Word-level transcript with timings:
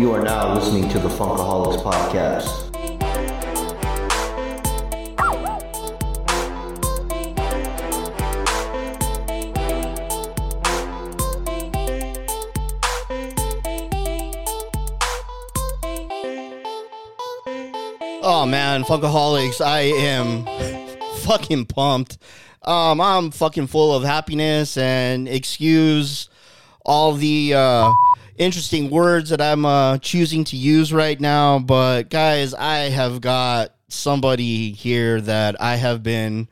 You 0.00 0.14
are 0.14 0.22
now 0.22 0.54
listening 0.54 0.88
to 0.92 0.98
the 0.98 1.10
Funkaholiks 1.10 1.82
Podcast. 1.82 2.48
Oh 18.22 18.46
man, 18.46 18.84
Funkaholiks, 18.84 19.60
I 19.60 19.80
am 19.80 20.46
fucking 21.24 21.66
pumped. 21.66 22.16
Um, 22.62 23.02
I'm 23.02 23.30
fucking 23.30 23.66
full 23.66 23.94
of 23.94 24.04
happiness 24.04 24.78
and 24.78 25.28
excuse 25.28 26.30
all 26.86 27.12
the 27.12 27.52
uh, 27.52 27.92
interesting 28.40 28.88
words 28.88 29.28
that 29.28 29.40
I'm 29.40 29.66
uh, 29.66 29.98
choosing 29.98 30.44
to 30.44 30.56
use 30.56 30.92
right 30.94 31.20
now. 31.20 31.58
But 31.58 32.08
guys, 32.08 32.54
I 32.54 32.88
have 32.88 33.20
got 33.20 33.74
somebody 33.88 34.72
here 34.72 35.20
that 35.20 35.60
I 35.60 35.76
have 35.76 36.02
been 36.02 36.48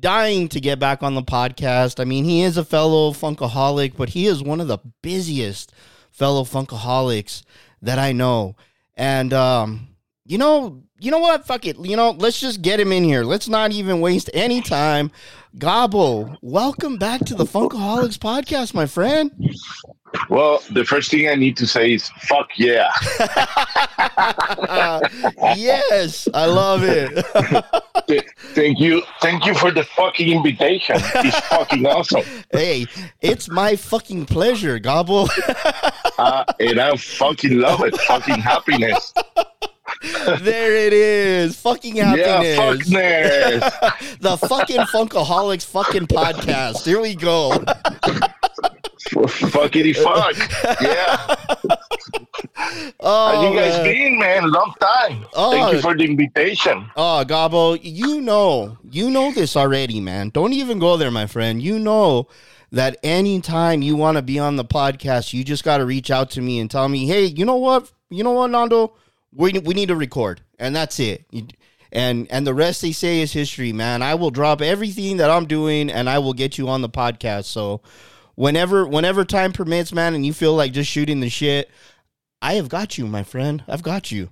dying 0.00 0.48
to 0.48 0.60
get 0.60 0.80
back 0.80 1.04
on 1.04 1.14
the 1.14 1.22
podcast. 1.22 2.00
I 2.00 2.04
mean, 2.04 2.24
he 2.24 2.42
is 2.42 2.56
a 2.56 2.64
fellow 2.64 3.12
Funkaholik, 3.12 3.96
but 3.96 4.10
he 4.10 4.26
is 4.26 4.42
one 4.42 4.60
of 4.60 4.66
the 4.66 4.78
busiest 5.02 5.72
fellow 6.10 6.42
Funkaholiks 6.42 7.44
that 7.80 8.00
I 8.00 8.10
know. 8.10 8.56
And 8.96 9.32
um, 9.32 9.88
you 10.26 10.36
know, 10.36 10.82
you 10.98 11.12
know 11.12 11.20
what? 11.20 11.46
Fuck 11.46 11.64
it. 11.66 11.78
You 11.78 11.96
know, 11.96 12.10
let's 12.10 12.40
just 12.40 12.60
get 12.60 12.80
him 12.80 12.90
in 12.90 13.04
here. 13.04 13.22
Let's 13.22 13.48
not 13.48 13.70
even 13.70 14.00
waste 14.00 14.30
any 14.34 14.60
time. 14.60 15.12
Gabbo, 15.58 16.36
welcome 16.42 16.96
back 16.96 17.20
to 17.26 17.36
the 17.36 17.44
Funkaholiks 17.44 18.18
podcast, 18.18 18.74
my 18.74 18.86
friend. 18.86 19.30
Well, 20.28 20.62
the 20.70 20.84
first 20.84 21.10
thing 21.10 21.28
I 21.28 21.34
need 21.34 21.56
to 21.58 21.66
say 21.66 21.94
is 21.94 22.08
fuck 22.20 22.48
yeah. 22.56 22.90
yes, 25.56 26.28
I 26.32 26.46
love 26.46 26.82
it. 26.84 27.24
Thank 28.54 28.80
you. 28.80 29.02
Thank 29.20 29.44
you 29.46 29.54
for 29.54 29.70
the 29.70 29.84
fucking 29.84 30.28
invitation. 30.30 30.96
It's 30.98 31.38
fucking 31.48 31.86
awesome. 31.86 32.22
hey, 32.52 32.86
it's 33.20 33.48
my 33.48 33.76
fucking 33.76 34.26
pleasure, 34.26 34.78
Gabbo. 34.78 35.28
Uh, 36.16 36.44
and 36.60 36.78
I 36.78 36.96
fucking 36.96 37.58
love 37.58 37.82
it. 37.82 37.96
Fucking 38.02 38.38
happiness. 38.38 39.12
there 40.40 40.76
it 40.76 40.92
is. 40.92 41.56
Fucking 41.60 41.96
happiness. 41.96 42.88
Yeah, 42.88 43.60
fuckness. 43.60 44.18
the 44.20 44.36
fucking 44.36 44.82
Funkaholiks 44.82 45.66
fucking 45.66 46.06
podcast. 46.06 46.84
Here 46.84 47.00
we 47.00 47.16
go. 47.16 47.64
Fuckity 49.10 49.94
fuck. 49.96 50.80
Yeah. 50.80 51.36
Oh, 53.00 53.34
How 53.34 53.50
you 53.50 53.58
guys 53.58 53.74
man. 53.74 53.84
been, 53.84 54.18
man? 54.18 54.50
Long 54.50 54.72
time. 54.80 55.26
Oh. 55.34 55.50
Thank 55.50 55.72
you 55.74 55.80
for 55.80 55.96
the 55.96 56.04
invitation. 56.04 56.86
Oh, 56.96 57.24
Gabbo, 57.26 57.78
you 57.82 58.20
know, 58.20 58.78
you 58.90 59.10
know 59.10 59.32
this 59.32 59.56
already, 59.56 60.00
man. 60.00 60.30
Don't 60.30 60.52
even 60.52 60.78
go 60.78 60.96
there, 60.96 61.10
my 61.10 61.26
friend. 61.26 61.60
You 61.62 61.78
know 61.78 62.28
that 62.72 62.96
anytime 63.02 63.82
you 63.82 63.96
want 63.96 64.16
to 64.16 64.22
be 64.22 64.38
on 64.38 64.56
the 64.56 64.64
podcast, 64.64 65.32
you 65.32 65.44
just 65.44 65.64
got 65.64 65.78
to 65.78 65.84
reach 65.86 66.10
out 66.10 66.30
to 66.32 66.40
me 66.40 66.58
and 66.60 66.70
tell 66.70 66.88
me, 66.88 67.06
hey, 67.06 67.24
you 67.26 67.44
know 67.44 67.56
what? 67.56 67.90
You 68.10 68.24
know 68.24 68.32
what, 68.32 68.50
Nando? 68.50 68.94
We, 69.32 69.52
we 69.58 69.74
need 69.74 69.88
to 69.88 69.96
record. 69.96 70.40
And 70.58 70.74
that's 70.74 70.98
it. 71.00 71.24
You- 71.30 71.48
And 71.92 72.26
and 72.30 72.44
the 72.46 72.54
rest 72.54 72.82
they 72.82 72.90
say 72.92 73.20
is 73.20 73.32
history, 73.32 73.72
man. 73.72 74.02
I 74.02 74.14
will 74.16 74.30
drop 74.32 74.60
everything 74.60 75.18
that 75.18 75.30
I'm 75.30 75.46
doing 75.46 75.90
and 75.90 76.08
I 76.10 76.18
will 76.18 76.32
get 76.32 76.58
you 76.58 76.68
on 76.68 76.82
the 76.82 76.88
podcast. 76.88 77.44
So 77.44 77.82
whenever 78.34 78.86
whenever 78.86 79.24
time 79.24 79.52
permits, 79.52 79.92
man, 79.92 80.14
and 80.14 80.24
you 80.24 80.32
feel 80.32 80.54
like 80.54 80.72
just 80.72 80.90
shooting 80.90 81.20
the 81.20 81.28
shit, 81.30 81.70
I 82.42 82.54
have 82.54 82.68
got 82.68 82.98
you, 82.98 83.06
my 83.06 83.22
friend. 83.22 83.64
I've 83.68 83.82
got 83.82 84.12
you. 84.12 84.30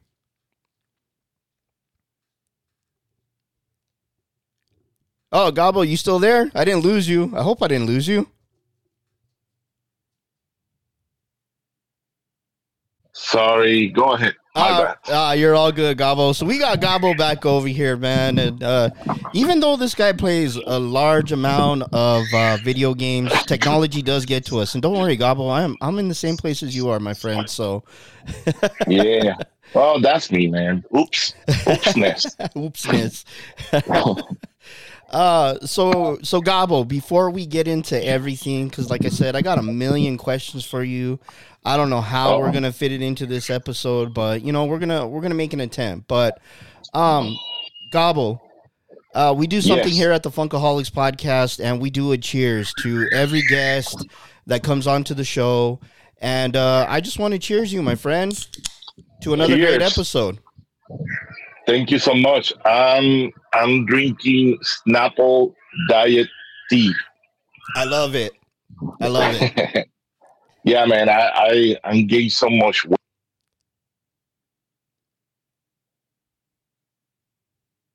Oh, 5.32 5.50
Gabbo, 5.50 5.86
you 5.88 5.96
still 5.96 6.18
there? 6.18 6.50
I 6.54 6.64
didn't 6.64 6.82
lose 6.82 7.08
you. 7.08 7.32
I 7.34 7.42
hope 7.42 7.62
I 7.62 7.68
didn't 7.68 7.86
lose 7.86 8.06
you. 8.06 8.28
Sorry. 13.14 13.88
Go 13.88 14.12
ahead. 14.12 14.34
Bad. 14.54 14.96
ah, 15.08 15.32
you're 15.32 15.54
all 15.54 15.72
good, 15.72 15.96
Gabbo. 15.96 16.34
So 16.34 16.44
we 16.44 16.58
got 16.58 16.80
Gabbo 16.80 17.16
back 17.16 17.46
over 17.46 17.66
here, 17.68 17.96
man. 17.96 18.38
And 18.38 18.62
uh, 18.62 18.90
even 19.32 19.60
though 19.60 19.76
this 19.76 19.94
guy 19.94 20.12
plays 20.12 20.56
a 20.56 20.78
large 20.78 21.32
amount 21.32 21.84
of 21.92 22.24
uh, 22.34 22.58
video 22.62 22.92
games, 22.94 23.32
technology 23.44 24.02
does 24.02 24.26
get 24.26 24.44
to 24.46 24.58
us. 24.58 24.74
And 24.74 24.82
don't 24.82 24.98
worry, 24.98 25.16
Gabbo, 25.16 25.50
I'm 25.50 25.76
I'm 25.80 25.98
in 25.98 26.08
the 26.08 26.14
same 26.14 26.36
place 26.36 26.62
as 26.62 26.76
you 26.76 26.90
are, 26.90 27.00
my 27.00 27.14
friend. 27.14 27.48
So, 27.48 27.84
Yeah. 28.86 29.36
Oh, 29.74 29.98
that's 29.98 30.30
me, 30.30 30.48
man. 30.48 30.84
Oops. 30.94 31.34
Oopsness. 31.48 32.36
oopsness. 33.72 34.36
Uh, 35.12 35.58
so 35.66 36.18
so 36.22 36.40
Gabbo, 36.40 36.86
before 36.88 37.30
we 37.30 37.44
get 37.46 37.68
into 37.68 38.02
everything, 38.04 38.68
because 38.68 38.88
like 38.90 39.04
I 39.04 39.08
said, 39.10 39.36
I 39.36 39.42
got 39.42 39.58
a 39.58 39.62
million 39.62 40.16
questions 40.16 40.64
for 40.64 40.82
you. 40.82 41.20
I 41.64 41.76
don't 41.76 41.90
know 41.90 42.00
how 42.00 42.38
we're 42.38 42.48
Oh. 42.48 42.52
gonna 42.52 42.72
fit 42.72 42.92
it 42.92 43.02
into 43.02 43.26
this 43.26 43.50
episode, 43.50 44.14
but 44.14 44.42
you 44.42 44.52
know 44.52 44.64
we're 44.64 44.78
gonna 44.78 45.06
we're 45.06 45.20
gonna 45.20 45.34
make 45.34 45.52
an 45.52 45.60
attempt. 45.60 46.08
But 46.08 46.40
um, 46.94 47.36
Gabbo, 47.92 48.40
uh, 49.14 49.34
we 49.36 49.46
do 49.46 49.60
something 49.60 49.88
Yes. 49.88 49.96
here 49.96 50.12
at 50.12 50.22
the 50.22 50.30
Funkaholiks 50.30 50.90
podcast, 50.90 51.62
and 51.62 51.80
we 51.80 51.90
do 51.90 52.12
a 52.12 52.18
cheers 52.18 52.72
to 52.82 53.06
every 53.12 53.42
guest 53.42 54.06
that 54.46 54.62
comes 54.62 54.86
onto 54.86 55.12
the 55.14 55.24
show. 55.24 55.78
And 56.22 56.56
uh, 56.56 56.86
I 56.88 57.00
just 57.00 57.18
want 57.18 57.32
to 57.32 57.38
cheers 57.38 57.72
you, 57.72 57.82
my 57.82 57.96
friend, 57.96 58.32
to 59.22 59.34
another 59.34 59.56
great 59.56 59.82
episode. 59.82 60.38
Thank 61.66 61.90
you 61.90 61.98
so 61.98 62.14
much. 62.14 62.52
I'm 62.64 63.30
I'm 63.52 63.86
drinking 63.86 64.58
Snapple 64.62 65.54
Diet 65.88 66.28
Tea. 66.68 66.92
I 67.76 67.84
love 67.84 68.14
it. 68.14 68.32
I 69.00 69.08
love 69.08 69.34
it. 69.40 69.88
yeah, 70.64 70.84
man. 70.86 71.08
I 71.08 71.30
I 71.34 71.76
I'm 71.84 72.06
gained 72.06 72.32
so 72.32 72.50
much 72.50 72.84
weight. 72.84 72.96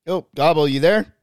Oh, 0.08 0.26
Gabbo, 0.36 0.72
you 0.72 0.80
there? 0.80 1.17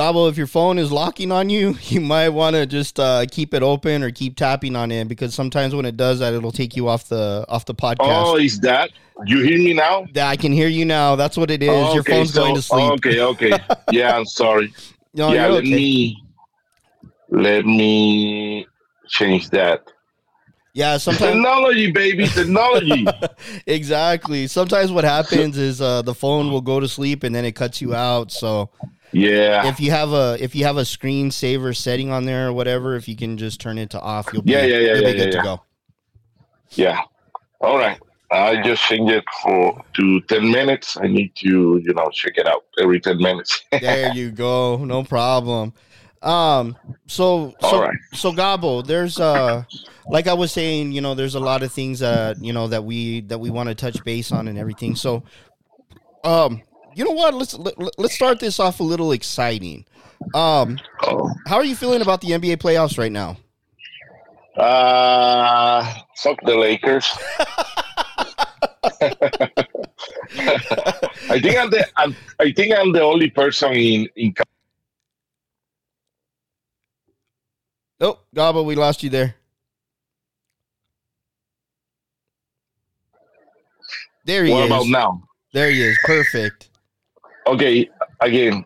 Gabbo, 0.00 0.30
if 0.30 0.38
your 0.38 0.46
phone 0.46 0.78
is 0.78 0.90
locking 0.90 1.30
on 1.30 1.50
you, 1.50 1.76
you 1.82 2.00
might 2.00 2.30
want 2.30 2.56
to 2.56 2.64
just 2.64 2.98
uh, 2.98 3.26
keep 3.30 3.52
it 3.52 3.62
open 3.62 4.02
or 4.02 4.10
keep 4.10 4.34
tapping 4.34 4.74
on 4.74 4.90
it 4.90 5.08
because 5.08 5.34
sometimes 5.34 5.74
when 5.74 5.84
it 5.84 5.98
does 5.98 6.20
that, 6.20 6.32
it'll 6.32 6.52
take 6.52 6.74
you 6.74 6.88
off 6.88 7.08
the 7.08 7.44
off 7.50 7.66
the 7.66 7.74
podcast. 7.74 7.98
Oh, 8.00 8.36
is 8.38 8.58
that? 8.60 8.90
You 9.26 9.42
hear 9.42 9.58
me 9.58 9.74
now? 9.74 10.06
Yeah, 10.14 10.28
I 10.28 10.36
can 10.36 10.52
hear 10.52 10.68
you 10.68 10.86
now. 10.86 11.16
That's 11.16 11.36
what 11.36 11.50
it 11.50 11.62
is. 11.62 11.68
Oh, 11.68 11.92
your 11.92 12.00
okay, 12.00 12.12
phone's 12.12 12.32
so- 12.32 12.42
going 12.42 12.54
to 12.54 12.62
sleep. 12.62 12.92
Okay, 12.92 13.20
okay. 13.20 13.52
Yeah, 13.92 14.16
I'm 14.16 14.24
sorry. 14.24 14.72
No, 15.12 15.32
yeah, 15.34 15.48
let 15.48 15.64
okay. 15.64 15.70
me 15.74 16.16
let 17.28 17.66
me 17.66 18.66
change 19.06 19.50
that. 19.50 19.82
Yeah, 20.72 20.96
sometimes 20.96 21.34
Technology, 21.34 21.90
baby, 21.92 22.26
technology. 22.26 23.04
exactly. 23.66 24.46
Sometimes 24.46 24.92
what 24.92 25.04
happens 25.04 25.58
is 25.58 25.82
uh, 25.82 26.00
the 26.00 26.14
phone 26.14 26.50
will 26.50 26.62
go 26.62 26.80
to 26.80 26.88
sleep 26.88 27.22
and 27.22 27.34
then 27.34 27.44
it 27.44 27.52
cuts 27.52 27.82
you 27.82 27.94
out. 27.94 28.32
So 28.32 28.70
yeah, 29.12 29.66
if 29.68 29.80
you 29.80 29.90
have 29.90 30.12
a 30.12 30.36
if 30.40 30.54
you 30.54 30.64
have 30.64 30.76
a 30.76 30.82
screensaver 30.82 31.76
setting 31.76 32.10
on 32.10 32.24
there 32.24 32.48
or 32.48 32.52
whatever, 32.52 32.96
if 32.96 33.08
you 33.08 33.16
can 33.16 33.36
just 33.36 33.60
turn 33.60 33.78
it 33.78 33.90
to 33.90 34.00
off, 34.00 34.32
you'll 34.32 34.42
be, 34.42 34.52
Yeah, 34.52 34.64
yeah, 34.64 34.78
yeah, 34.78 34.94
you'll 34.94 35.02
yeah, 35.02 35.08
be 35.08 35.14
good 35.14 35.26
yeah, 35.26 35.30
to 35.32 35.38
go. 35.40 35.62
yeah. 36.70 37.00
All 37.60 37.76
right. 37.78 37.98
I 38.32 38.62
just 38.62 38.82
changed 38.84 39.12
it 39.12 39.24
for 39.42 39.82
to 39.94 40.20
ten 40.22 40.50
minutes. 40.50 40.96
I 40.96 41.08
need 41.08 41.34
to, 41.36 41.80
you 41.84 41.94
know, 41.94 42.08
check 42.12 42.34
it 42.36 42.46
out 42.46 42.64
every 42.78 43.00
ten 43.00 43.18
minutes. 43.18 43.62
There 43.80 44.06
you 44.06 44.30
go. 44.30 44.76
No 44.84 45.02
problem. 45.04 45.74
Um 46.22 46.76
so 47.06 47.54
so 47.60 47.66
All 47.66 47.80
right. 47.82 47.98
so 48.12 48.32
Gabbo, 48.32 48.86
there's 48.86 49.18
uh 49.18 49.64
like 50.10 50.26
I 50.26 50.34
was 50.34 50.52
saying, 50.52 50.92
you 50.92 51.00
know, 51.00 51.14
there's 51.14 51.34
a 51.34 51.40
lot 51.40 51.62
of 51.62 51.72
things 51.72 52.00
that, 52.00 52.42
you 52.42 52.52
know, 52.52 52.68
that 52.68 52.84
we 52.84 53.22
that 53.22 53.38
we 53.38 53.50
want 53.50 53.68
to 53.68 53.74
touch 53.74 54.04
base 54.04 54.30
on 54.32 54.46
and 54.48 54.58
everything. 54.58 54.94
So 54.96 55.24
um 56.24 56.62
you 56.94 57.04
know 57.04 57.12
what? 57.12 57.34
Let's 57.34 57.54
let, 57.58 57.74
let's 57.98 58.14
start 58.14 58.40
this 58.40 58.60
off 58.60 58.80
a 58.80 58.82
little 58.82 59.12
exciting. 59.12 59.84
Um 60.34 60.78
oh. 61.02 61.30
how 61.46 61.56
are 61.56 61.64
you 61.64 61.74
feeling 61.76 62.02
about 62.02 62.20
the 62.20 62.28
NBA 62.28 62.56
playoffs 62.58 62.98
right 62.98 63.12
now? 63.12 63.36
Uh, 64.56 65.94
fuck 66.16 66.38
the 66.44 66.54
Lakers. 66.56 67.06
I 71.30 71.40
think 71.40 71.56
I'm 71.58 71.70
the 71.70 71.86
I'm, 71.96 72.16
I 72.38 72.52
think 72.52 72.74
I'm 72.76 72.92
the 72.92 73.02
only 73.02 73.30
person 73.30 73.72
in 73.72 74.08
in 74.16 74.34
Oh, 78.02 78.18
Gabbo, 78.34 78.64
we 78.64 78.74
lost 78.74 79.02
you 79.02 79.10
there. 79.10 79.34
There 84.24 84.44
he 84.44 84.52
what 84.52 84.64
is. 84.64 84.70
about 84.70 84.86
now? 84.86 85.22
There 85.52 85.70
he 85.70 85.82
is. 85.82 85.98
Perfect. 86.04 86.69
Okay, 87.50 87.88
again, 88.20 88.64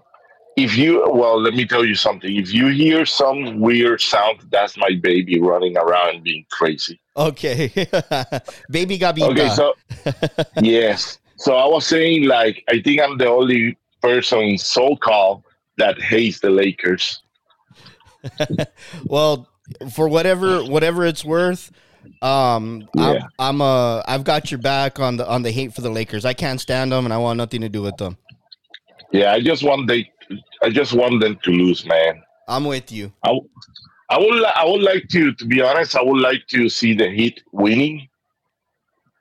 if 0.56 0.76
you 0.76 1.02
well, 1.10 1.40
let 1.40 1.54
me 1.54 1.66
tell 1.66 1.84
you 1.84 1.94
something. 1.94 2.36
If 2.36 2.52
you 2.52 2.66
hear 2.68 3.06
some 3.06 3.60
weird 3.60 4.00
sound, 4.00 4.40
that's 4.50 4.76
my 4.76 4.90
baby 5.02 5.40
running 5.40 5.76
around 5.78 6.22
being 6.22 6.44
crazy. 6.50 7.00
Okay, 7.16 7.68
baby 8.70 8.98
Gabita. 8.98 9.30
Okay, 9.30 9.48
so 9.48 9.74
yes. 10.62 11.18
So 11.36 11.56
I 11.56 11.66
was 11.66 11.86
saying, 11.86 12.24
like, 12.24 12.62
I 12.68 12.80
think 12.82 13.00
I'm 13.00 13.16
the 13.16 13.28
only 13.28 13.78
person 14.02 14.40
in 14.40 14.56
SoCal 14.56 15.42
that 15.78 16.00
hates 16.00 16.40
the 16.40 16.50
Lakers. 16.50 17.22
well, 19.06 19.48
for 19.92 20.08
whatever 20.08 20.62
whatever 20.62 21.06
it's 21.06 21.24
worth, 21.24 21.72
um, 22.20 22.86
Yeah. 22.94 23.26
I'm, 23.38 23.60
I'm 23.60 23.62
uh, 23.62 24.02
I've 24.06 24.24
got 24.24 24.50
your 24.50 24.60
back 24.60 25.00
on 25.00 25.16
the 25.16 25.26
on 25.26 25.42
the 25.42 25.50
hate 25.50 25.74
for 25.74 25.80
the 25.80 25.90
Lakers. 25.90 26.24
I 26.24 26.34
can't 26.34 26.60
stand 26.60 26.92
them, 26.92 27.06
and 27.06 27.14
I 27.14 27.18
want 27.18 27.38
nothing 27.38 27.62
to 27.62 27.68
do 27.68 27.82
with 27.82 27.96
them. 27.96 28.18
Yeah, 29.14 29.32
I 29.32 29.40
just 29.40 29.62
want 29.62 29.86
they, 29.86 30.10
I 30.60 30.70
just 30.70 30.92
want 30.92 31.20
them 31.20 31.38
to 31.44 31.50
lose, 31.52 31.86
man. 31.86 32.20
I'm 32.48 32.64
with 32.64 32.90
you. 32.90 33.12
I, 33.22 33.30
I 34.10 34.18
would, 34.18 34.34
li- 34.34 34.56
I 34.56 34.64
would 34.66 34.82
like 34.82 35.06
to, 35.10 35.32
to 35.32 35.44
be 35.46 35.62
honest, 35.62 35.94
I 35.94 36.02
would 36.02 36.20
like 36.20 36.48
to 36.48 36.68
see 36.68 36.94
the 36.94 37.08
Heat 37.08 37.40
winning. 37.52 38.08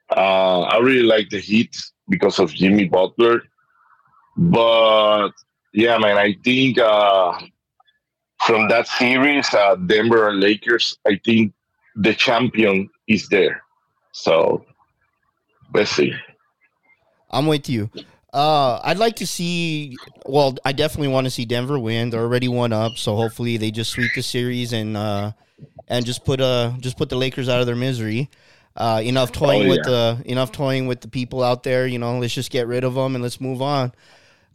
Uh, 0.09 0.61
I 0.61 0.79
really 0.79 1.03
like 1.03 1.29
the 1.29 1.39
Heat 1.39 1.77
because 2.09 2.39
of 2.39 2.51
Jimmy 2.51 2.85
Butler, 2.85 3.43
but 4.35 5.29
yeah, 5.73 5.99
man, 5.99 6.17
I 6.17 6.37
think 6.43 6.79
uh, 6.79 7.39
from 8.47 8.67
that 8.69 8.87
series, 8.87 9.53
uh, 9.53 9.75
Denver 9.75 10.27
and 10.29 10.39
Lakers, 10.39 10.97
I 11.05 11.21
think 11.23 11.53
the 11.95 12.15
champion 12.15 12.89
is 13.07 13.29
there. 13.29 13.61
So 14.11 14.65
let's 15.71 15.91
see. 15.91 16.13
I'm 17.29 17.45
with 17.45 17.69
you. 17.69 17.91
Uh, 18.33 18.79
I'd 18.83 18.97
like 18.97 19.15
to 19.17 19.27
see. 19.27 19.95
Well, 20.25 20.57
I 20.65 20.71
definitely 20.71 21.09
want 21.09 21.25
to 21.25 21.31
see 21.31 21.45
Denver 21.45 21.77
win. 21.77 22.09
They're 22.09 22.21
already 22.21 22.47
one 22.47 22.73
up, 22.73 22.97
so 22.97 23.15
hopefully 23.15 23.57
they 23.57 23.69
just 23.69 23.91
sweep 23.91 24.11
the 24.15 24.23
series 24.23 24.73
and 24.73 24.97
uh, 24.97 25.33
and 25.87 26.03
just 26.05 26.25
put 26.25 26.41
uh 26.41 26.73
just 26.79 26.97
put 26.97 27.09
the 27.09 27.15
Lakers 27.15 27.47
out 27.47 27.59
of 27.59 27.67
their 27.67 27.75
misery. 27.75 28.29
Uh, 28.75 29.01
enough 29.03 29.31
toying 29.31 29.67
Oh, 29.67 29.69
with 29.69 29.83
the 29.83 30.23
enough 30.25 30.51
toying 30.51 30.87
with 30.87 31.01
the 31.01 31.07
people 31.07 31.43
out 31.43 31.61
there. 31.61 31.85
You 31.85 31.99
know, 31.99 32.17
let's 32.17 32.33
just 32.33 32.49
get 32.49 32.65
rid 32.65 32.83
of 32.83 32.95
them 32.95 33.13
and 33.15 33.21
let's 33.21 33.39
move 33.39 33.61
on. 33.61 33.91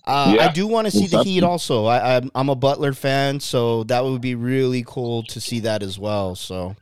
Uh, 0.04 0.36
I 0.40 0.50
do 0.52 0.66
want 0.66 0.86
to 0.86 0.90
see 0.90 1.06
the. 1.06 1.22
Heat 1.22 1.44
also. 1.44 1.84
I, 1.84 2.16
I'm 2.16 2.30
I'm 2.34 2.48
a 2.48 2.56
Butler 2.56 2.94
fan, 2.94 3.38
so 3.38 3.84
that 3.84 4.02
would 4.02 4.20
be 4.20 4.34
really 4.34 4.82
cool 4.84 5.22
to 5.25 5.40
see 5.40 5.60
that 5.60 5.84
as 5.84 6.00
well. 6.00 6.34
So 6.34 6.75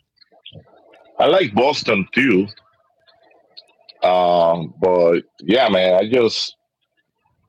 I 1.18 1.26
like 1.26 1.52
Boston 1.52 2.08
too. 2.12 2.46
Um, 4.02 4.72
but 4.80 5.22
yeah, 5.42 5.68
man, 5.68 5.94
I 5.94 6.08
just 6.08 6.56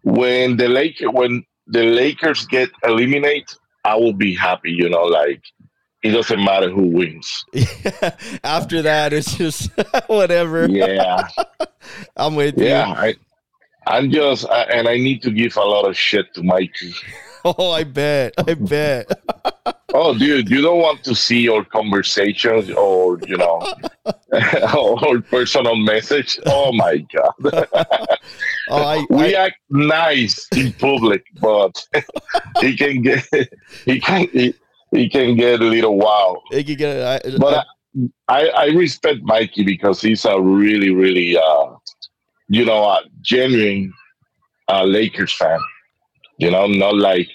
when 0.03 0.57
the 0.57 0.67
Lake 0.67 0.97
when 1.01 1.43
the 1.67 1.83
Lakers 1.83 2.45
get 2.47 2.69
eliminated, 2.83 3.49
I 3.83 3.95
will 3.95 4.13
be 4.13 4.35
happy. 4.35 4.71
You 4.71 4.89
know, 4.89 5.03
like 5.03 5.41
it 6.03 6.11
doesn't 6.11 6.43
matter 6.43 6.69
who 6.69 6.87
wins. 6.87 7.45
after 8.43 8.81
that, 8.83 9.13
it's 9.13 9.35
just 9.35 9.71
whatever. 10.07 10.67
Yeah, 10.69 11.27
I'm 12.17 12.35
with 12.35 12.57
you. 12.57 12.65
yeah. 12.65 13.11
I'm 13.87 14.11
just, 14.11 14.45
I, 14.49 14.63
and 14.63 14.87
I 14.87 14.97
need 14.97 15.21
to 15.21 15.31
give 15.31 15.55
a 15.55 15.61
lot 15.61 15.87
of 15.87 15.95
shit 15.95 16.33
to 16.33 16.43
Mikey. 16.43 16.93
Oh, 17.45 17.71
I 17.71 17.85
bet. 17.85 18.33
I 18.37 18.55
bet. 18.55 19.09
Oh, 19.93 20.17
dude, 20.17 20.49
you 20.49 20.61
don't 20.61 20.79
want 20.79 21.03
to 21.05 21.15
see 21.15 21.39
your 21.39 21.63
conversations 21.63 22.69
or 22.71 23.19
you 23.25 23.37
know, 23.37 23.65
or 24.77 25.21
personal 25.21 25.77
message. 25.77 26.37
Oh 26.45 26.73
my 26.73 26.97
god. 27.15 27.33
Oh, 28.69 28.83
I, 28.83 29.05
we 29.09 29.35
I, 29.35 29.45
act 29.45 29.57
nice 29.69 30.47
in 30.55 30.73
public, 30.73 31.23
but 31.39 31.85
he 32.61 32.75
can 32.75 33.01
get 33.01 33.25
he 33.85 33.99
can 33.99 34.27
he, 34.33 34.53
he 34.91 35.09
can 35.09 35.35
get 35.35 35.61
a 35.61 35.63
little 35.63 35.97
wild. 35.97 36.39
I 36.51 36.63
could 36.63 36.77
get. 36.77 37.25
I, 37.25 37.37
But 37.37 37.65
I, 38.27 38.47
I 38.49 38.65
respect 38.67 39.21
Mikey 39.23 39.63
because 39.63 40.01
he's 40.01 40.25
a 40.25 40.39
really 40.39 40.91
really 40.93 41.37
uh 41.37 41.75
you 42.49 42.65
know 42.65 42.83
a 42.83 43.01
genuine 43.21 43.93
uh, 44.67 44.83
Lakers 44.83 45.33
fan. 45.35 45.59
You 46.37 46.51
know, 46.51 46.67
not 46.67 46.95
like 46.95 47.29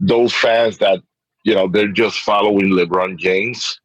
those 0.00 0.34
fans 0.34 0.78
that 0.78 1.00
you 1.44 1.54
know 1.54 1.68
they're 1.68 1.92
just 1.92 2.18
following 2.18 2.70
LeBron 2.70 3.18
James. 3.18 3.80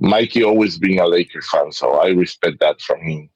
Mikey 0.00 0.42
always 0.42 0.78
being 0.78 0.98
a 0.98 1.06
Lakers 1.06 1.48
fan, 1.50 1.70
so 1.70 1.92
I 2.00 2.08
respect 2.08 2.58
that 2.60 2.80
from 2.80 3.00
him. 3.02 3.30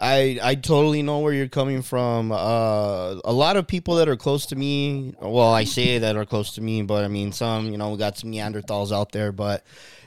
I 0.00 0.38
I 0.42 0.54
totally 0.54 1.02
know 1.02 1.18
where 1.18 1.32
you're 1.34 1.48
coming 1.48 1.82
from. 1.82 2.32
Uh, 2.32 3.16
a 3.24 3.32
lot 3.32 3.56
of 3.56 3.66
people 3.66 3.96
that 3.96 4.08
are 4.08 4.16
close 4.16 4.46
to 4.46 4.56
me, 4.56 5.14
well, 5.20 5.52
I 5.52 5.64
say 5.64 5.98
that 5.98 6.16
are 6.16 6.24
close 6.24 6.54
to 6.54 6.60
me, 6.62 6.82
but 6.82 7.04
I 7.04 7.08
mean 7.08 7.32
some, 7.32 7.70
you 7.70 7.76
know, 7.78 7.90
we 7.90 7.98
got 7.98 8.16
some 8.16 8.32
Neanderthals 8.32 8.92
out 8.92 9.12
there, 9.12 9.30
but 9.32 9.62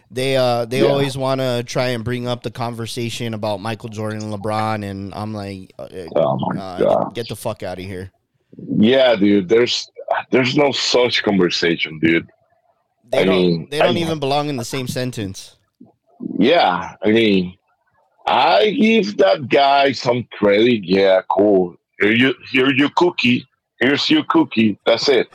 they 0.09 0.35
uh 0.35 0.65
they 0.65 0.81
Yeah. 0.81 0.87
always 0.89 1.15
want 1.17 1.41
to 1.41 1.63
try 1.65 1.89
and 1.89 2.03
bring 2.03 2.27
up 2.27 2.41
the 2.43 2.51
conversation 2.51 3.33
about 3.35 3.61
Michael 3.61 3.89
Jordan 3.89 4.23
and 4.23 4.33
LeBron, 4.33 4.83
and 4.83 5.13
I'm 5.13 5.33
like, 5.33 5.71
uh, 5.77 5.87
Oh 6.15 6.37
my 6.39 6.59
uh, 6.59 7.09
get 7.11 7.27
the 7.29 7.35
fuck 7.35 7.61
out 7.61 7.77
of 7.77 7.85
here. 7.85 8.11
Yeah, 8.77 9.15
dude. 9.15 9.47
There's 9.47 9.89
there's 10.31 10.55
no 10.57 10.71
such 10.71 11.21
conversation, 11.23 11.99
dude. 11.99 12.27
They 13.11 13.19
I 13.19 13.23
don't 13.25 13.35
mean, 13.35 13.67
they 13.69 13.77
don't 13.79 13.97
I- 13.97 13.99
even 13.99 14.19
belong 14.19 14.49
in 14.49 14.57
the 14.57 14.65
same 14.65 14.87
sentence. 14.87 15.57
Yeah, 16.39 16.95
I 17.03 17.11
mean, 17.11 17.57
I 18.25 18.71
give 18.71 19.17
that 19.17 19.49
guy 19.49 19.91
some 19.91 20.27
credit. 20.31 20.83
Yeah, 20.83 21.21
cool. 21.29 21.75
Here 21.99 22.11
you 22.11 22.33
here 22.51 22.71
your 22.73 22.89
cookie. 22.95 23.45
Here's 23.79 24.09
your 24.09 24.23
cookie. 24.29 24.77
That's 24.85 25.09
it. 25.09 25.27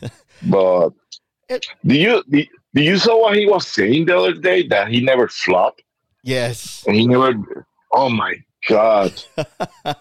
But 0.42 0.90
It- 1.48 1.66
do 1.84 1.94
you 1.96 2.22
do, 2.28 2.44
do 2.74 2.82
you 2.82 2.98
saw 2.98 3.20
what 3.22 3.36
he 3.36 3.46
was 3.46 3.66
saying 3.66 4.06
the 4.06 4.16
other 4.18 4.34
day 4.34 4.66
that 4.68 4.88
he 4.88 5.00
never 5.00 5.28
flopped 5.28 5.82
Yes. 6.22 6.84
and 6.86 6.94
he 6.94 7.06
never. 7.06 7.66
Oh 7.92 8.08
my 8.10 8.34
god. 8.68 9.12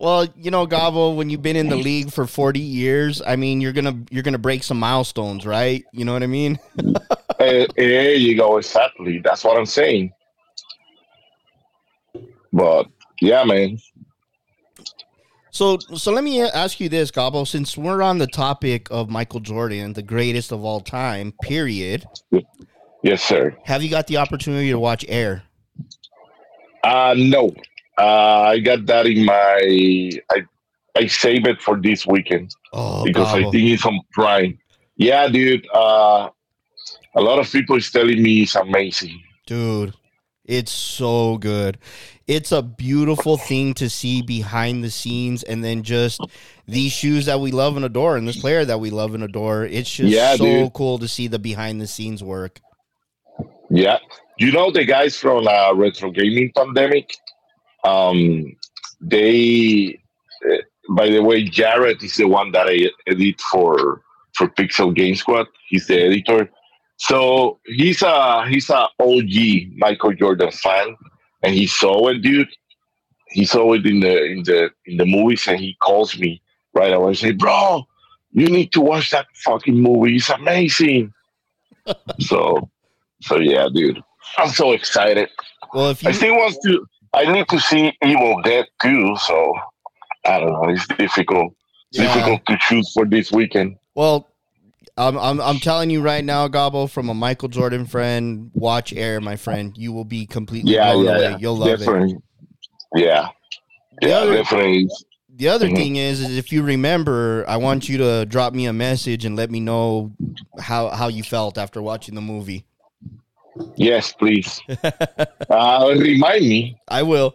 Well, 0.00 0.26
you 0.36 0.50
know, 0.50 0.66
Gabbo, 0.66 1.14
when 1.16 1.30
you've 1.30 1.40
been 1.40 1.56
in 1.56 1.68
the 1.68 1.76
league 1.76 2.10
for 2.10 2.26
40 2.26 2.58
years, 2.58 3.22
I 3.24 3.36
mean, 3.36 3.60
you're 3.60 3.72
going 3.72 3.84
to 3.84 4.12
you're 4.12 4.24
to 4.32 4.38
break 4.38 4.64
some 4.64 4.78
milestones, 4.78 5.46
right? 5.46 5.84
You 5.92 6.04
know 6.04 6.12
what 6.12 6.22
I 6.22 6.26
mean? 6.26 6.58
Eh, 7.40 7.66
there 7.76 8.14
you 8.14 8.36
go. 8.36 8.58
Exactly. 8.58 9.18
That's 9.18 9.42
what 9.44 9.56
I'm 9.58 9.66
saying. 9.66 10.12
But 12.54 12.86
yeah, 13.20 13.42
man. 13.44 13.78
So 15.50 15.78
so 15.78 16.12
let 16.12 16.24
me 16.24 16.40
ask 16.40 16.80
you 16.80 16.88
this, 16.88 17.10
Gabbo, 17.10 17.46
since 17.46 17.76
we're 17.76 18.00
on 18.00 18.18
the 18.18 18.26
topic 18.28 18.88
of 18.90 19.10
Michael 19.10 19.40
Jordan, 19.40 19.92
the 19.92 20.02
greatest 20.02 20.52
of 20.52 20.64
all 20.64 20.80
time, 20.80 21.32
period. 21.42 22.06
Yes, 23.02 23.22
sir. 23.22 23.56
Have 23.64 23.82
you 23.82 23.90
got 23.90 24.06
the 24.06 24.16
opportunity 24.18 24.70
to 24.70 24.78
watch 24.78 25.04
Air? 25.08 25.42
Uh 26.82 27.14
no. 27.18 27.52
Uh, 27.96 28.40
I 28.54 28.58
got 28.58 28.86
that 28.86 29.06
in 29.06 29.24
my. 29.24 30.10
I 30.30 30.42
I 30.96 31.06
save 31.06 31.46
it 31.46 31.60
for 31.60 31.80
this 31.80 32.06
weekend 32.06 32.54
Oh, 32.72 33.04
because 33.04 33.32
I 33.34 33.42
think 33.50 33.70
it's 33.70 33.84
on 33.84 34.00
Prime. 34.12 34.58
Yeah, 34.96 35.28
dude. 35.28 35.66
Uh, 35.74 36.30
a 37.16 37.20
lot 37.20 37.38
of 37.38 37.50
people 37.50 37.76
is 37.76 37.90
telling 37.90 38.22
me 38.22 38.42
it's 38.42 38.54
amazing. 38.54 39.20
Dude, 39.46 39.94
it's 40.44 40.72
so 40.72 41.38
good. 41.38 41.78
It's 42.26 42.52
a 42.52 42.62
beautiful 42.62 43.36
thing 43.36 43.74
to 43.74 43.90
see 43.90 44.22
behind 44.22 44.82
the 44.82 44.90
scenes 44.90 45.42
and 45.42 45.62
then 45.62 45.82
just 45.82 46.20
these 46.66 46.90
shoes 46.92 47.26
that 47.26 47.40
we 47.40 47.50
love 47.50 47.76
and 47.76 47.84
adore 47.84 48.16
and 48.16 48.26
this 48.26 48.40
player 48.40 48.64
that 48.64 48.80
we 48.80 48.90
love 48.90 49.14
and 49.14 49.22
adore. 49.22 49.64
It's 49.64 49.90
just 49.92 50.10
Yeah, 50.12 50.36
so 50.36 50.44
dude. 50.44 50.72
cool 50.72 50.98
to 50.98 51.08
see 51.08 51.26
the 51.28 51.38
behind 51.38 51.80
the 51.80 51.86
scenes 51.86 52.22
work. 52.24 52.60
Yeah, 53.70 53.98
you 54.38 54.52
know 54.52 54.70
the 54.70 54.84
guys 54.84 55.16
from 55.18 55.46
uh, 55.46 55.74
Retro 55.74 56.10
Gaming 56.10 56.52
Pandemic. 56.56 57.14
Um, 57.84 58.56
they. 59.00 60.00
Uh, 60.48 60.56
by 60.90 61.08
the 61.08 61.20
way, 61.22 61.42
Jared 61.44 62.02
is 62.02 62.16
the 62.16 62.26
one 62.28 62.52
that 62.52 62.66
I 62.68 62.90
edit 63.06 63.40
for 63.50 64.02
for 64.34 64.48
Pixel 64.48 64.94
Game 64.94 65.14
Squad. 65.14 65.46
He's 65.68 65.86
the 65.86 66.00
editor. 66.02 66.50
So 66.96 67.58
he's 67.66 68.02
a 68.02 68.46
he's 68.48 68.68
a 68.70 68.86
OG 69.00 69.76
Michael 69.76 70.12
Jordan 70.12 70.50
fan, 70.52 70.94
and 71.44 71.54
he 71.54 71.66
saw 71.66 72.08
it, 72.08 72.22
dude. 72.22 72.48
He 73.28 73.44
saw 73.44 73.74
it 73.74 73.86
in 73.86 74.00
the 74.00 74.24
in 74.24 74.42
the 74.44 74.70
in 74.86 74.96
the 74.96 75.06
movies, 75.06 75.46
and 75.46 75.60
he 75.60 75.76
calls 75.80 76.18
me 76.18 76.40
right 76.72 76.92
away 76.92 77.08
and 77.08 77.18
say, 77.18 77.32
"Bro, 77.32 77.84
you 78.32 78.48
need 78.48 78.72
to 78.72 78.80
watch 78.80 79.10
that 79.10 79.26
fucking 79.44 79.78
movie. 79.78 80.16
It's 80.16 80.30
amazing." 80.30 81.12
so, 82.20 82.70
so 83.20 83.38
yeah, 83.38 83.68
dude, 83.72 84.02
I'm 84.38 84.48
so 84.48 84.72
excited. 84.72 85.28
Well, 85.72 85.90
if 85.90 86.02
you 86.02 86.08
I 86.08 86.12
still 86.12 86.34
want 86.34 86.56
to. 86.64 86.86
I 87.12 87.30
need 87.30 87.48
to 87.48 87.60
see 87.60 87.92
Evil 88.04 88.40
Dead 88.42 88.66
too. 88.82 89.14
So 89.16 89.54
I 90.24 90.40
don't 90.40 90.52
know. 90.52 90.68
It's 90.68 90.86
difficult. 90.86 91.54
Yeah. 91.92 92.12
difficult 92.12 92.46
to 92.46 92.58
choose 92.60 92.90
for 92.92 93.04
this 93.04 93.30
weekend. 93.30 93.76
Well, 93.94 94.28
I'm, 94.96 95.18
I'm 95.18 95.40
I'm 95.40 95.58
telling 95.58 95.90
you 95.90 96.00
right 96.02 96.24
now, 96.24 96.46
Gabbo, 96.46 96.88
from 96.88 97.08
a 97.08 97.14
Michael 97.14 97.48
Jordan 97.48 97.84
friend, 97.84 98.50
watch 98.54 98.92
Air, 98.92 99.20
my 99.20 99.34
friend. 99.36 99.76
You 99.76 99.92
will 99.92 100.04
be 100.04 100.24
completely 100.26 100.72
Yeah, 100.74 100.92
blown 100.92 101.04
yeah, 101.04 101.10
away. 101.12 101.22
yeah. 101.30 101.36
You'll 101.38 101.56
love 101.56 101.68
it. 101.68 101.78
definitely. 101.78 102.16
Yeah, 102.94 103.28
The 104.00 104.08
yeah, 104.08 104.14
other- 104.18 104.34
definitely. 104.34 104.88
The 105.36 105.48
other 105.48 105.68
Mhm. 105.68 105.76
thing 105.76 105.96
is, 105.96 106.20
is 106.20 106.38
if 106.38 106.52
you 106.52 106.62
remember, 106.62 107.44
I 107.48 107.56
want 107.56 107.88
you 107.88 107.98
to 107.98 108.24
drop 108.24 108.54
me 108.54 108.66
a 108.66 108.72
message 108.72 109.24
and 109.24 109.34
let 109.34 109.50
me 109.50 109.58
know 109.58 110.12
how 110.60 110.90
how 110.90 111.08
you 111.08 111.24
felt 111.24 111.58
after 111.58 111.82
watching 111.82 112.14
the 112.14 112.20
movie. 112.20 112.64
Yes, 113.76 114.12
please. 114.12 114.60
uh, 115.50 115.92
remind 115.98 116.42
me 116.46 116.76
I 116.86 117.02
will. 117.02 117.34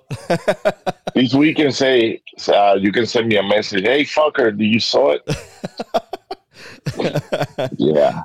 this 1.14 1.34
weekend. 1.34 1.76
Say 1.76 2.22
uh, 2.48 2.78
you 2.80 2.94
can 2.94 3.06
send 3.06 3.28
me 3.28 3.36
a 3.36 3.44
message. 3.44 3.84
Hey, 3.84 4.06
fucker, 4.06 4.58
do 4.58 4.64
you 4.64 4.80
saw 4.80 5.12
it? 5.12 5.22
yeah. 7.78 8.24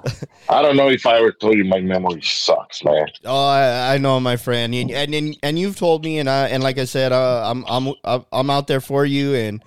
I 0.49 0.63
don't 0.63 0.77
know 0.77 0.89
if 0.89 1.07
I 1.07 1.19
ever 1.19 1.33
told 1.33 1.57
you 1.57 1.65
my 1.65 1.81
memory 1.81 2.23
sucks, 2.23 2.85
man. 2.85 3.07
Oh, 3.25 3.47
I, 3.47 3.95
I 3.95 3.99
know, 3.99 4.19
my 4.21 4.37
friend, 4.37 4.75
and 4.75 4.91
and 4.91 5.37
and, 5.43 5.59
you've 5.59 5.77
told 5.77 6.05
me, 6.05 6.19
and 6.19 6.29
I 6.29 6.49
and 6.49 6.63
like 6.63 6.79
I 6.79 6.85
said, 6.85 7.13
uh, 7.13 7.51
I'm 7.51 7.65
I'm 7.67 7.95
I'm- 8.05 8.51
out 8.51 8.67
there 8.67 8.81
for 8.81 9.05
you, 9.05 9.35
and 9.35 9.65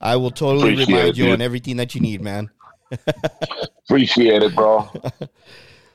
I 0.00 0.16
will 0.16 0.30
totally 0.30 0.72
Appreciate 0.72 0.88
remind 0.88 1.08
it, 1.08 1.16
you 1.16 1.24
dude. 1.24 1.32
on 1.34 1.40
everything 1.40 1.76
that 1.76 1.94
you 1.94 2.00
need, 2.00 2.20
man. 2.20 2.50
Appreciate 3.88 4.42
it, 4.42 4.54
bro. 4.54 4.88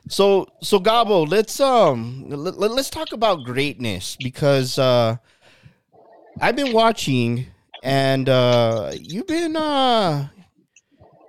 So 0.08 0.48
so 0.62 0.80
Gabbo, 0.80 1.28
let's 1.28 1.60
um 1.60 2.26
let, 2.30 2.58
let, 2.58 2.72
us 2.72 2.90
talk 2.90 3.12
about 3.12 3.44
greatness 3.44 4.16
because 4.18 4.78
uh 4.78 5.18
I've 6.40 6.56
been 6.56 6.74
watching 6.74 7.48
and 7.82 8.30
uh 8.30 8.92
you've 9.00 9.28
been 9.28 9.56
uh 9.56 10.30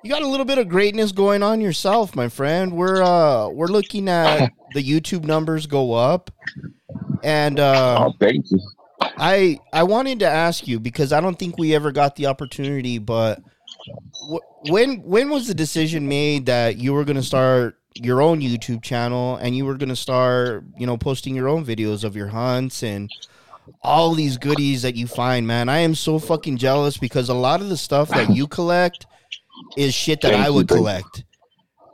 you 0.06 0.12
got 0.12 0.22
a 0.22 0.28
little 0.28 0.46
bit 0.46 0.58
of 0.58 0.68
greatness 0.68 1.10
going 1.10 1.42
on 1.42 1.60
yourself, 1.60 2.14
my 2.14 2.28
friend. 2.28 2.70
We're 2.70 3.02
uh 3.02 3.48
we're 3.48 3.66
looking 3.66 4.08
at 4.08 4.52
the 4.74 4.80
YouTube 4.80 5.24
numbers 5.24 5.66
go 5.66 5.94
up 5.94 6.30
and 7.24 7.58
uh 7.58 8.06
Oh, 8.06 8.14
thank 8.20 8.48
you. 8.52 8.60
I 9.00 9.58
I 9.72 9.82
wanted 9.82 10.20
to 10.20 10.28
ask 10.28 10.68
you 10.68 10.78
because 10.78 11.12
I 11.12 11.20
don't 11.20 11.36
think 11.36 11.58
we 11.58 11.74
ever 11.74 11.90
got 11.90 12.14
the 12.14 12.26
opportunity, 12.26 12.98
but 12.98 13.42
wh- 14.30 14.70
when 14.70 15.02
when 15.02 15.28
was 15.28 15.48
the 15.48 15.54
decision 15.54 16.06
made 16.06 16.46
that 16.46 16.76
you 16.76 16.92
were 16.92 17.04
going 17.04 17.16
to 17.16 17.22
start 17.22 17.76
your 17.96 18.22
own 18.22 18.40
YouTube 18.40 18.84
channel 18.84 19.34
and 19.36 19.56
you 19.56 19.64
were 19.64 19.74
going 19.74 19.88
to 19.88 19.96
start, 19.96 20.62
you 20.78 20.86
know, 20.86 20.96
posting 20.96 21.34
your 21.34 21.48
own 21.48 21.66
videos 21.66 22.04
of 22.04 22.14
your 22.14 22.28
hunts 22.28 22.84
and 22.84 23.10
all 23.82 24.14
these 24.14 24.38
goodies 24.38 24.82
that 24.82 24.94
you 24.94 25.08
find, 25.08 25.48
man. 25.48 25.68
I 25.68 25.78
am 25.78 25.96
so 25.96 26.20
fucking 26.20 26.58
jealous 26.58 26.96
because 26.96 27.28
a 27.28 27.34
lot 27.34 27.60
of 27.60 27.68
the 27.68 27.76
stuff 27.76 28.08
that 28.10 28.30
you 28.30 28.46
collect 28.46 29.06
is 29.76 29.94
shit 29.94 30.20
that 30.22 30.32
Thank 30.32 30.46
I 30.46 30.50
would 30.50 30.70
you. 30.70 30.76
collect. 30.76 31.24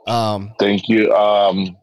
Um 0.07 0.53
Thank 0.59 0.89
you. 0.89 1.13
Um, 1.13 1.77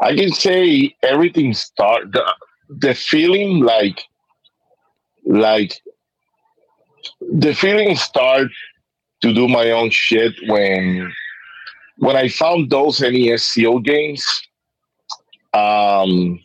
I 0.00 0.14
can 0.14 0.32
say 0.32 0.94
everything 1.02 1.54
start 1.54 2.12
the, 2.12 2.24
the 2.68 2.94
feeling 2.94 3.60
like 3.60 4.02
like 5.24 5.80
the 7.20 7.54
feeling 7.54 7.96
start 7.96 8.48
to 9.22 9.32
do 9.32 9.48
my 9.48 9.70
own 9.70 9.90
shit 9.90 10.32
when 10.48 11.12
when 11.98 12.16
I 12.16 12.28
found 12.28 12.70
those 12.70 13.00
NES 13.00 13.44
SEAL 13.44 13.78
games. 13.80 14.26
Um, 15.54 16.40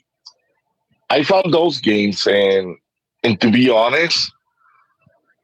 I 1.10 1.24
found 1.24 1.54
those 1.54 1.80
games 1.80 2.28
and 2.28 2.76
and 3.24 3.40
to 3.42 3.52
be 3.52 3.70
honest, 3.70 4.32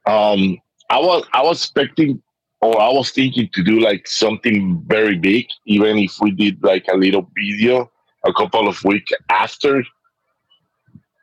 um, 0.06 0.58
I 0.90 1.00
was 1.00 1.26
I 1.34 1.42
was 1.42 1.58
expecting 1.58 2.22
or 2.64 2.82
I 2.82 2.90
was 2.90 3.12
thinking 3.12 3.50
to 3.54 3.64
do 3.64 3.80
like 3.82 4.08
something 4.08 4.82
very 4.88 5.18
big, 5.18 5.48
even 5.66 5.98
if 5.98 6.18
we 6.22 6.32
did 6.32 6.64
like 6.64 6.86
a 6.92 6.96
little 6.96 7.30
video 7.36 7.92
a 8.26 8.34
couple 8.34 8.70
of 8.70 8.82
weeks 8.86 9.12
after. 9.30 9.84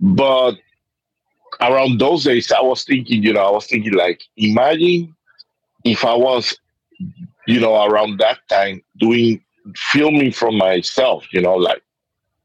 But 0.01 0.57
around 1.61 1.99
those 1.99 2.25
days, 2.25 2.53
I 2.53 2.61
was 2.61 2.85
thinking, 2.85 3.23
you 3.23 3.33
know, 3.33 3.47
I 3.47 3.51
was 3.51 3.67
thinking 3.67 3.95
like, 3.95 4.21
imagine 4.37 5.15
if 5.85 6.05
I 6.05 6.15
was, 6.15 6.55
you 7.47 7.61
know, 7.61 7.85
around 7.85 8.21
that 8.21 8.39
time 8.51 8.83
doing 8.99 9.43
filming 9.77 10.33
from 10.33 10.59
myself, 10.59 11.27
you 11.33 11.41
know, 11.41 11.55
like 11.55 11.83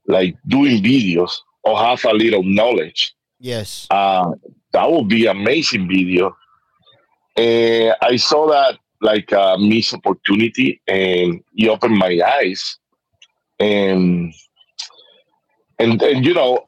like 0.08 0.36
doing 0.48 0.82
videos 0.82 1.32
or 1.64 1.78
have 1.78 2.06
a 2.06 2.14
little 2.14 2.44
knowledge 2.44 3.16
yes. 3.40 3.88
uh, 3.90 4.32
that 4.72 4.90
would 4.92 5.08
be 5.08 5.26
amazing 5.26 5.88
video. 5.88 6.36
And 7.36 7.96
I 8.02 8.16
saw 8.16 8.48
that 8.48 8.78
like 9.06 9.32
a 9.32 9.58
missed 9.60 9.94
opportunity, 9.94 10.82
and 10.88 11.44
it 11.56 11.70
opened 11.70 11.98
my 11.98 12.20
eyes. 12.40 12.78
And 13.60 14.34
and 15.80 16.02
and 16.02 16.26
you 16.26 16.34
know, 16.34 16.68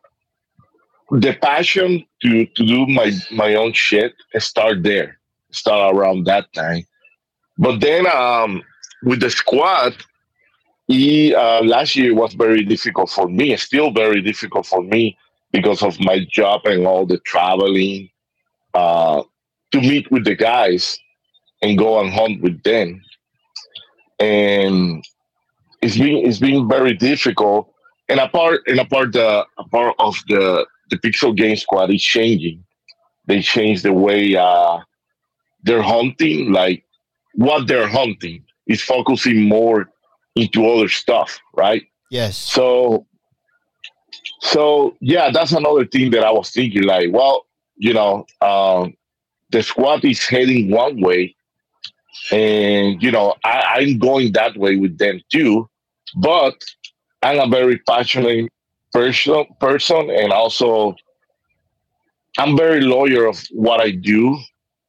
the 1.11 1.33
passion 1.33 2.05
to 2.21 2.45
to 2.45 2.65
do 2.65 2.85
my 2.87 3.11
my 3.31 3.55
own 3.55 3.73
shit 3.73 4.13
start 4.37 4.83
there, 4.83 5.19
start 5.51 5.95
around 5.95 6.25
that 6.25 6.45
time. 6.53 6.83
But 7.57 7.81
then 7.81 8.05
um, 8.07 8.63
with 9.03 9.19
the 9.19 9.31
squad, 9.31 9.95
he, 10.87 11.33
uh, 11.35 11.63
last 11.63 11.95
year 11.95 12.13
was 12.13 12.33
very 12.33 12.63
difficult 12.63 13.09
for 13.09 13.27
me. 13.27 13.53
It's 13.53 13.63
still 13.63 13.91
very 13.91 14.21
difficult 14.21 14.65
for 14.67 14.83
me 14.83 15.17
because 15.51 15.81
of 15.81 15.99
my 15.99 16.25
job 16.29 16.61
and 16.65 16.85
all 16.85 17.05
the 17.05 17.17
traveling 17.19 18.09
uh, 18.73 19.23
to 19.71 19.81
meet 19.81 20.09
with 20.11 20.23
the 20.23 20.35
guys 20.35 20.99
and 21.61 21.77
go 21.77 21.99
and 21.99 22.11
hunt 22.11 22.41
with 22.41 22.61
them. 22.63 23.01
And 24.19 25.03
it's 25.81 25.97
been 25.97 26.25
it's 26.25 26.39
been 26.39 26.67
very 26.67 26.93
difficult. 26.93 27.71
And 28.09 28.19
apart 28.19 28.61
and 28.67 28.79
apart 28.79 29.13
the 29.13 29.45
a 29.57 29.63
part 29.65 29.95
of 29.99 30.15
the 30.27 30.65
the 30.89 30.97
Pixel 30.97 31.35
Game 31.35 31.55
Squad 31.55 31.91
is 31.91 32.01
changing. 32.01 32.63
They 33.25 33.41
changed 33.41 33.83
the 33.83 33.93
way 33.93 34.35
uh, 34.35 34.79
they're 35.63 35.81
hunting, 35.81 36.53
like 36.53 36.83
what 37.33 37.67
they're 37.67 37.87
hunting 37.87 38.43
is 38.67 38.81
focusing 38.81 39.47
more 39.47 39.89
into 40.35 40.67
other 40.67 40.89
stuff, 40.89 41.39
right? 41.55 41.83
Yes. 42.09 42.37
So, 42.37 43.05
so 44.41 44.95
yeah, 45.01 45.29
that's 45.31 45.51
another 45.51 45.85
thing 45.85 46.11
that 46.11 46.23
I 46.23 46.31
was 46.31 46.49
thinking. 46.51 46.83
Like, 46.83 47.09
well, 47.11 47.45
you 47.75 47.93
know, 47.93 48.25
um, 48.41 48.95
the 49.51 49.61
squad 49.61 50.03
is 50.05 50.25
heading 50.25 50.71
one 50.71 51.01
way, 51.01 51.35
and 52.31 53.01
you 53.01 53.11
know, 53.11 53.35
I, 53.43 53.63
I'm 53.77 53.99
going 53.99 54.33
that 54.33 54.57
way 54.57 54.77
with 54.77 54.97
them 54.97 55.21
too. 55.31 55.69
But 56.15 56.55
I'm 57.23 57.39
a 57.39 57.47
very 57.47 57.79
passionate 57.79 58.51
person, 58.93 59.45
person, 59.59 60.09
and 60.09 60.31
also 60.31 60.95
I'm 62.37 62.55
very 62.57 62.81
loyal 62.81 63.29
of 63.29 63.43
what 63.51 63.81
I 63.81 63.91
do, 63.91 64.37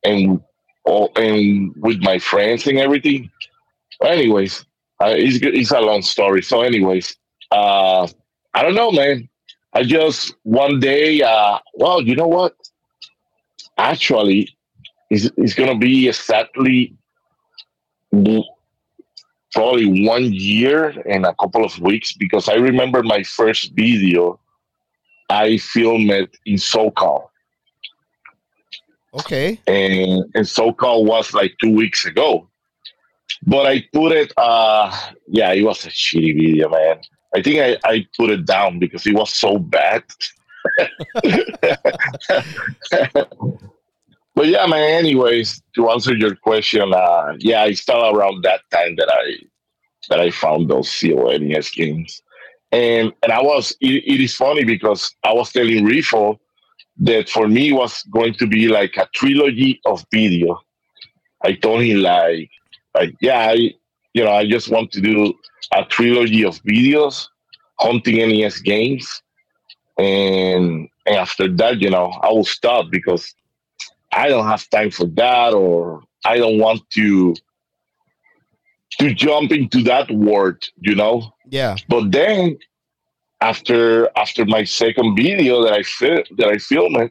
and 0.05 0.41
oh, 0.87 1.09
and 1.17 1.73
with 1.79 2.03
my 2.03 2.19
friends 2.19 2.67
and 2.67 2.79
everything. 2.79 3.31
Anyways, 4.05 4.65
uh, 5.03 5.15
it's 5.17 5.39
it's 5.43 5.71
a 5.73 5.81
long 5.81 6.03
story. 6.03 6.43
So, 6.43 6.63
anyways, 6.63 7.17
uh, 7.51 8.07
I 8.55 8.63
don't 8.63 8.75
know, 8.75 8.93
man. 8.93 9.29
I 9.75 9.85
just 9.85 10.35
one 10.45 10.81
day, 10.81 11.23
uh, 11.23 11.59
well, 11.75 12.03
you 12.03 12.17
know 12.17 12.29
what? 12.29 12.55
Actually, 13.79 14.49
it's, 15.11 15.31
it's 15.39 15.55
gonna 15.55 15.79
be 15.79 16.09
exactly 16.09 16.98
probably 19.53 20.07
one 20.07 20.33
year 20.33 20.91
and 21.09 21.25
a 21.25 21.35
couple 21.41 21.65
of 21.65 21.79
weeks 21.81 22.13
because 22.13 22.49
I 22.49 22.55
remember 22.55 23.03
my 23.03 23.23
first 23.23 23.73
video 23.75 24.39
I 25.31 25.59
filmed 25.59 26.11
it 26.11 26.37
in 26.47 26.57
SoCal, 26.57 27.29
Okay. 29.15 29.61
and 29.67 30.25
and 30.35 30.47
SoCal 30.47 31.05
was 31.05 31.35
like 31.35 31.55
two 31.61 31.75
weeks 31.75 32.07
ago. 32.07 32.49
But 33.47 33.67
I 33.67 33.85
put 33.93 34.13
it, 34.13 34.33
uh, 34.39 34.91
yeah, 35.27 35.53
it 35.53 35.63
was 35.63 35.85
a 35.85 35.91
shitty 35.91 36.35
video, 36.35 36.71
man. 36.71 37.01
I 37.35 37.43
think 37.43 37.61
I, 37.61 37.77
I 37.89 38.07
put 38.17 38.31
it 38.31 38.47
down 38.47 38.79
because 38.79 39.07
it 39.07 39.15
was 39.15 39.35
so 39.35 39.59
bad. 39.59 40.03
but 44.39 44.47
yeah, 44.47 44.67
man. 44.67 45.05
Anyways, 45.05 45.61
to 45.75 45.91
answer 45.91 46.15
your 46.15 46.37
question, 46.37 46.95
uh, 46.95 47.35
yeah, 47.41 47.65
it's 47.65 47.81
started 47.81 48.17
around 48.17 48.45
that 48.45 48.61
time 48.71 48.95
that 48.95 49.09
I 49.11 49.35
that 50.11 50.21
I 50.21 50.31
found 50.31 50.71
those 50.71 50.89
CONES 50.89 51.71
games, 51.71 52.23
and 52.71 53.13
and 53.25 53.33
I 53.33 53.43
was. 53.43 53.77
It, 53.81 54.05
it 54.07 54.21
is 54.21 54.37
funny 54.37 54.63
because 54.63 55.13
I 55.25 55.33
was 55.33 55.51
telling 55.51 55.85
Rifo 55.85 56.39
that 56.99 57.29
for 57.29 57.49
me 57.49 57.73
was 57.73 58.05
going 58.13 58.35
to 58.35 58.47
be 58.47 58.69
like 58.69 58.97
a 58.97 59.09
trilogy 59.13 59.81
of 59.85 60.05
video. 60.13 60.61
I 61.43 61.55
told 61.55 61.83
him 61.83 62.03
like, 62.03 62.49
like 62.95 63.15
yeah, 63.21 63.41
I, 63.41 63.75
you 64.15 64.23
know, 64.23 64.31
I 64.31 64.47
just 64.47 64.71
want 64.71 64.93
to 64.93 65.01
do 65.01 65.35
a 65.75 65.85
trilogy 65.85 66.45
of 66.45 66.63
videos, 66.63 67.27
hunting 67.81 68.19
NES 68.19 68.61
games, 68.61 69.21
and 69.99 70.89
and 71.07 71.17
after 71.17 71.49
that, 71.57 71.81
you 71.81 71.91
know, 71.91 72.13
I 72.23 72.29
will 72.29 72.45
stop 72.45 72.87
because 72.93 73.35
I 74.13 74.29
don't 74.29 74.47
have 74.47 74.69
time 74.71 74.91
for 74.91 75.07
that, 75.07 75.53
or 75.53 76.03
I 76.25 76.39
don't 76.39 76.59
want 76.59 76.89
to 76.91 77.35
to 78.99 79.15
jump 79.15 79.53
into 79.53 79.83
that 79.85 80.11
world, 80.11 80.65
you 80.81 80.95
know. 80.95 81.33
Yeah. 81.51 81.77
But 81.89 82.11
then 82.13 82.59
after 83.41 84.09
after 84.17 84.45
my 84.45 84.65
second 84.65 85.17
video 85.17 85.63
that 85.65 85.73
I 85.73 85.83
fi- 85.83 86.25
that 86.37 86.49
I 86.49 86.59
filmed, 86.59 87.11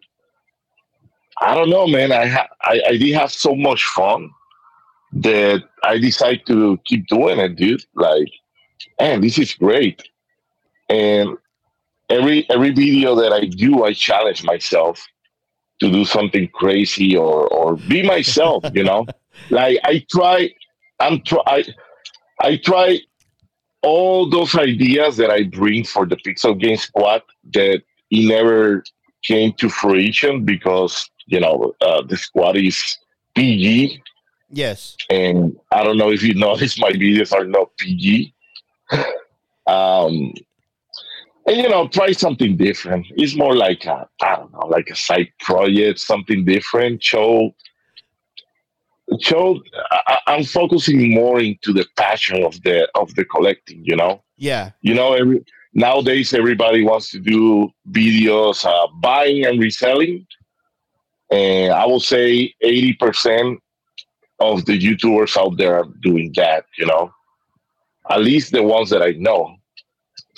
I 1.40 1.54
don't 1.56 1.70
know, 1.70 1.88
man. 1.88 2.12
I, 2.12 2.28
ha- 2.28 2.50
I 2.62 2.82
I 2.88 2.98
did 2.98 3.14
have 3.14 3.32
so 3.32 3.56
much 3.56 3.84
fun 3.84 4.30
that 5.14 5.64
I 5.84 5.98
decided 5.98 6.46
to 6.48 6.78
keep 6.86 7.08
doing 7.08 7.40
it, 7.40 7.56
dude. 7.56 7.84
Like, 7.96 8.30
man, 9.00 9.22
this 9.22 9.38
is 9.38 9.54
great. 9.54 10.04
And 10.90 11.38
every 12.10 12.50
every 12.50 12.72
video 12.72 13.16
that 13.16 13.32
I 13.32 13.46
do, 13.46 13.84
I 13.84 13.94
challenge 13.94 14.44
myself 14.44 15.06
to 15.80 15.92
do 15.92 16.06
something 16.06 16.48
crazy 16.50 17.16
or 17.16 17.48
or 17.48 17.76
be 17.76 18.04
myself. 18.04 18.64
you 18.74 18.84
know, 18.84 19.06
like 19.50 19.80
I 19.84 20.06
try. 20.10 20.52
I'm 21.00 21.22
try. 21.22 21.42
I, 21.46 21.64
I 22.42 22.58
try 22.58 23.00
all 23.84 24.30
those 24.30 24.56
ideas 24.56 25.18
that 25.18 25.30
I 25.30 25.44
bring 25.44 25.84
for 25.84 26.06
the 26.06 26.16
Pixel 26.18 26.60
Game 26.60 26.78
Squad 26.78 27.22
that 27.54 27.82
it 28.10 28.28
never 28.28 28.84
came 29.24 29.54
to 29.54 29.70
fruition 29.70 30.44
because 30.46 31.10
you 31.28 31.40
know 31.40 31.74
uh, 31.82 32.02
the 32.04 32.18
squad 32.18 32.58
is 32.58 32.98
PG 33.36 34.02
Yes. 34.50 34.96
and 35.10 35.60
I 35.72 35.84
don't 35.84 35.98
know 35.98 36.12
if 36.12 36.24
you 36.24 36.34
notice 36.48 36.80
my 36.80 36.92
videos 36.92 37.34
are 37.34 37.44
not 37.46 37.76
PG. 37.78 38.34
um, 39.68 40.34
and 41.48 41.58
you 41.58 41.70
know, 41.70 41.88
try 41.88 42.12
something 42.12 42.58
different. 42.58 43.08
It's 43.16 43.36
more 43.36 43.56
like 43.56 43.86
a 43.86 44.08
I 44.22 44.36
don't 44.36 44.52
know, 44.54 44.68
like 44.68 44.90
a 44.90 44.96
side 44.96 45.30
project, 45.40 46.00
something 46.00 46.46
different. 46.46 47.02
Show, 47.04 47.56
show. 49.22 49.62
I, 49.92 50.20
I'm 50.28 50.44
focusing 50.44 51.14
more 51.14 51.40
into 51.40 51.74
the 51.74 51.86
passion 51.96 52.44
of 52.44 52.62
the 52.64 52.88
of 52.96 53.16
the 53.16 53.26
collecting. 53.26 53.82
You 53.86 53.96
know, 53.96 54.22
Yeah. 54.38 54.72
you 54.82 54.94
know, 54.94 55.14
every 55.14 55.44
nowadays 55.74 56.34
everybody 56.34 56.84
wants 56.84 57.12
to 57.12 57.20
do 57.20 57.70
videos 57.92 58.66
uh, 58.66 58.88
buying 59.02 59.46
and 59.46 59.60
reselling, 59.60 60.28
and 61.32 61.72
I 61.74 61.86
will 61.86 62.00
say 62.02 62.54
eighty 62.62 62.94
percent 62.94 63.60
of 64.40 64.66
the 64.66 64.78
YouTubers 64.78 65.36
out 65.38 65.58
there 65.58 65.76
are 65.80 65.88
doing 66.02 66.32
that. 66.36 66.66
You 66.78 66.86
know, 66.88 67.12
at 68.10 68.22
least 68.22 68.52
the 68.52 68.64
ones 68.64 68.90
that 68.90 69.02
I 69.02 69.12
know. 69.12 69.56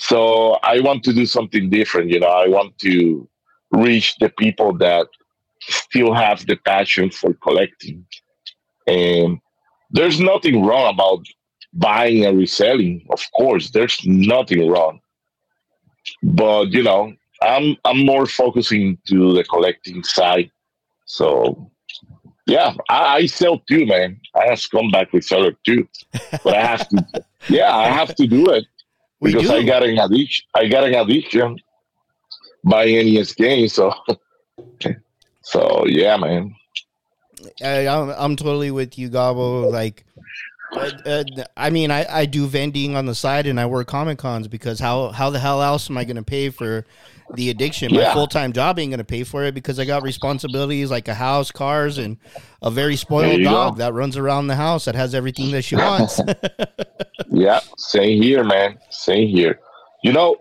So 0.00 0.52
I 0.62 0.80
want 0.80 1.04
to 1.04 1.12
do 1.12 1.26
something 1.26 1.68
different. 1.68 2.08
You 2.08 2.20
know, 2.20 2.34
I 2.44 2.48
want 2.48 2.78
to 2.78 3.28
reach 3.70 4.16
the 4.16 4.30
people 4.30 4.72
that 4.78 5.06
still 5.60 6.14
have 6.14 6.46
the 6.46 6.56
passion 6.56 7.10
for 7.10 7.34
collecting, 7.34 8.06
and 8.86 9.38
there's 9.90 10.18
nothing 10.18 10.64
wrong 10.64 10.94
about 10.94 11.26
buying 11.74 12.24
and 12.24 12.38
reselling. 12.38 13.06
Of 13.10 13.22
course, 13.36 13.72
there's 13.72 14.00
nothing 14.06 14.70
wrong. 14.70 15.00
But 16.22 16.72
you 16.72 16.82
know, 16.82 17.12
I'm 17.42 17.76
I'm 17.84 18.06
more 18.06 18.24
focusing 18.24 18.96
to 19.08 19.34
the 19.34 19.44
collecting 19.44 20.02
side. 20.02 20.50
So 21.04 21.70
yeah, 22.46 22.72
I, 22.88 23.16
I 23.16 23.26
sell 23.26 23.58
too, 23.68 23.84
man. 23.84 24.18
I 24.34 24.46
have 24.46 24.62
come 24.70 24.90
back 24.90 25.10
scumbag 25.10 25.20
reseller 25.20 25.56
too. 25.66 25.86
But 26.42 26.56
I 26.56 26.62
have 26.64 26.88
to 26.88 27.04
yeah, 27.50 27.76
I 27.76 27.88
have 27.88 28.14
to 28.14 28.26
do 28.26 28.48
it 28.48 28.64
We 29.20 29.32
because 29.32 29.48
do. 29.48 29.56
I 29.56 29.62
got 29.62 29.82
an 29.82 29.98
addiction 29.98 30.46
I 30.54 30.66
got 30.68 30.84
an 30.84 30.94
addiction 30.94 31.58
buying 32.64 33.14
NES 33.14 33.34
games. 33.34 33.74
So 33.74 33.92
so 35.42 35.84
yeah, 35.86 36.16
man. 36.16 36.54
I, 37.62 37.86
I'm, 37.88 38.10
I'm 38.10 38.36
totally 38.36 38.70
with 38.70 38.98
you, 38.98 39.08
Gabbo. 39.08 39.70
Like, 39.72 40.04
uh, 40.72 40.90
uh, 41.06 41.24
I 41.56 41.70
mean, 41.70 41.90
I, 41.90 42.06
I 42.08 42.26
do 42.26 42.46
vending 42.46 42.96
on 42.96 43.06
the 43.06 43.14
side 43.14 43.46
and 43.46 43.58
I 43.58 43.64
work 43.64 43.88
Comic 43.88 44.18
Cons 44.18 44.46
because 44.46 44.78
how 44.78 45.08
how 45.08 45.30
the 45.30 45.38
hell 45.38 45.62
else 45.62 45.88
am 45.90 45.96
I 45.96 46.04
going 46.04 46.16
to 46.16 46.22
pay 46.22 46.50
for 46.50 46.84
the 47.34 47.50
addiction? 47.50 47.92
My 47.92 48.00
Yeah. 48.00 48.12
full 48.12 48.26
time 48.26 48.52
job 48.52 48.78
ain't 48.78 48.90
going 48.90 48.98
to 48.98 49.04
pay 49.04 49.24
for 49.24 49.44
it 49.44 49.54
because 49.54 49.78
I 49.78 49.84
got 49.84 50.02
responsibilities 50.02 50.90
like 50.90 51.08
a 51.08 51.14
house, 51.14 51.50
cars, 51.50 51.98
and 51.98 52.16
a 52.62 52.70
very 52.70 52.96
spoiled 52.96 53.42
dog 53.42 53.74
go. 53.74 53.78
that 53.78 53.92
runs 53.94 54.16
around 54.16 54.48
the 54.48 54.56
house 54.56 54.84
that 54.86 54.94
has 54.94 55.14
everything 55.14 55.50
that 55.52 55.62
she 55.62 55.76
wants. 55.76 56.20
Yeah, 57.32 57.60
same 57.78 58.20
here, 58.20 58.42
man. 58.42 58.78
Same 58.90 59.28
here. 59.28 59.60
You 60.02 60.12
know, 60.12 60.36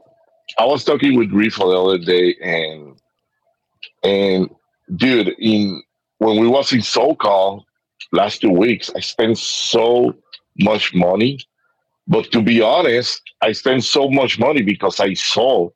I 0.58 0.66
was 0.66 0.84
talking 0.84 1.16
with 1.16 1.30
Grifo 1.30 1.70
the 1.72 1.80
other 1.80 1.98
day, 2.04 2.36
and 2.42 3.00
and 4.04 4.50
dude, 4.96 5.36
in 5.40 5.84
when 6.18 6.40
we 6.40 6.48
was 6.48 6.74
in 6.74 6.80
SoCal 6.80 7.62
last 8.12 8.42
two 8.42 8.50
weeks, 8.50 8.90
I 8.96 9.02
spent 9.02 9.38
so 9.38 10.16
much 10.60 10.96
money. 10.96 11.38
But 12.08 12.32
to 12.32 12.42
be 12.42 12.60
honest, 12.62 13.22
I 13.42 13.52
spent 13.52 13.84
so 13.84 14.10
much 14.10 14.40
money 14.40 14.64
because 14.64 15.00
I 15.00 15.14
sold 15.14 15.74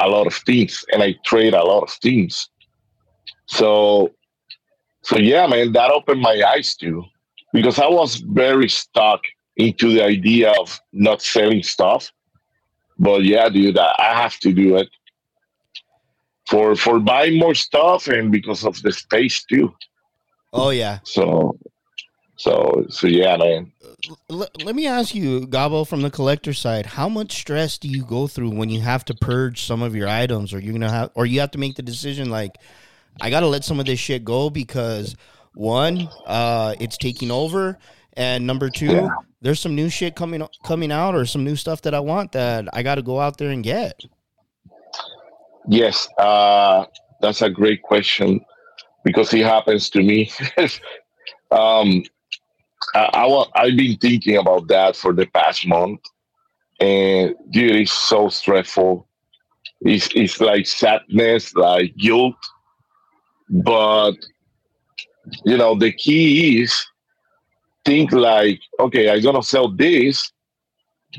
a 0.00 0.08
lot 0.08 0.26
of 0.26 0.34
things 0.34 0.84
and 0.92 1.02
I 1.02 1.14
trade 1.24 1.54
a 1.54 1.64
lot 1.64 1.82
of 1.82 1.90
things. 1.90 2.48
So, 3.46 4.12
so 5.02 5.18
yeah, 5.18 5.46
man, 5.46 5.72
that 5.72 5.90
opened 5.90 6.20
my 6.20 6.42
eyes 6.48 6.74
too, 6.74 7.04
because 7.52 7.78
I 7.78 7.86
was 7.88 8.16
very 8.16 8.68
stuck 8.68 9.20
into 9.56 9.92
the 9.92 10.02
idea 10.02 10.52
of 10.60 10.80
not 10.92 11.22
selling 11.22 11.62
stuff. 11.62 12.10
But 12.98 13.24
yeah, 13.24 13.48
dude, 13.48 13.78
I 13.78 13.92
I 13.98 14.22
have 14.22 14.38
to 14.40 14.52
do 14.52 14.76
it 14.76 14.88
for 16.46 16.76
for 16.76 17.00
buying 17.00 17.38
more 17.38 17.54
stuff 17.54 18.06
and 18.08 18.30
because 18.30 18.64
of 18.64 18.80
the 18.82 18.92
space 18.92 19.44
too. 19.44 19.74
oh 20.52 20.70
yeah. 20.70 21.00
So, 21.04 21.58
so 22.44 22.84
so 22.90 23.06
yeah, 23.06 23.36
man. 23.38 23.72
L- 24.30 24.46
let 24.62 24.76
me 24.76 24.86
ask 24.86 25.14
you, 25.14 25.46
Gabbo, 25.46 25.88
from 25.88 26.02
the 26.02 26.10
collector 26.10 26.52
side, 26.52 26.84
how 26.84 27.08
much 27.08 27.32
stress 27.32 27.78
do 27.78 27.88
you 27.88 28.04
go 28.04 28.26
through 28.26 28.50
when 28.50 28.68
you 28.68 28.82
have 28.82 29.02
to 29.06 29.14
purge 29.14 29.62
some 29.62 29.80
of 29.82 29.96
your 29.96 30.08
items, 30.08 30.52
or 30.52 30.60
you're 30.60 30.74
gonna 30.74 30.90
have, 30.90 31.10
or 31.14 31.24
you 31.24 31.40
have 31.40 31.52
to 31.52 31.58
make 31.58 31.76
the 31.76 31.82
decision 31.82 32.28
like, 32.28 32.52
I 33.22 33.30
gotta 33.30 33.46
let 33.46 33.64
some 33.64 33.80
of 33.80 33.86
this 33.86 33.98
shit 33.98 34.24
go 34.24 34.50
because 34.50 35.16
one, 35.54 36.08
uh, 36.26 36.74
it's 36.80 36.98
taking 36.98 37.30
over, 37.30 37.78
and 38.12 38.46
number 38.46 38.68
two, 38.68 38.92
Yeah. 38.92 39.08
there's 39.40 39.60
some 39.60 39.74
new 39.74 39.88
shit 39.88 40.14
coming 40.14 40.46
coming 40.64 40.92
out, 40.92 41.14
or 41.14 41.24
some 41.24 41.44
new 41.44 41.56
stuff 41.56 41.80
that 41.82 41.94
I 41.94 42.00
want 42.00 42.32
that 42.32 42.68
I 42.74 42.82
got 42.82 42.96
to 42.96 43.02
go 43.02 43.20
out 43.20 43.38
there 43.38 43.50
and 43.50 43.64
get. 43.64 44.04
Yes, 45.66 46.08
uh, 46.18 46.84
that's 47.22 47.40
a 47.40 47.48
great 47.48 47.80
question 47.80 48.44
because 49.02 49.32
it 49.32 49.46
happens 49.46 49.88
to 49.90 50.02
me. 50.02 50.30
um, 51.50 52.02
I, 52.94 53.10
I 53.12 53.26
wa- 53.26 53.48
I've 53.54 53.76
been 53.76 53.96
thinking 53.98 54.36
about 54.36 54.68
that 54.68 54.96
for 54.96 55.12
the 55.12 55.26
past 55.26 55.66
month, 55.66 56.00
and 56.80 57.34
dude, 57.50 57.76
it's 57.76 57.92
so 57.92 58.28
stressful. 58.28 59.08
It's 59.82 60.08
it's 60.14 60.40
like 60.40 60.66
sadness, 60.66 61.54
like 61.54 61.96
guilt, 61.96 62.36
but 63.50 64.14
you 65.44 65.56
know 65.56 65.74
the 65.76 65.92
key 65.92 66.60
is 66.62 66.84
think 67.84 68.12
like, 68.12 68.60
okay, 68.80 69.10
I'm 69.10 69.22
gonna 69.22 69.42
sell 69.42 69.68
this, 69.68 70.32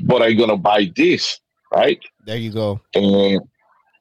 but 0.02 0.22
I'm 0.22 0.36
gonna 0.36 0.56
buy 0.56 0.90
this, 0.96 1.40
right? 1.72 1.98
There 2.26 2.36
you 2.36 2.52
go. 2.52 2.80
And 2.94 3.40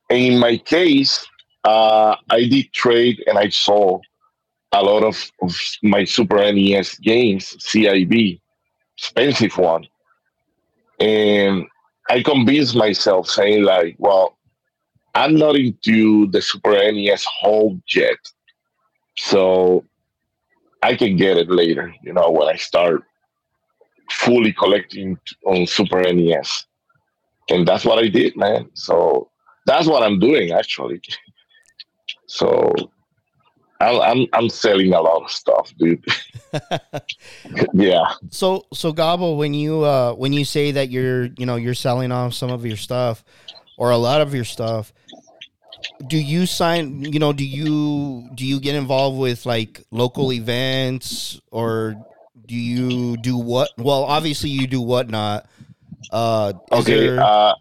in 0.10 0.40
my 0.40 0.58
case, 0.58 1.26
uh, 1.64 2.16
I 2.30 2.48
did 2.48 2.72
trade 2.74 3.24
and 3.28 3.38
I 3.38 3.50
saw 3.50 4.00
a 4.76 4.84
lot 4.84 5.04
of, 5.04 5.32
of 5.42 5.56
my 5.84 6.04
Super 6.04 6.38
NES 6.52 6.96
games, 7.00 7.56
CIB, 7.60 8.40
expensive 8.98 9.58
one. 9.58 9.88
And 11.00 11.66
I 12.10 12.22
convinced 12.22 12.76
myself 12.76 13.30
saying 13.30 13.64
like, 13.64 13.96
well, 14.00 14.38
I'm 15.14 15.36
not 15.36 15.56
into 15.56 16.28
the 16.28 16.42
Super 16.42 16.72
NES 16.72 17.26
whole 17.26 17.80
yet. 17.94 18.18
So 19.18 19.86
I 20.84 20.96
can 20.96 21.16
get 21.16 21.38
it 21.38 21.50
later, 21.50 21.94
you 22.04 22.14
know, 22.14 22.30
when 22.32 22.48
I 22.48 22.58
start 22.58 23.04
fully 24.12 24.54
collecting 24.54 25.18
on 25.46 25.66
Super 25.66 26.02
NES. 26.02 26.66
And 27.50 27.68
that's 27.68 27.86
what 27.86 28.00
I 28.00 28.08
did, 28.08 28.36
man. 28.36 28.70
So 28.74 29.30
that's 29.66 29.88
what 29.88 30.04
I'm 30.04 30.20
doing 30.20 30.52
actually. 30.52 31.02
So 32.28 32.74
I'm 33.82 34.00
I'm, 34.02 34.28
I'm 34.34 34.50
selling 34.50 34.94
a 34.94 35.02
lot 35.02 35.24
of 35.24 35.32
stuff, 35.32 35.74
dude. 35.78 36.04
yeah. 37.74 38.14
So 38.30 38.66
so 38.74 38.94
Gabbo, 38.94 39.38
when 39.38 39.54
you 39.54 39.84
uh 39.84 40.14
when 40.14 40.34
you 40.34 40.46
say 40.46 40.72
that 40.72 40.90
you're 40.90 41.26
you 41.38 41.46
know 41.46 41.56
you're 41.58 41.74
selling 41.74 42.12
off 42.12 42.34
some 42.34 42.52
of 42.52 42.66
your 42.66 42.78
stuff 42.78 43.24
or 43.78 43.92
a 43.92 43.98
lot 43.98 44.22
of 44.22 44.34
your 44.34 44.46
stuff, 44.46 44.94
do 46.08 46.18
you 46.18 46.46
sign 46.46 47.02
you 47.04 47.20
know 47.20 47.34
do 47.34 47.46
you 47.46 48.30
do 48.36 48.46
you 48.46 48.60
get 48.60 48.76
involved 48.76 49.20
with 49.20 49.46
like 49.46 49.84
local 49.92 50.32
events 50.32 51.40
or 51.52 51.96
do 52.46 52.56
you 52.56 53.18
do 53.18 53.38
what? 53.38 53.70
Well, 53.78 54.04
obviously 54.04 54.52
you 54.52 54.68
do 54.68 54.80
whatnot. 54.82 55.48
Uh, 56.12 56.54
Okay. 56.72 57.08
there- 57.08 57.20
Uh, 57.22 57.56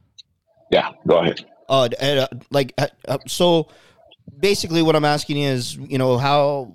yeah. 0.70 0.90
Go 1.07 1.18
ahead. 1.18 1.44
uh, 1.68 1.88
and, 2.00 2.18
uh, 2.20 2.29
like 2.50 2.72
uh, 2.79 2.88
uh, 3.09 3.18
so 3.27 3.68
basically 4.40 4.83
what 4.83 4.97
i'm 4.97 5.05
asking 5.05 5.38
is 5.38 5.77
you 5.77 5.99
know 5.99 6.18
how 6.18 6.75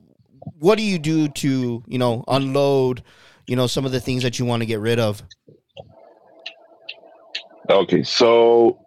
what 0.60 0.78
do 0.78 0.84
you 0.84 1.00
do 1.00 1.28
to 1.30 1.84
you 1.88 1.98
know 1.98 2.24
unload 2.28 3.04
you 3.48 3.56
know 3.56 3.67
some 3.67 3.86
of 3.86 3.91
the 3.91 4.00
things 4.00 4.24
that 4.24 4.39
you 4.39 4.45
want 4.45 4.62
to 4.62 4.65
get 4.65 4.80
rid 4.80 5.00
of 5.00 5.24
Okay. 7.69 8.04
So 8.04 8.80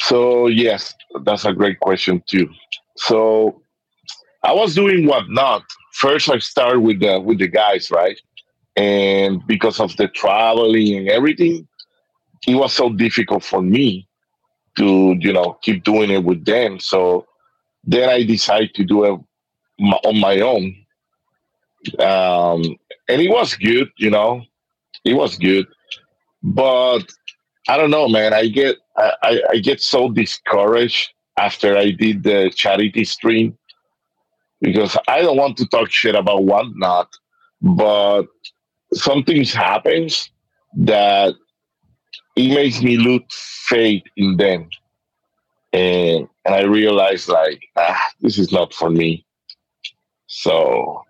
so 0.00 0.48
yes, 0.48 0.94
that's 1.22 1.44
a 1.44 1.52
great 1.52 1.78
question 1.80 2.22
too. 2.26 2.48
So 2.96 3.62
I 4.42 4.52
was 4.52 4.74
doing 4.74 5.06
whatnot. 5.06 5.62
First, 5.94 6.28
I 6.28 6.38
started 6.38 6.80
with 6.80 7.00
the 7.00 7.20
with 7.20 7.38
the 7.38 7.48
guys, 7.48 7.90
right? 7.90 8.18
And 8.76 9.46
because 9.46 9.80
of 9.80 9.96
the 9.96 10.08
traveling 10.08 10.96
and 10.96 11.08
everything, 11.08 11.66
it 12.46 12.54
was 12.54 12.72
so 12.74 12.90
difficult 12.90 13.42
for 13.42 13.62
me 13.62 14.06
to, 14.76 15.16
you 15.18 15.32
know, 15.32 15.58
keep 15.62 15.82
doing 15.82 16.10
it 16.10 16.22
with 16.22 16.44
them. 16.44 16.78
So 16.78 17.26
then 17.86 18.08
I 18.08 18.24
decided 18.24 18.74
to 18.74 18.84
do 18.84 19.04
it 19.04 19.20
on 20.04 20.20
my 20.20 20.40
own. 20.40 20.74
Um, 22.00 22.76
and 23.08 23.22
it 23.22 23.30
was 23.30 23.54
good, 23.54 23.90
you 23.96 24.10
know, 24.10 24.42
it 25.04 25.14
was 25.14 25.38
good. 25.38 25.66
But 26.42 27.04
I 27.68 27.76
don't 27.76 27.90
know, 27.90 28.08
man. 28.08 28.32
I 28.32 28.48
get 28.48 28.76
I, 28.96 29.40
I 29.50 29.58
get 29.58 29.80
so 29.80 30.10
discouraged 30.10 31.10
after 31.38 31.76
I 31.76 31.90
did 31.90 32.22
the 32.22 32.50
charity 32.54 33.04
stream 33.04 33.56
because 34.60 34.96
I 35.06 35.20
don't 35.20 35.36
want 35.36 35.56
to 35.58 35.66
talk 35.66 35.90
shit 35.90 36.14
about 36.14 36.44
whatnot, 36.44 37.08
but 37.60 38.24
something 38.94 39.44
happens 39.44 40.30
that 40.76 41.34
it 42.36 42.54
makes 42.54 42.82
me 42.82 42.96
lose 42.96 43.22
faith 43.68 44.02
in 44.16 44.36
them. 44.36 44.68
And 45.72 46.28
and 46.44 46.54
I 46.54 46.62
realized 46.62 47.28
like 47.28 47.62
ah, 47.76 48.00
this 48.20 48.38
is 48.38 48.52
not 48.52 48.74
for 48.74 48.90
me. 48.90 49.26
So 50.26 51.02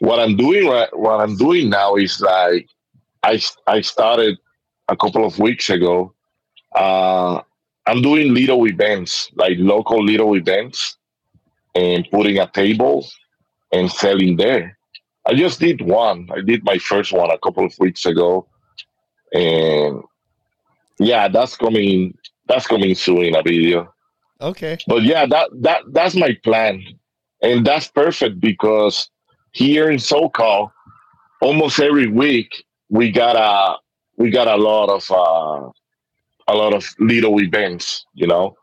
what 0.00 0.20
I'm 0.20 0.36
doing 0.36 0.66
right 0.68 0.88
what 0.96 1.20
I'm 1.20 1.36
doing 1.36 1.70
now 1.70 1.96
is 1.96 2.20
like 2.20 2.68
I 3.22 3.40
I 3.66 3.80
started 3.80 4.38
a 4.88 4.96
couple 4.96 5.24
of 5.24 5.38
weeks 5.38 5.70
ago. 5.70 6.14
Uh, 6.74 7.40
I'm 7.86 8.02
doing 8.02 8.34
little 8.34 8.66
events, 8.66 9.30
like 9.36 9.56
local 9.58 10.02
little 10.02 10.36
events, 10.36 10.96
and 11.74 12.06
putting 12.10 12.38
a 12.38 12.48
table 12.50 13.06
and 13.72 13.90
selling 13.90 14.36
there. 14.36 14.78
I 15.26 15.34
just 15.34 15.60
did 15.60 15.80
one. 15.80 16.28
I 16.34 16.40
did 16.40 16.64
my 16.64 16.78
first 16.78 17.12
one 17.12 17.30
a 17.30 17.38
couple 17.38 17.64
of 17.64 17.74
weeks 17.78 18.04
ago, 18.06 18.46
and 19.32 20.02
yeah, 20.98 21.28
that's 21.28 21.56
coming. 21.56 22.16
That's 22.46 22.66
coming 22.66 22.94
soon 22.94 23.24
in 23.24 23.36
a 23.36 23.42
video. 23.42 23.92
Okay. 24.40 24.78
But 24.86 25.02
yeah, 25.02 25.26
that 25.26 25.50
that 25.62 25.82
that's 25.92 26.14
my 26.14 26.36
plan, 26.42 26.82
and 27.42 27.66
that's 27.66 27.88
perfect 27.88 28.40
because 28.40 29.08
here 29.52 29.90
in 29.90 29.98
SoCal, 29.98 30.70
almost 31.40 31.80
every 31.80 32.08
week 32.08 32.64
we 32.90 33.10
got 33.10 33.36
a 33.36 33.78
we 34.16 34.30
got 34.30 34.48
a 34.48 34.56
lot 34.56 34.90
of 34.90 35.10
uh, 35.10 35.70
a 36.52 36.54
lot 36.54 36.74
of 36.74 36.86
little 36.98 37.40
events, 37.40 38.04
you 38.12 38.26
know, 38.26 38.56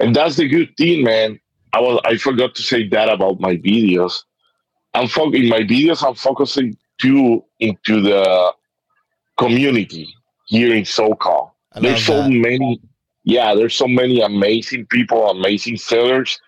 and 0.00 0.14
that's 0.14 0.36
the 0.36 0.48
good 0.48 0.76
thing, 0.76 1.04
man. 1.04 1.40
I 1.72 1.80
was 1.80 2.00
I 2.04 2.16
forgot 2.16 2.54
to 2.56 2.62
say 2.62 2.86
that 2.88 3.08
about 3.08 3.40
my 3.40 3.56
videos. 3.56 4.24
I'm 4.92 5.08
fo- 5.08 5.32
in 5.32 5.48
my 5.48 5.60
videos. 5.60 6.06
I'm 6.06 6.14
focusing 6.14 6.76
too 6.98 7.44
into 7.60 8.02
the 8.02 8.52
community 9.38 10.14
here 10.48 10.74
in 10.74 10.82
SoCal. 10.82 11.51
I 11.74 11.80
There's 11.80 12.04
so 12.04 12.16
that. 12.22 12.30
many, 12.30 12.80
yeah. 13.24 13.54
There's 13.54 13.74
so 13.74 13.86
many 13.88 14.20
amazing 14.20 14.86
people, 14.86 15.30
amazing 15.30 15.76
sellers, 15.76 16.38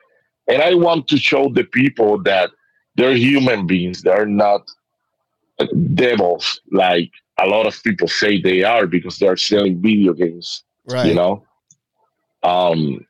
and 0.49 0.63
I 0.63 0.75
want 0.75 1.09
to 1.09 1.17
show 1.17 1.49
the 1.53 1.65
people 1.65 2.23
that 2.25 2.51
they're 2.97 3.17
human 3.17 3.67
beings. 3.67 4.03
They're 4.03 4.27
not 4.27 4.69
devils 5.95 6.61
like 6.73 7.11
a 7.41 7.47
lot 7.47 7.67
of 7.67 7.83
people 7.83 8.09
say 8.09 8.41
they 8.41 8.63
are 8.65 8.87
because 8.87 9.19
they're 9.19 9.37
selling 9.37 9.81
video 9.81 10.13
games 10.13 10.65
Right. 10.87 11.07
you 11.07 11.15
know 11.15 11.43
um 12.43 13.05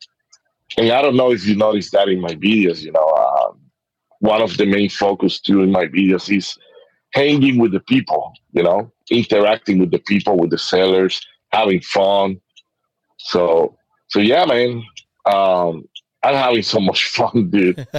and 0.78 0.92
i 0.92 1.02
don't 1.02 1.16
know 1.16 1.32
if 1.32 1.44
you 1.44 1.56
noticed 1.56 1.92
that 1.92 2.08
in 2.08 2.20
my 2.20 2.34
videos 2.34 2.82
you 2.82 2.92
know 2.92 3.08
uh, 3.08 3.52
one 4.20 4.40
of 4.42 4.56
the 4.56 4.66
main 4.66 4.88
focus 4.88 5.40
too 5.40 5.62
in 5.62 5.72
my 5.72 5.86
videos 5.86 6.34
is 6.34 6.56
hanging 7.12 7.58
with 7.58 7.72
the 7.72 7.80
people 7.80 8.32
you 8.52 8.62
know 8.62 8.92
interacting 9.10 9.78
with 9.78 9.90
the 9.90 9.98
people 10.00 10.36
with 10.38 10.50
the 10.50 10.58
sellers 10.58 11.20
having 11.54 11.80
fun 11.80 12.40
so 13.18 13.76
so 14.08 14.18
yeah 14.18 14.44
man 14.44 14.82
um 15.26 15.84
i'm 16.22 16.34
having 16.34 16.62
so 16.62 16.80
much 16.80 17.04
fun 17.10 17.50
dude 17.50 17.86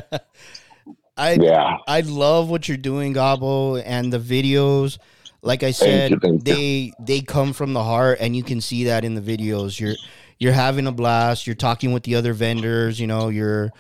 I 1.18 1.34
yeah 1.34 1.78
I 1.88 2.02
love 2.02 2.50
what 2.50 2.68
you're 2.68 2.78
doing, 2.78 3.14
Gabbo, 3.14 3.82
and 3.86 4.12
the 4.12 4.20
videos. 4.20 4.98
Like 5.42 5.64
I 5.64 5.72
Thank 5.72 5.76
said, 5.76 6.12
you, 6.12 6.20
thank 6.20 6.48
you. 6.48 6.54
they 6.54 6.94
they 7.00 7.22
come 7.22 7.54
from 7.54 7.74
the 7.74 7.84
heart, 7.84 8.18
and 8.20 8.36
you 8.36 8.44
can 8.44 8.60
see 8.60 8.84
that 8.86 9.06
in 9.06 9.16
the 9.16 9.22
videos. 9.22 9.80
You're 9.80 9.96
you're 10.40 10.54
having 10.54 10.88
a 10.88 10.92
blast. 10.92 11.48
You're 11.48 11.56
talking 11.56 11.94
with 11.94 12.04
the 12.04 12.16
other 12.16 12.34
vendors. 12.34 13.00
You 13.00 13.08
know, 13.08 13.30
you're 13.30 13.72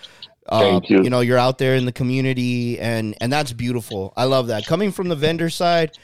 uh, 0.48 0.60
Thank 0.60 0.90
you. 0.90 1.04
you 1.04 1.10
know 1.10 1.20
you're 1.22 1.38
out 1.38 1.58
there 1.58 1.76
in 1.76 1.86
the 1.86 1.92
community, 1.92 2.80
and 2.80 3.16
and 3.20 3.34
that's 3.34 3.52
beautiful. 3.52 4.14
I 4.16 4.26
love 4.26 4.48
that. 4.48 4.66
Coming 4.66 4.92
from 4.92 5.10
the 5.10 5.16
vendor 5.16 5.50
side, 5.50 5.98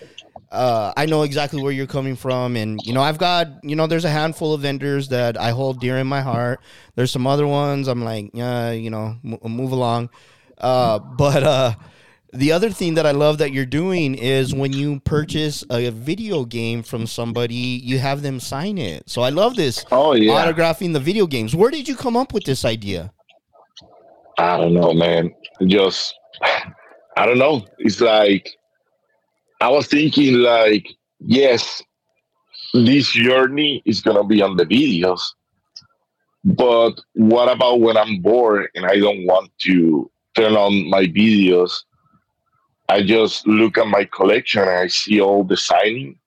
uh, 0.51 0.93
I 0.97 1.05
know 1.05 1.23
exactly 1.23 1.61
where 1.61 1.71
you're 1.71 1.87
coming 1.87 2.15
from, 2.15 2.55
and 2.55 2.79
you 2.83 2.93
know 2.93 3.01
I've 3.01 3.17
got 3.17 3.47
you 3.63 3.75
know 3.75 3.87
there's 3.87 4.05
a 4.05 4.09
handful 4.09 4.53
of 4.53 4.61
vendors 4.61 5.07
that 5.09 5.39
I 5.39 5.51
hold 5.51 5.79
dear 5.79 5.97
in 5.97 6.07
my 6.07 6.21
heart. 6.21 6.59
There's 6.95 7.11
some 7.11 7.25
other 7.25 7.47
ones 7.47 7.87
I'm 7.87 8.03
like, 8.03 8.31
yeah, 8.33 8.71
you 8.71 8.89
know, 8.89 9.15
m- 9.23 9.39
move 9.43 9.71
along. 9.71 10.09
Uh, 10.57 10.99
but 10.99 11.43
uh, 11.43 11.73
the 12.33 12.51
other 12.51 12.69
thing 12.69 12.95
that 12.95 13.05
I 13.05 13.11
love 13.11 13.37
that 13.37 13.51
you're 13.51 13.65
doing 13.65 14.15
is 14.15 14.53
when 14.53 14.73
you 14.73 14.99
purchase 14.99 15.63
a 15.69 15.89
video 15.89 16.43
game 16.43 16.83
from 16.83 17.07
somebody, 17.07 17.55
you 17.55 17.99
have 17.99 18.21
them 18.21 18.39
sign 18.39 18.77
it. 18.77 19.09
So 19.09 19.21
I 19.21 19.29
love 19.29 19.55
this 19.55 19.85
oh 19.91 20.13
yeah 20.13 20.33
autographing 20.33 20.91
the 20.91 20.99
video 20.99 21.27
games. 21.27 21.55
Where 21.55 21.71
did 21.71 21.87
you 21.87 21.95
come 21.95 22.17
up 22.17 22.33
with 22.33 22.43
this 22.43 22.65
idea? 22.65 23.13
I 24.37 24.57
don't 24.57 24.73
know, 24.73 24.93
man. 24.93 25.33
Just 25.65 26.13
I 27.17 27.25
don't 27.25 27.37
know. 27.37 27.65
It's 27.79 28.01
like 28.01 28.49
I 29.61 29.69
was 29.69 29.85
thinking 29.85 30.39
like, 30.39 30.87
yes, 31.19 31.83
this 32.73 33.11
journey 33.11 33.83
is 33.85 34.01
gonna 34.01 34.23
be 34.23 34.41
on 34.41 34.57
the 34.57 34.65
videos. 34.65 35.21
But 36.43 36.99
what 37.13 37.47
about 37.47 37.79
when 37.79 37.95
I'm 37.95 38.21
bored 38.21 38.69
and 38.73 38.87
I 38.87 38.97
don't 38.97 39.27
want 39.27 39.51
to 39.59 40.09
turn 40.35 40.53
on 40.53 40.89
my 40.89 41.03
videos? 41.05 41.83
I 42.89 43.03
just 43.03 43.45
look 43.45 43.77
at 43.77 43.85
my 43.85 44.05
collection 44.05 44.63
and 44.63 44.71
I 44.71 44.87
see 44.87 45.21
all 45.21 45.43
the 45.43 45.57
signing 45.57 46.17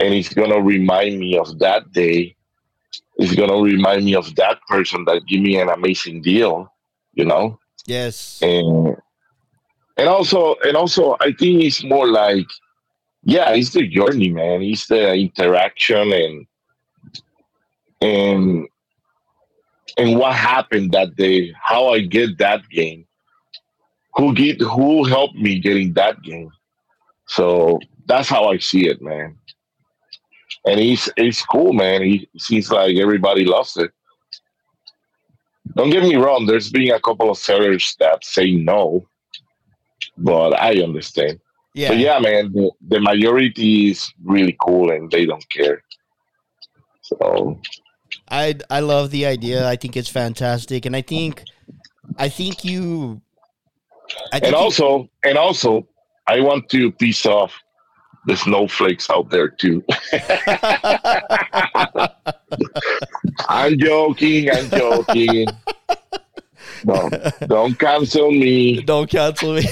and 0.00 0.14
it's 0.14 0.32
gonna 0.32 0.60
remind 0.60 1.18
me 1.18 1.36
of 1.36 1.58
that 1.58 1.92
day. 1.92 2.34
It's 3.18 3.34
gonna 3.34 3.60
remind 3.60 4.06
me 4.06 4.14
of 4.14 4.34
that 4.36 4.60
person 4.66 5.04
that 5.04 5.26
gave 5.26 5.42
me 5.42 5.60
an 5.60 5.68
amazing 5.68 6.22
deal, 6.22 6.72
you 7.12 7.26
know? 7.26 7.58
Yes. 7.84 8.40
and 8.40 8.96
and 9.98 10.08
also 10.08 10.56
and 10.64 10.74
also 10.74 11.16
I 11.20 11.32
think 11.32 11.64
it's 11.64 11.84
more 11.84 12.06
like 12.06 12.46
yeah, 13.28 13.50
it's 13.50 13.74
the 13.74 13.86
journey, 13.86 14.30
man. 14.30 14.62
It's 14.62 14.86
the 14.86 15.12
interaction 15.12 16.12
and 16.14 16.46
and 18.00 18.66
and 19.98 20.18
what 20.18 20.34
happened 20.34 20.92
that 20.92 21.14
day, 21.14 21.52
how 21.62 21.88
I 21.88 22.00
get 22.00 22.38
that 22.38 22.66
game, 22.70 23.06
who 24.14 24.34
get 24.34 24.62
who 24.62 25.04
helped 25.04 25.34
me 25.34 25.58
getting 25.58 25.92
that 25.92 26.22
game. 26.22 26.50
So 27.26 27.80
that's 28.06 28.30
how 28.30 28.46
I 28.46 28.56
see 28.56 28.88
it, 28.88 29.02
man. 29.02 29.36
And 30.64 30.80
he's 30.80 31.10
it's 31.18 31.44
cool, 31.44 31.74
man. 31.74 32.00
He 32.00 32.30
seems 32.38 32.70
like 32.70 32.96
everybody 32.96 33.44
loves 33.44 33.76
it. 33.76 33.90
Don't 35.76 35.90
get 35.90 36.02
me 36.02 36.16
wrong, 36.16 36.46
there's 36.46 36.70
been 36.70 36.92
a 36.92 37.00
couple 37.00 37.30
of 37.30 37.36
sellers 37.36 37.94
that 38.00 38.24
say 38.24 38.52
no, 38.52 39.06
but 40.16 40.58
I 40.58 40.82
understand. 40.82 41.40
Yeah. 41.74 41.88
But 41.88 41.98
yeah, 41.98 42.18
man, 42.18 42.52
the, 42.52 42.70
the 42.88 43.00
majority 43.00 43.90
is 43.90 44.12
really 44.24 44.56
cool 44.60 44.90
and 44.90 45.10
they 45.10 45.26
don't 45.26 45.48
care. 45.50 45.82
So 47.02 47.60
I 48.30 48.56
I 48.68 48.80
love 48.80 49.10
the 49.10 49.26
idea. 49.26 49.68
I 49.68 49.76
think 49.76 49.96
it's 49.96 50.08
fantastic, 50.08 50.86
and 50.86 50.96
I 50.96 51.02
think 51.02 51.44
I 52.18 52.28
think 52.28 52.64
you. 52.64 53.20
I 54.32 54.40
think 54.40 54.44
and 54.44 54.52
you- 54.52 54.58
also 54.58 55.08
and 55.24 55.38
also 55.38 55.86
I 56.26 56.40
want 56.40 56.68
to 56.70 56.90
piss 56.92 57.24
off 57.26 57.52
the 58.26 58.36
snowflakes 58.36 59.08
out 59.08 59.30
there 59.30 59.48
too. 59.48 59.82
I'm 63.48 63.78
joking, 63.78 64.50
I'm 64.50 64.70
joking. 64.70 65.46
No, 66.84 67.08
don't 67.46 67.78
cancel 67.78 68.30
me. 68.30 68.82
don't 68.82 69.08
cancel 69.10 69.54
me. 69.54 69.62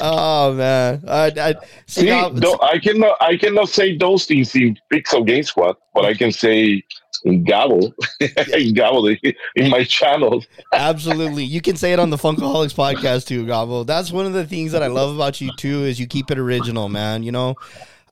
oh 0.00 0.54
man, 0.54 1.02
I, 1.06 1.32
I 1.36 1.54
see. 1.86 2.02
See, 2.02 2.30
though, 2.34 2.58
I 2.60 2.78
cannot 2.78 3.16
I 3.20 3.36
cannot 3.36 3.68
say 3.68 3.96
those 3.96 4.26
things 4.26 4.54
in 4.54 4.78
Pixel 4.92 5.26
Game 5.26 5.42
Squad, 5.42 5.76
but 5.94 6.04
I 6.04 6.14
can 6.14 6.32
say 6.32 6.82
in 7.24 7.44
Gabbo, 7.44 7.92
in 8.20 8.74
Gabbo, 8.74 9.34
in 9.56 9.70
my 9.70 9.84
channel. 9.84 10.44
Absolutely. 10.72 11.44
You 11.44 11.60
can 11.60 11.76
say 11.76 11.92
it 11.92 11.98
on 11.98 12.10
the 12.10 12.16
Funkaholiks 12.16 12.74
podcast 12.74 13.26
too, 13.26 13.46
Gabbo. 13.46 13.86
That's 13.86 14.10
one 14.12 14.26
of 14.26 14.32
the 14.32 14.46
things 14.46 14.72
that 14.72 14.82
I 14.82 14.88
love 14.88 15.14
about 15.14 15.40
you 15.40 15.50
too 15.56 15.84
is 15.84 16.00
you 16.00 16.06
keep 16.06 16.30
it 16.30 16.38
original, 16.38 16.88
man. 16.88 17.22
You 17.22 17.32
know, 17.32 17.56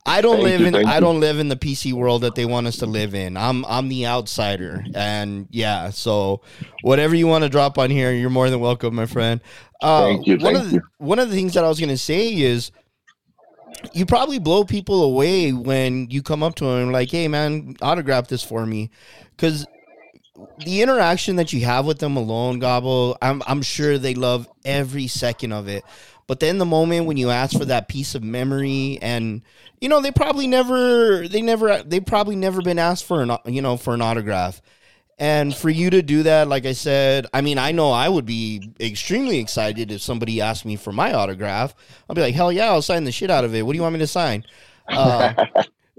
I 0.06 0.22
don't 0.22 0.36
Thank 0.42 0.44
live 0.44 0.60
you, 0.60 0.66
in 0.66 0.74
I 0.88 0.94
you. 0.94 1.00
don't 1.00 1.20
live 1.20 1.38
in 1.38 1.48
the 1.48 1.56
PC 1.56 1.92
world 1.92 2.22
that 2.22 2.34
they 2.34 2.46
want 2.46 2.66
us 2.66 2.78
to 2.78 2.86
live 2.86 3.14
in. 3.14 3.36
I'm 3.36 3.64
I'm 3.66 3.88
the 3.88 4.06
outsider, 4.06 4.82
and 4.94 5.46
yeah. 5.50 5.90
So 5.90 6.40
whatever 6.82 7.14
you 7.14 7.26
want 7.26 7.44
to 7.44 7.50
drop 7.50 7.78
on 7.78 7.90
here, 7.90 8.10
you're 8.12 8.30
more 8.30 8.48
than 8.48 8.60
welcome, 8.60 8.94
my 8.94 9.06
friend. 9.06 9.40
Uh, 9.82 10.04
Thank 10.04 10.26
you, 10.26 10.38
One 10.38 10.54
thank 10.54 10.56
of 10.58 10.70
the, 10.70 10.74
you. 10.76 10.82
one 10.98 11.18
of 11.18 11.28
the 11.28 11.34
things 11.34 11.54
that 11.54 11.64
I 11.64 11.68
was 11.68 11.78
gonna 11.78 11.96
say 11.98 12.34
is, 12.34 12.70
you 13.92 14.06
probably 14.06 14.38
blow 14.38 14.64
people 14.64 15.02
away 15.02 15.52
when 15.52 16.08
you 16.10 16.22
come 16.22 16.42
up 16.42 16.54
to 16.56 16.64
them 16.64 16.92
like, 16.92 17.10
"Hey, 17.10 17.28
man, 17.28 17.76
autograph 17.82 18.28
this 18.28 18.42
for 18.42 18.64
me," 18.64 18.90
because 19.36 19.66
the 20.64 20.80
interaction 20.82 21.36
that 21.36 21.52
you 21.52 21.64
have 21.66 21.84
with 21.86 21.98
them 21.98 22.16
alone, 22.16 22.60
Gabbo, 22.60 23.16
I'm 23.20 23.42
I'm 23.46 23.62
sure 23.62 23.98
they 23.98 24.14
love 24.14 24.48
every 24.64 25.06
second 25.06 25.52
of 25.52 25.68
it. 25.68 25.84
But 26.30 26.38
then 26.38 26.58
the 26.58 26.64
moment 26.64 27.06
when 27.06 27.16
you 27.16 27.30
ask 27.30 27.58
for 27.58 27.64
that 27.64 27.88
piece 27.88 28.14
of 28.14 28.22
memory, 28.22 29.00
and 29.02 29.42
you 29.80 29.88
know 29.88 30.00
they 30.00 30.12
probably 30.12 30.46
never, 30.46 31.26
they 31.26 31.42
never, 31.42 31.82
they 31.82 31.98
probably 31.98 32.36
never 32.36 32.62
been 32.62 32.78
asked 32.78 33.04
for 33.04 33.20
an, 33.20 33.36
you 33.46 33.60
know, 33.60 33.76
for 33.76 33.94
an 33.94 34.00
autograph. 34.00 34.62
And 35.18 35.52
for 35.52 35.70
you 35.70 35.90
to 35.90 36.02
do 36.02 36.22
that, 36.22 36.46
like 36.46 36.66
I 36.66 36.72
said, 36.72 37.26
I 37.34 37.40
mean, 37.40 37.58
I 37.58 37.72
know 37.72 37.90
I 37.90 38.08
would 38.08 38.26
be 38.26 38.70
extremely 38.78 39.38
excited 39.38 39.90
if 39.90 40.02
somebody 40.02 40.40
asked 40.40 40.64
me 40.64 40.76
for 40.76 40.92
my 40.92 41.12
autograph. 41.14 41.74
I'll 42.08 42.14
be 42.14 42.22
like, 42.22 42.36
hell 42.36 42.52
yeah, 42.52 42.70
I'll 42.70 42.80
sign 42.80 43.02
the 43.02 43.10
shit 43.10 43.28
out 43.28 43.44
of 43.44 43.52
it. 43.56 43.66
What 43.66 43.72
do 43.72 43.78
you 43.78 43.82
want 43.82 43.94
me 43.94 43.98
to 43.98 44.06
sign? 44.06 44.44
Uh, 44.88 45.34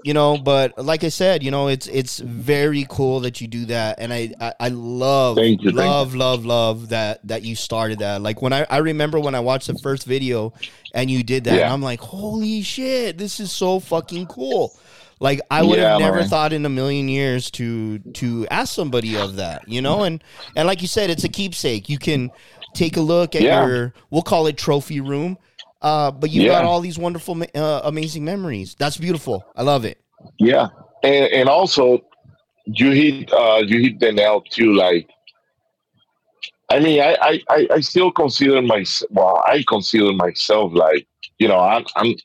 you 0.04 0.14
know 0.14 0.38
but 0.38 0.78
like 0.78 1.04
i 1.04 1.10
said 1.10 1.44
you 1.44 1.52
know 1.52 1.68
it's 1.68 1.88
it's 1.88 2.20
very 2.20 2.86
cool 2.90 3.20
that 3.22 3.40
you 3.42 3.48
do 3.48 3.66
that 3.66 4.00
and 4.00 4.12
i 4.12 4.32
i, 4.40 4.54
I 4.60 4.68
love 4.70 5.36
Thank 5.38 5.62
you, 5.62 5.72
love 5.72 6.16
love 6.16 6.46
love 6.46 6.90
that 6.90 7.20
that 7.28 7.44
you 7.44 7.56
started 7.56 8.00
that 8.00 8.22
like 8.22 8.42
when 8.42 8.54
i 8.54 8.66
i 8.70 8.78
remember 8.78 9.20
when 9.20 9.36
i 9.36 9.40
watched 9.40 9.68
the 9.68 9.76
first 9.76 10.06
video 10.06 10.54
and 10.94 11.10
you 11.12 11.24
did 11.24 11.44
that 11.46 11.52
and 11.52 11.60
Yeah. 11.60 11.74
i'm 11.74 11.82
like 11.82 12.00
holy 12.00 12.62
shit 12.64 13.18
this 13.18 13.40
is 13.40 13.52
so 13.52 13.80
fucking 13.80 14.26
cool 14.28 14.76
like 15.20 15.40
i 15.52 15.62
would 15.62 15.78
Yeah, 15.78 15.92
have 15.92 16.00
never 16.02 16.20
man. 16.22 16.28
thought 16.30 16.52
in 16.54 16.66
a 16.66 16.70
million 16.70 17.08
years 17.08 17.52
to 17.52 18.00
to 18.00 18.48
ask 18.50 18.74
somebody 18.74 19.18
of 19.18 19.36
that 19.36 19.68
you 19.68 19.82
know 19.82 20.04
and 20.04 20.24
and 20.56 20.68
like 20.68 20.82
you 20.82 20.88
said 20.88 21.10
it's 21.10 21.24
a 21.24 21.30
keepsake 21.30 21.90
you 21.90 22.00
can 22.00 22.32
take 22.74 22.98
a 22.98 23.02
look 23.02 23.36
at 23.36 23.42
Yeah. 23.44 23.66
your 23.68 23.94
we'll 24.10 24.22
call 24.24 24.48
it 24.48 24.58
trophy 24.58 25.00
room 25.02 25.38
uh, 25.82 26.12
but 26.12 26.30
you 26.30 26.48
got 26.48 26.64
all 26.64 26.80
these 26.80 26.98
wonderful, 26.98 27.42
uh, 27.56 27.82
amazing 27.84 28.24
memories. 28.24 28.76
That's 28.78 28.98
beautiful. 28.98 29.46
I 29.56 29.64
love 29.64 29.86
it. 29.86 30.00
Yeah, 30.38 30.68
and 31.04 31.26
and 31.32 31.50
also 31.50 32.02
you 32.66 32.92
hit 32.92 33.34
uh 33.34 33.64
you 33.66 33.80
hit 33.80 34.00
the 34.00 34.12
nail 34.12 34.42
too. 34.42 34.74
Like, 34.74 35.10
I 36.70 36.80
mean, 36.80 37.02
I 37.02 37.18
I 37.22 37.42
I, 37.50 37.68
I 37.72 37.80
still 37.82 38.12
consider 38.12 38.62
myself. 38.62 39.12
Well, 39.12 39.44
I 39.48 39.64
consider 39.68 40.14
myself 40.14 40.74
like 40.74 41.08
you 41.40 41.48
know 41.48 41.60
I'm 41.60 41.86
I'm 41.96 42.16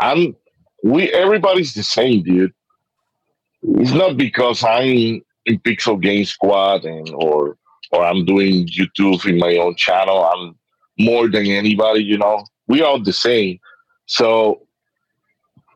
I'm 0.00 0.36
we 0.82 1.10
everybody's 1.12 1.74
the 1.74 1.82
same, 1.82 2.22
dude. 2.22 2.52
It's 3.62 3.92
not 3.92 4.16
because 4.16 4.64
I'm 4.64 5.22
in 5.46 5.58
Pixel 5.60 6.00
Game 6.00 6.24
Squad 6.24 6.84
and 6.84 7.08
or 7.14 7.56
or 7.92 8.04
I'm 8.04 8.24
doing 8.24 8.66
YouTube 8.68 9.26
in 9.26 9.38
my 9.38 9.56
own 9.56 9.76
channel. 9.76 10.24
I'm 10.24 10.56
more 10.98 11.28
than 11.28 11.46
anybody. 11.46 12.02
You 12.02 12.18
know, 12.18 12.44
we 12.68 12.82
all 12.82 13.00
the 13.00 13.12
same. 13.12 13.58
So 14.06 14.62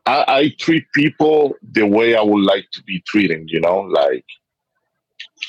I, 0.05 0.25
I 0.27 0.55
treat 0.57 0.85
people 0.93 1.55
the 1.71 1.85
way 1.85 2.15
I 2.15 2.21
would 2.21 2.43
like 2.43 2.65
to 2.73 2.83
be 2.83 3.01
treated, 3.07 3.49
you 3.49 3.59
know, 3.59 3.79
like 3.81 4.25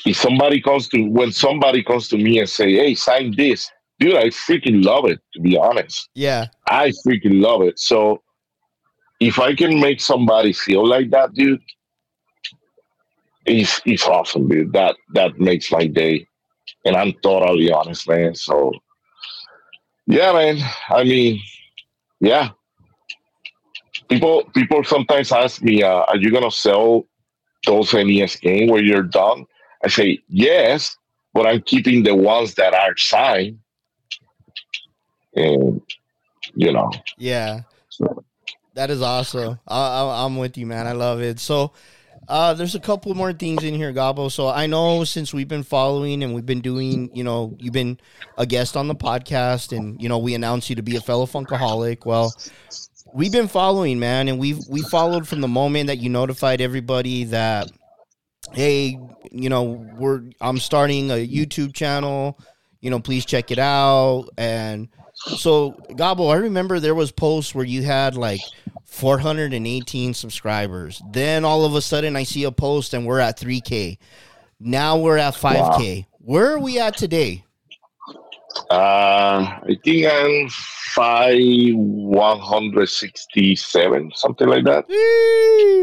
if 0.05 0.17
somebody 0.17 0.61
comes 0.61 0.87
to 0.89 1.03
when 1.03 1.31
somebody 1.31 1.83
comes 1.83 2.07
to 2.09 2.17
me 2.17 2.39
and 2.39 2.49
say, 2.49 2.73
Hey, 2.73 2.95
sign 2.95 3.35
this, 3.35 3.71
dude, 3.99 4.15
I 4.15 4.25
freaking 4.25 4.83
love 4.83 5.05
it, 5.05 5.19
to 5.33 5.41
be 5.41 5.57
honest. 5.57 6.09
Yeah. 6.13 6.47
I 6.67 6.91
freaking 7.05 7.41
love 7.41 7.61
it. 7.61 7.79
So 7.79 8.21
if 9.19 9.39
I 9.39 9.53
can 9.55 9.79
make 9.79 10.01
somebody 10.01 10.53
feel 10.53 10.85
like 10.87 11.09
that, 11.11 11.33
dude, 11.33 11.61
it's 13.45 13.81
it's 13.85 14.07
awesome, 14.07 14.47
dude. 14.47 14.73
That 14.73 14.95
that 15.13 15.39
makes 15.39 15.71
my 15.71 15.87
day. 15.87 16.27
And 16.85 16.95
I'm 16.95 17.13
totally 17.23 17.71
honest, 17.71 18.07
man. 18.07 18.35
So 18.35 18.71
yeah, 20.09 20.33
man. 20.33 20.57
I 20.89 21.03
mean, 21.03 21.39
yeah. 22.19 22.49
People 24.09 24.43
people 24.55 24.83
sometimes 24.83 25.31
ask 25.31 25.61
me, 25.61 25.83
uh, 25.83 26.03
are 26.07 26.17
you 26.17 26.31
gonna 26.31 26.49
sell 26.51 27.05
those 27.67 27.93
NES 27.93 28.37
games 28.37 28.71
when 28.71 28.85
you're 28.85 29.03
done? 29.03 29.45
I 29.83 29.87
say 29.87 30.19
yes, 30.27 30.97
but 31.33 31.45
I'm 31.45 31.61
keeping 31.61 32.03
the 32.03 32.15
ones 32.15 32.55
that 32.55 32.73
are 32.73 32.97
signed. 32.97 33.59
And 35.35 35.79
you 36.55 36.73
know, 36.73 36.89
Yeah. 37.17 37.61
so, 37.89 38.23
That 38.73 38.89
is 38.89 39.01
awesome. 39.01 39.59
I, 39.67 39.77
I, 40.01 40.25
I'm 40.25 40.37
with 40.37 40.57
you, 40.57 40.65
man. 40.65 40.87
I 40.87 40.93
love 40.93 41.21
it. 41.21 41.39
So, 41.39 41.71
uh, 42.29 42.53
there's 42.53 42.75
a 42.75 42.79
couple 42.79 43.13
more 43.15 43.33
things 43.33 43.63
in 43.63 43.73
here, 43.73 43.91
Gabbo. 43.91 44.31
So 44.31 44.47
I 44.47 44.67
know 44.67 45.03
since 45.03 45.33
we've 45.33 45.47
been 45.47 45.63
following 45.63 46.23
and 46.23 46.35
we've 46.35 46.45
been 46.45 46.61
doing, 46.61 47.09
you 47.13 47.23
know, 47.23 47.55
you've 47.59 47.73
been 47.73 47.99
a 48.37 48.45
guest 48.45 48.77
on 48.77 48.87
the 48.87 48.95
podcast, 48.95 49.75
and 49.75 49.99
you 50.01 50.07
know, 50.07 50.19
we 50.19 50.35
announced 50.35 50.69
you 50.69 50.75
to 50.75 50.83
be 50.83 50.95
a 50.95 51.01
fellow 51.01 51.25
funkaholik. 51.25 52.05
Well, 52.05 52.33
we've 53.13 53.31
been 53.31 53.47
following, 53.47 53.97
man, 53.99 54.27
and 54.27 54.37
we've 54.37 54.59
we 54.69 54.81
followed 54.83 55.27
from 55.27 55.41
the 55.41 55.47
moment 55.47 55.87
that 55.87 55.97
you 55.97 56.09
notified 56.09 56.61
everybody 56.61 57.23
that, 57.25 57.71
hey, 58.53 58.99
you 59.31 59.49
know, 59.49 59.63
we're 59.97 60.21
I'm 60.39 60.59
starting 60.59 61.09
a 61.09 61.27
YouTube 61.27 61.73
channel. 61.73 62.39
You 62.81 62.91
know, 62.91 62.99
please 62.99 63.25
check 63.25 63.51
it 63.51 63.59
out 63.59 64.29
and 64.37 64.87
so 65.37 65.71
Gabbo, 65.91 66.33
I 66.33 66.37
remember 66.37 66.79
there 66.79 66.95
was 66.95 67.11
posts 67.11 67.53
where 67.53 67.65
you 67.65 67.83
had 67.83 68.15
like 68.15 68.41
418 68.85 70.13
subscribers. 70.13 71.01
Then 71.11 71.45
all 71.45 71.65
of 71.65 71.75
a 71.75 71.81
sudden 71.81 72.15
I 72.15 72.23
see 72.23 72.43
a 72.43 72.51
post 72.51 72.93
and 72.93 73.05
we're 73.05 73.19
at 73.19 73.37
3k. 73.39 73.97
Now 74.59 74.97
we're 74.97 75.17
at 75.17 75.35
5k. 75.35 76.05
Where 76.19 76.51
are 76.53 76.59
we 76.59 76.79
at 76.79 76.97
today? 76.97 77.43
uh, 78.71 79.59
I 79.63 79.77
think 79.83 80.07
I'm 80.11 80.49
five 80.49 81.39
one 81.75 82.39
hundred 82.39 82.89
sixty 82.89 83.55
seven, 83.55 84.11
something 84.15 84.47
like 84.47 84.63
that. 84.65 84.89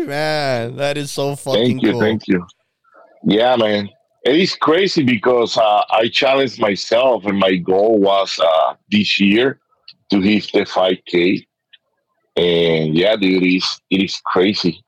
Man, 0.07 0.77
that 0.77 0.97
is 0.97 1.11
so 1.11 1.37
fucking 1.37 1.65
Thank 1.65 1.83
you, 1.83 1.93
cool. 1.93 2.01
thank 2.01 2.29
you. 2.29 2.47
Yeah, 3.25 3.57
man. 3.57 3.89
It 4.27 4.41
is 4.41 4.57
crazy 4.57 5.05
because 5.05 5.57
uh, 5.57 5.83
I 5.89 6.09
challenged 6.09 6.61
myself, 6.61 7.25
and 7.27 7.39
my 7.39 7.55
goal 7.55 8.01
was 8.01 8.41
uh, 8.43 8.75
this 8.91 9.21
year 9.21 9.61
to 10.11 10.21
hit 10.21 10.51
the 10.53 10.63
5K. 10.63 11.47
And 12.37 12.97
yeah, 12.97 13.15
dude, 13.15 13.41
it 13.41 13.57
is, 13.59 13.81
it 13.89 14.03
is 14.03 14.21
crazy. 14.27 14.83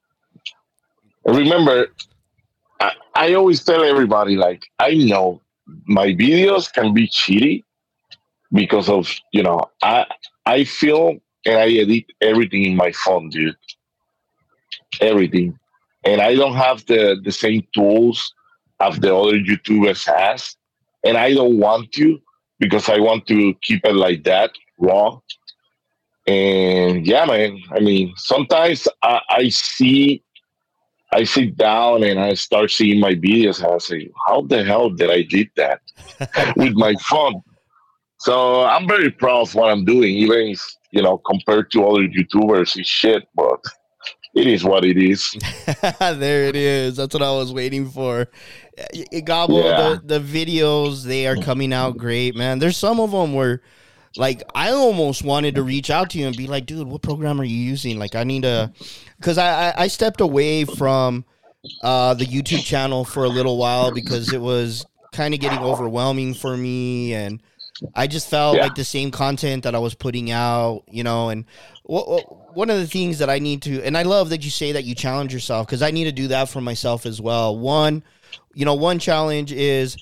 Remember, 1.24 1.86
I, 2.80 2.92
I 3.14 3.34
always 3.34 3.62
tell 3.62 3.84
everybody, 3.84 4.34
like, 4.34 4.64
I 4.80 4.94
know 4.94 5.40
my 5.86 6.08
videos 6.08 6.72
can 6.72 6.92
be 6.92 7.06
cheaty 7.06 7.62
because 8.50 8.88
of, 8.88 9.08
you 9.32 9.44
know, 9.44 9.60
I, 9.84 10.06
I 10.46 10.64
film 10.64 11.20
and 11.46 11.58
I 11.58 11.68
edit 11.68 12.06
everything 12.20 12.64
in 12.64 12.74
my 12.74 12.90
phone, 12.90 13.30
dude. 13.30 13.54
Everything 15.00 15.56
and 16.04 16.20
I 16.20 16.34
don't 16.34 16.54
have 16.54 16.84
the 16.86 17.20
the 17.22 17.32
same 17.32 17.66
tools 17.74 18.32
as 18.80 18.98
the 18.98 19.14
other 19.14 19.38
YouTubers 19.38 20.06
has, 20.06 20.56
and 21.04 21.16
I 21.16 21.34
don't 21.34 21.58
want 21.58 21.92
to 21.92 22.18
because 22.58 22.88
I 22.88 22.98
want 22.98 23.26
to 23.28 23.54
keep 23.62 23.84
it 23.84 23.94
like 23.94 24.24
that 24.24 24.50
raw. 24.78 25.20
And 26.26 27.06
yeah, 27.06 27.24
man. 27.24 27.58
I 27.70 27.80
mean, 27.80 28.12
sometimes 28.16 28.86
I, 29.02 29.20
I 29.30 29.48
see, 29.48 30.22
I 31.12 31.24
sit 31.24 31.56
down 31.56 32.02
and 32.02 32.20
I 32.20 32.34
start 32.34 32.70
seeing 32.70 33.00
my 33.00 33.14
videos, 33.14 33.62
and 33.62 33.72
I 33.72 33.78
say, 33.78 34.10
"How 34.26 34.42
the 34.42 34.62
hell 34.62 34.90
did 34.90 35.10
I 35.10 35.22
did 35.22 35.48
that 35.56 35.80
with 36.56 36.74
my 36.74 36.94
phone?" 37.08 37.42
So 38.20 38.64
I'm 38.64 38.86
very 38.86 39.10
proud 39.10 39.42
of 39.42 39.54
what 39.54 39.70
I'm 39.70 39.84
doing, 39.84 40.16
even 40.16 40.48
if 40.48 40.60
you 40.90 41.02
know 41.02 41.18
compared 41.18 41.70
to 41.72 41.86
other 41.86 42.02
YouTubers, 42.02 42.76
it's 42.76 42.88
shit, 42.88 43.26
but 43.34 43.60
it 44.34 44.46
is 44.46 44.64
what 44.64 44.84
it 44.84 44.98
is. 44.98 45.34
there 45.98 46.44
it 46.44 46.56
is. 46.56 46.96
That's 46.96 47.14
what 47.14 47.22
I 47.22 47.30
was 47.30 47.52
waiting 47.52 47.88
for. 47.88 48.28
Gabbo, 49.12 49.64
Yeah. 49.64 49.98
the, 50.04 50.18
the 50.18 50.20
videos, 50.20 51.04
they 51.04 51.26
are 51.26 51.36
coming 51.36 51.72
out 51.72 51.96
great, 51.96 52.34
man. 52.36 52.58
There's 52.58 52.76
some 52.76 53.00
of 53.00 53.10
them 53.10 53.32
where, 53.34 53.60
like, 54.16 54.42
I 54.54 54.70
almost 54.70 55.22
wanted 55.22 55.54
to 55.56 55.62
reach 55.62 55.90
out 55.90 56.10
to 56.10 56.18
you 56.18 56.26
and 56.26 56.36
be 56.36 56.46
like, 56.46 56.66
dude, 56.66 56.86
what 56.86 57.02
program 57.02 57.40
are 57.40 57.44
you 57.44 57.56
using? 57.56 57.98
Like, 57.98 58.14
I 58.14 58.24
need 58.24 58.42
to, 58.42 58.72
Because 59.18 59.38
I, 59.38 59.70
I, 59.70 59.74
I 59.84 59.86
stepped 59.88 60.20
away 60.20 60.64
from 60.64 61.24
uh, 61.82 62.14
the 62.14 62.24
YouTube 62.26 62.64
channel 62.64 63.04
for 63.04 63.24
a 63.24 63.28
little 63.28 63.56
while 63.58 63.90
because 63.90 64.32
it 64.32 64.40
was 64.40 64.86
kind 65.12 65.34
of 65.34 65.40
getting 65.40 65.58
overwhelming 65.58 66.34
for 66.34 66.56
me. 66.56 67.14
And 67.14 67.42
I 67.94 68.06
just 68.06 68.28
felt 68.28 68.56
Yeah. 68.56 68.62
like 68.62 68.74
the 68.74 68.84
same 68.84 69.10
content 69.10 69.64
that 69.64 69.74
I 69.74 69.78
was 69.78 69.94
putting 69.94 70.30
out, 70.30 70.82
you 70.88 71.02
know, 71.04 71.28
and 71.28 71.44
one 71.84 72.70
of 72.70 72.78
the 72.78 72.86
things 72.86 73.18
that 73.18 73.30
I 73.30 73.38
need 73.38 73.62
to, 73.62 73.82
and 73.82 73.96
I 73.96 74.02
love 74.02 74.30
that 74.30 74.44
you 74.44 74.50
say 74.50 74.72
that 74.72 74.84
you 74.84 74.94
challenge 74.94 75.32
yourself 75.32 75.66
because 75.66 75.82
I 75.82 75.90
need 75.90 76.04
to 76.04 76.12
do 76.12 76.28
that 76.28 76.48
for 76.48 76.60
myself 76.60 77.06
as 77.06 77.20
well. 77.20 77.56
One, 77.56 78.02
you 78.54 78.64
know, 78.64 78.74
one 78.74 78.98
challenge 78.98 79.52
is 79.52 79.96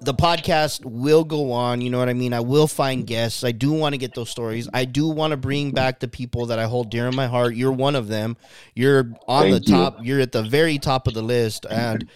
the 0.00 0.14
podcast 0.14 0.84
will 0.84 1.24
go 1.24 1.52
on. 1.52 1.80
You 1.80 1.90
know 1.90 1.98
what 1.98 2.08
I 2.08 2.14
mean? 2.14 2.32
I 2.32 2.40
will 2.40 2.66
find 2.66 3.06
guests. 3.06 3.44
I 3.44 3.52
do 3.52 3.72
want 3.72 3.92
to 3.92 3.98
get 3.98 4.14
those 4.14 4.30
stories. 4.30 4.68
I 4.72 4.84
do 4.84 5.08
want 5.08 5.32
to 5.32 5.36
bring 5.36 5.72
back 5.72 6.00
the 6.00 6.08
people 6.08 6.46
that 6.46 6.58
I 6.58 6.64
hold 6.64 6.90
dear 6.90 7.06
in 7.06 7.14
my 7.14 7.26
heart. 7.26 7.54
You're 7.54 7.72
one 7.72 7.94
of 7.94 8.08
them. 8.08 8.36
You're 8.74 9.12
on 9.28 9.50
Thank 9.50 9.64
the 9.66 9.70
you. 9.70 9.76
top. 9.76 9.98
You're 10.02 10.20
at 10.20 10.32
the 10.32 10.42
very 10.42 10.78
top 10.78 11.06
of 11.06 11.14
the 11.14 11.22
list. 11.22 11.66
And 11.68 12.08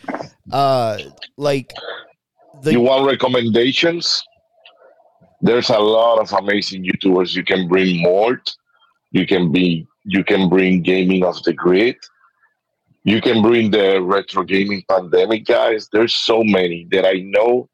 uh, 0.51 0.99
like 1.37 1.73
the 2.63 2.73
you 2.73 2.81
want 2.81 3.07
recommendations? 3.07 4.25
There's 5.43 5.69
a 5.69 5.79
lot 5.79 6.21
of 6.21 6.33
amazing 6.33 6.85
YouTubers. 6.85 7.35
You 7.35 7.45
can 7.45 7.69
bring 7.69 8.03
Mort. 8.03 8.51
You 9.11 9.27
can 9.27 9.53
be. 9.53 9.87
You 10.07 10.25
can 10.25 10.49
bring 10.49 10.83
Gaming 10.83 11.23
Off 11.23 11.43
the 11.45 11.53
Grid. 11.53 11.97
You 13.05 13.21
can 13.21 13.43
bring 13.43 13.71
the 13.71 14.01
retro 14.03 14.45
gaming 14.45 14.83
pandemic 14.89 15.45
guys. 15.45 15.89
There's 15.93 16.15
so 16.15 16.43
many 16.43 16.89
that 16.91 17.07
I 17.07 17.21
know 17.25 17.69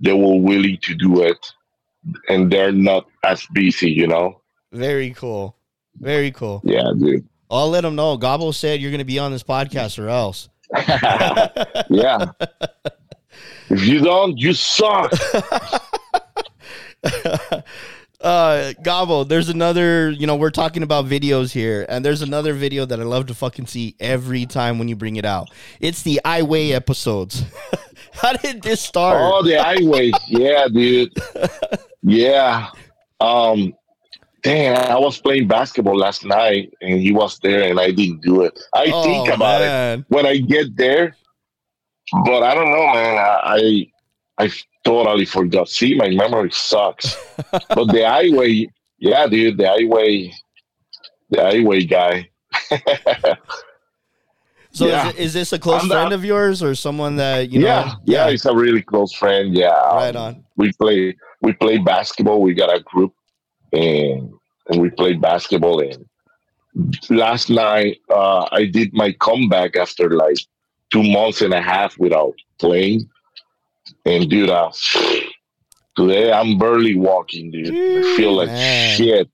they 0.00 0.12
were 0.12 0.38
willing 0.40 0.78
to 0.82 0.94
do 0.94 1.22
it, 1.22 1.52
and 2.28 2.52
they're 2.52 2.72
not 2.72 3.06
as 3.24 3.46
busy. 3.52 3.90
You 3.90 4.08
know? 4.08 4.42
very 4.72 5.10
cool. 5.10 5.56
Very 6.00 6.32
cool. 6.32 6.62
Yeah, 6.64 6.92
dude. 6.98 7.28
I'll 7.50 7.68
let 7.68 7.82
them 7.82 7.94
know. 7.94 8.16
Gabbo 8.16 8.54
said 8.54 8.80
you're 8.80 8.90
going 8.90 8.98
to 8.98 9.04
be 9.04 9.18
on 9.18 9.30
this 9.30 9.42
podcast 9.42 9.98
or 10.02 10.08
else. 10.08 10.48
yeah. 11.90 12.32
If 13.68 13.84
you 13.84 14.00
don't, 14.00 14.38
you 14.38 14.54
suck. 14.54 15.12
uh 18.22 18.72
Gabbo, 18.82 19.26
there's 19.28 19.48
another, 19.48 20.10
you 20.10 20.26
know, 20.26 20.36
we're 20.36 20.50
talking 20.50 20.82
about 20.82 21.06
videos 21.06 21.52
here, 21.52 21.84
and 21.88 22.04
there's 22.04 22.22
another 22.22 22.54
video 22.54 22.84
that 22.86 23.00
I 23.00 23.02
love 23.04 23.26
to 23.26 23.34
fucking 23.34 23.66
see 23.66 23.96
every 24.00 24.46
time 24.46 24.78
when 24.78 24.88
you 24.88 24.96
bring 24.96 25.16
it 25.16 25.24
out. 25.24 25.50
It's 25.80 26.02
the 26.02 26.20
I 26.24 26.42
Weigh 26.42 26.72
episodes. 26.72 27.44
How 28.12 28.32
did 28.34 28.62
this 28.62 28.80
start? 28.80 29.20
Oh, 29.20 29.42
the 29.42 29.54
highways. 29.62 30.14
Yeah, 30.28 30.68
dude. 30.72 31.12
Yeah. 32.02 32.68
Um, 33.20 33.74
damn, 34.42 34.76
I 34.90 34.98
was 34.98 35.18
playing 35.18 35.48
basketball 35.48 35.96
last 35.96 36.24
night 36.24 36.72
and 36.82 37.00
he 37.00 37.12
was 37.12 37.38
there 37.38 37.70
and 37.70 37.80
I 37.80 37.90
didn't 37.92 38.20
do 38.22 38.42
it. 38.42 38.58
I 38.74 38.90
Oh, 38.92 39.02
think 39.02 39.28
about 39.34 39.62
it 39.62 40.04
when 40.08 40.26
I 40.26 40.38
get 40.38 40.76
there, 40.76 41.16
but 42.24 42.42
I 42.42 42.54
don't 42.54 42.70
know, 42.70 42.86
man. 42.92 43.18
I 43.18 43.40
I, 43.44 43.86
I 44.42 44.50
totally 44.84 45.24
forgot. 45.24 45.68
See, 45.68 45.94
my 45.94 46.08
memory 46.10 46.50
sucks. 46.52 47.16
but 47.50 47.86
the 47.92 48.02
highway, 48.16 48.66
yeah, 48.98 49.26
dude, 49.26 49.56
the 49.58 49.68
highway, 49.68 50.32
the 51.30 51.40
highway 51.42 51.84
guy. 51.84 52.28
So 54.74 54.86
Yeah. 54.86 55.10
is, 55.10 55.16
is 55.16 55.32
this 55.34 55.52
a 55.52 55.58
close 55.58 55.82
I'm 55.82 55.88
friend 55.88 56.10
not- 56.10 56.12
of 56.14 56.24
yours 56.24 56.62
or 56.62 56.74
someone 56.74 57.16
that 57.16 57.50
you 57.50 57.60
know? 57.60 57.66
yeah, 57.66 57.92
yeah, 58.06 58.30
he's 58.30 58.46
a 58.46 58.54
really 58.54 58.80
close 58.80 59.12
friend. 59.12 59.54
Yeah, 59.54 59.68
right 59.94 60.16
on. 60.16 60.44
we 60.56 60.72
play 60.72 61.14
we 61.42 61.52
play 61.52 61.76
basketball. 61.76 62.40
We 62.40 62.54
got 62.54 62.74
a 62.74 62.80
group 62.80 63.12
and 63.74 64.30
and 64.68 64.80
we 64.80 64.88
played 64.88 65.20
basketball. 65.20 65.80
And 65.80 66.06
last 67.10 67.50
night 67.50 67.98
uh, 68.10 68.48
I 68.50 68.64
did 68.64 68.94
my 68.94 69.12
comeback 69.12 69.76
after 69.76 70.08
like 70.24 70.38
two 70.90 71.02
months 71.02 71.42
and 71.42 71.52
a 71.52 71.60
half 71.60 71.98
without 71.98 72.32
playing. 72.58 73.10
And 74.04 74.28
dude, 74.28 74.50
uh, 74.50 74.70
today 75.96 76.32
I'm 76.32 76.58
barely 76.58 76.96
walking, 76.96 77.50
dude. 77.50 77.68
I 77.68 78.16
feel 78.16 78.32
like 78.32 78.48
Man. 78.48 78.96
shit. 78.96 79.30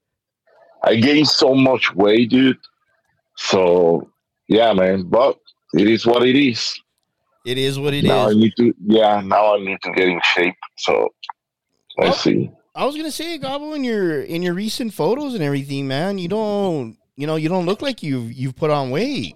I 0.84 0.96
gained 0.96 1.28
so 1.28 1.54
much 1.54 1.94
weight, 1.94 2.30
dude. 2.30 2.58
So 3.36 4.10
yeah, 4.48 4.72
man. 4.72 5.04
But 5.08 5.38
it 5.74 5.88
is 5.88 6.06
what 6.06 6.26
it 6.26 6.36
is. 6.36 6.78
It 7.46 7.56
is 7.56 7.78
what 7.78 7.94
it 7.94 8.04
now 8.04 8.28
is. 8.28 8.36
I 8.36 8.38
need 8.38 8.52
to 8.58 8.74
yeah, 8.86 9.20
now 9.24 9.54
I 9.54 9.58
need 9.58 9.78
to 9.82 9.92
get 9.92 10.08
in 10.08 10.20
shape. 10.34 10.54
So 10.76 11.08
let's 11.96 12.18
Oh. 12.18 12.30
see. 12.30 12.50
I 12.74 12.84
was 12.84 12.94
gonna 12.96 13.10
say, 13.10 13.38
Gabbo, 13.38 13.74
in 13.74 13.82
your 13.82 14.22
in 14.22 14.42
your 14.42 14.54
recent 14.54 14.92
photos 14.92 15.34
and 15.34 15.42
everything, 15.42 15.88
man, 15.88 16.18
you 16.18 16.28
don't 16.28 16.96
you 17.16 17.26
know, 17.26 17.36
you 17.36 17.48
don't 17.48 17.66
look 17.66 17.80
like 17.82 18.02
you've 18.02 18.32
you've 18.32 18.54
put 18.54 18.70
on 18.70 18.90
weight. 18.90 19.34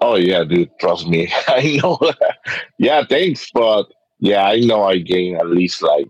Oh 0.00 0.16
yeah, 0.16 0.44
dude. 0.44 0.70
Trust 0.78 1.08
me. 1.08 1.32
I 1.48 1.80
know. 1.82 1.98
yeah, 2.78 3.04
thanks, 3.08 3.50
but 3.52 3.86
yeah, 4.20 4.44
I 4.44 4.60
know 4.60 4.84
I 4.84 4.98
gained 4.98 5.38
at 5.38 5.46
least 5.46 5.82
like 5.82 6.06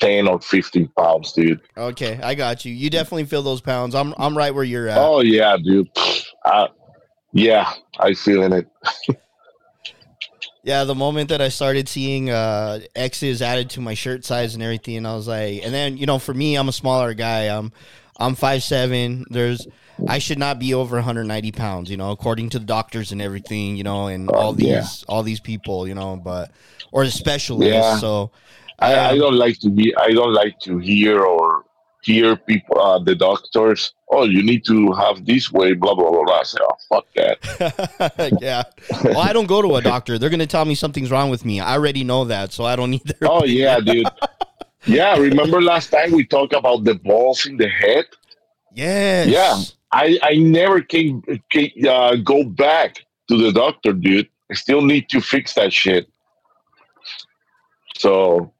ten 0.00 0.28
or 0.28 0.40
fifteen 0.40 0.88
pounds, 0.96 1.32
dude. 1.32 1.60
Okay, 1.76 2.18
I 2.22 2.34
got 2.34 2.64
you. 2.64 2.72
You 2.72 2.90
definitely 2.90 3.24
feel 3.24 3.42
those 3.42 3.60
pounds. 3.60 3.94
I'm 3.94 4.14
I'm 4.18 4.36
right 4.36 4.54
where 4.54 4.64
you're 4.64 4.88
at. 4.88 4.98
Oh 4.98 5.20
yeah, 5.20 5.56
dude. 5.56 5.88
Uh, 6.44 6.68
yeah, 7.32 7.72
I 7.98 8.14
feeling 8.14 8.52
it. 8.52 8.68
Yeah, 10.64 10.84
the 10.84 10.94
moment 10.94 11.30
that 11.30 11.40
I 11.40 11.48
started 11.48 11.88
seeing 11.88 12.30
uh 12.30 12.80
X's 12.94 13.40
added 13.40 13.70
to 13.70 13.80
my 13.80 13.94
shirt 13.94 14.24
size 14.24 14.52
and 14.54 14.62
everything, 14.62 15.06
I 15.06 15.14
was 15.14 15.28
like, 15.28 15.64
and 15.64 15.72
then 15.72 15.96
you 15.96 16.04
know, 16.04 16.18
for 16.18 16.34
me, 16.34 16.56
I'm 16.56 16.68
a 16.68 16.72
smaller 16.72 17.14
guy. 17.14 17.44
I'm 17.44 17.72
I'm 18.18 18.34
five 18.34 18.62
seven. 18.62 19.24
There's 19.30 19.66
I 20.06 20.18
should 20.18 20.38
not 20.38 20.58
be 20.58 20.74
over 20.74 20.96
190 20.96 21.52
pounds, 21.52 21.90
you 21.90 21.96
know, 21.96 22.10
according 22.10 22.50
to 22.50 22.58
the 22.58 22.64
doctors 22.64 23.10
and 23.12 23.20
everything, 23.20 23.76
you 23.76 23.84
know, 23.84 24.06
and 24.06 24.30
all 24.30 24.52
these 24.52 24.66
yeah. 24.66 24.84
all 25.08 25.22
these 25.22 25.40
people, 25.40 25.88
you 25.88 25.94
know, 25.94 26.16
but 26.16 26.52
or 26.92 27.04
the 27.04 27.10
specialists. 27.10 27.74
Yeah. 27.74 27.98
So 27.98 28.30
I, 28.78 28.94
I 28.94 29.10
um, 29.10 29.18
don't 29.18 29.36
like 29.36 29.58
to 29.60 29.70
be. 29.70 29.94
I 29.96 30.10
don't 30.10 30.32
like 30.32 30.60
to 30.60 30.78
hear 30.78 31.20
or 31.20 31.64
hear 32.02 32.36
people, 32.36 32.80
uh, 32.80 32.98
the 32.98 33.14
doctors. 33.14 33.92
Oh, 34.10 34.24
you 34.24 34.42
need 34.42 34.64
to 34.66 34.92
have 34.92 35.26
this 35.26 35.50
way. 35.52 35.74
Blah 35.74 35.94
blah 35.94 36.10
blah. 36.10 36.24
blah. 36.24 36.38
I 36.38 36.42
say, 36.44 36.58
oh 36.62 36.76
fuck 36.88 37.06
that. 37.16 38.38
yeah. 38.40 38.62
Well, 39.04 39.18
I 39.18 39.32
don't 39.32 39.46
go 39.46 39.60
to 39.62 39.76
a 39.76 39.82
doctor. 39.82 40.18
They're 40.18 40.30
gonna 40.30 40.46
tell 40.46 40.64
me 40.64 40.74
something's 40.74 41.10
wrong 41.10 41.30
with 41.30 41.44
me. 41.44 41.60
I 41.60 41.74
already 41.74 42.04
know 42.04 42.24
that, 42.26 42.52
so 42.52 42.64
I 42.64 42.76
don't 42.76 42.90
need 42.90 43.04
their. 43.04 43.16
Oh 43.28 43.44
yeah, 43.44 43.80
dude. 43.80 44.06
Yeah, 44.86 45.16
remember 45.18 45.60
last 45.60 45.90
time 45.90 46.12
we 46.12 46.24
talked 46.24 46.54
about 46.54 46.84
the 46.84 46.94
balls 46.94 47.46
in 47.46 47.56
the 47.56 47.68
head? 47.68 48.06
Yes. 48.74 49.26
Yeah. 49.26 49.77
I 49.92 50.18
I 50.22 50.36
never 50.36 50.80
can, 50.80 51.22
can 51.50 51.70
uh, 51.86 52.16
go 52.16 52.44
back 52.44 52.96
to 53.28 53.36
the 53.36 53.52
doctor, 53.52 53.92
dude. 53.92 54.28
I 54.50 54.54
still 54.54 54.82
need 54.82 55.08
to 55.10 55.20
fix 55.20 55.54
that 55.54 55.72
shit. 55.72 56.08
So, 57.98 58.52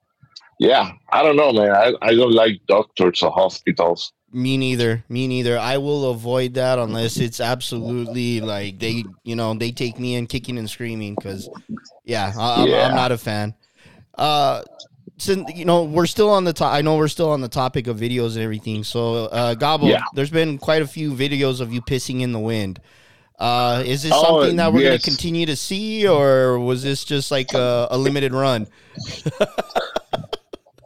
yeah, 0.58 0.92
I 1.12 1.22
don't 1.22 1.36
know, 1.36 1.52
man. 1.52 1.70
I, 1.70 1.94
I 2.02 2.14
don't 2.14 2.32
like 2.32 2.60
doctors 2.66 3.22
or 3.22 3.30
hospitals. 3.30 4.12
Me 4.32 4.58
neither. 4.58 5.04
Me 5.08 5.26
neither. 5.26 5.58
I 5.58 5.78
will 5.78 6.10
avoid 6.10 6.54
that 6.54 6.78
unless 6.78 7.16
it's 7.16 7.40
absolutely 7.40 8.40
like 8.40 8.78
they, 8.78 9.04
you 9.24 9.36
know, 9.36 9.54
they 9.54 9.70
take 9.70 9.98
me 9.98 10.16
in 10.16 10.26
kicking 10.26 10.58
and 10.58 10.68
screaming 10.68 11.14
because, 11.14 11.48
yeah, 12.04 12.32
I, 12.36 12.66
Yeah. 12.66 12.88
I'm 12.88 12.94
not 12.94 13.12
a 13.12 13.16
fan. 13.16 13.54
Uh, 14.14 14.64
since 15.18 15.50
you 15.54 15.64
know 15.64 15.84
we're 15.84 16.06
still 16.06 16.30
on 16.30 16.44
the 16.44 16.52
top, 16.52 16.72
I 16.72 16.80
know 16.82 16.96
we're 16.96 17.08
still 17.08 17.30
on 17.30 17.40
the 17.40 17.48
topic 17.48 17.86
of 17.86 17.98
videos 17.98 18.34
and 18.34 18.42
everything. 18.44 18.84
So, 18.84 19.26
uh, 19.26 19.54
Gabbo, 19.54 19.88
Yeah. 19.90 20.02
there's 20.14 20.30
been 20.30 20.58
quite 20.58 20.82
a 20.82 20.86
few 20.86 21.12
videos 21.12 21.60
of 21.60 21.72
you 21.72 21.80
pissing 21.82 22.20
in 22.22 22.32
the 22.32 22.38
wind. 22.38 22.80
Uh, 23.38 23.82
is 23.86 24.02
this 24.02 24.12
Oh, 24.14 24.40
something 24.40 24.56
that 24.56 24.72
we're 24.72 24.80
yes. 24.80 24.88
going 24.88 24.98
to 25.00 25.04
continue 25.10 25.46
to 25.46 25.54
see, 25.56 26.08
or 26.08 26.58
was 26.58 26.82
this 26.82 27.04
just 27.04 27.30
like 27.30 27.52
a, 27.54 27.86
a 27.90 27.98
limited 27.98 28.32
run? 28.32 28.66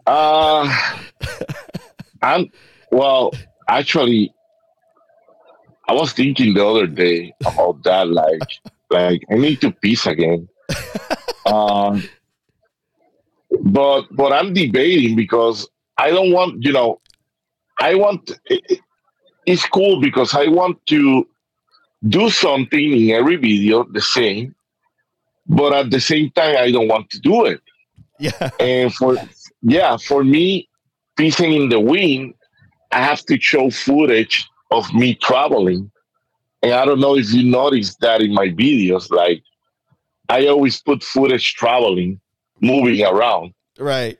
Uh, 0.06 0.68
I'm, 2.22 2.50
well, 2.90 3.32
actually, 3.68 4.34
I 5.88 5.92
was 5.94 6.12
thinking 6.12 6.54
the 6.54 6.66
other 6.66 6.86
day 6.88 7.32
about 7.46 7.82
that. 7.84 8.08
Like, 8.08 8.40
like 8.90 9.22
I 9.30 9.36
need 9.36 9.60
to 9.60 9.70
piss 9.70 10.06
again. 10.06 10.48
um, 11.46 12.02
but 13.62 14.02
but 14.12 14.32
I'm 14.32 14.52
debating 14.54 15.16
because 15.16 15.68
I 15.98 16.10
don't 16.10 16.32
want 16.32 16.62
you 16.64 16.72
know, 16.72 17.00
I 17.80 17.94
want 17.94 18.30
it- 18.46 18.62
it- 18.70 18.80
it's 19.46 19.66
cool 19.66 20.00
because 20.00 20.34
I 20.34 20.46
want 20.48 20.84
to 20.86 21.26
do 22.08 22.30
something 22.30 22.92
in 23.00 23.10
every 23.10 23.36
video 23.36 23.84
the 23.84 24.00
same, 24.00 24.54
but 25.46 25.72
at 25.72 25.90
the 25.90 26.00
same 26.00 26.30
time 26.30 26.56
I 26.58 26.70
don't 26.70 26.88
want 26.88 27.10
to 27.10 27.20
do 27.20 27.46
it. 27.46 27.60
Yeah. 28.20 28.50
And 28.60 28.94
for 28.94 29.18
yeah, 29.62 29.96
for 29.96 30.24
me, 30.24 30.68
pissing 31.18 31.54
in 31.60 31.68
the 31.70 31.80
wind, 31.80 32.34
I 32.92 33.02
have 33.02 33.24
to 33.26 33.40
show 33.40 33.70
footage 33.70 34.48
of 34.70 34.92
me 34.94 35.14
traveling. 35.16 35.90
And 36.62 36.72
I 36.74 36.84
don't 36.84 37.00
know 37.00 37.16
if 37.16 37.32
you 37.32 37.44
noticed 37.50 38.00
that 38.00 38.22
in 38.22 38.32
my 38.34 38.48
videos. 38.48 39.10
Like 39.10 39.42
I 40.28 40.46
always 40.46 40.80
put 40.80 41.02
footage 41.02 41.54
traveling, 41.54 42.20
moving 42.62 43.04
around. 43.04 43.52
Right. 43.78 44.18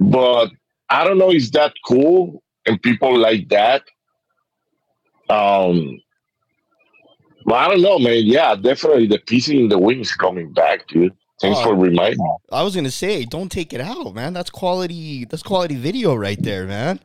But 0.00 0.50
I 0.90 1.04
don't 1.04 1.18
know 1.18 1.30
is 1.30 1.50
that 1.52 1.72
cool 1.86 2.42
and 2.66 2.82
people 2.82 3.16
like 3.16 3.48
that. 3.50 3.82
Um 5.28 6.00
I 7.52 7.68
don't 7.68 7.82
know, 7.82 7.98
man. 7.98 8.22
Yeah, 8.24 8.54
definitely 8.56 9.06
the 9.06 9.18
pissing 9.18 9.60
in 9.60 9.68
the 9.68 9.78
wind 9.78 10.00
is 10.00 10.12
coming 10.12 10.52
back, 10.52 10.86
dude. 10.88 11.12
Thanks 11.40 11.58
Oh. 11.60 11.64
for 11.64 11.74
reminding 11.74 12.18
me. 12.18 12.30
I 12.52 12.62
was 12.62 12.74
gonna 12.74 12.90
say, 12.90 13.24
don't 13.24 13.50
take 13.50 13.72
it 13.72 13.80
out, 13.80 14.14
man. 14.14 14.32
That's 14.32 14.50
quality. 14.50 15.24
That's 15.24 15.42
quality 15.42 15.74
video 15.74 16.14
right 16.14 16.40
there, 16.40 16.66
man. 16.66 17.00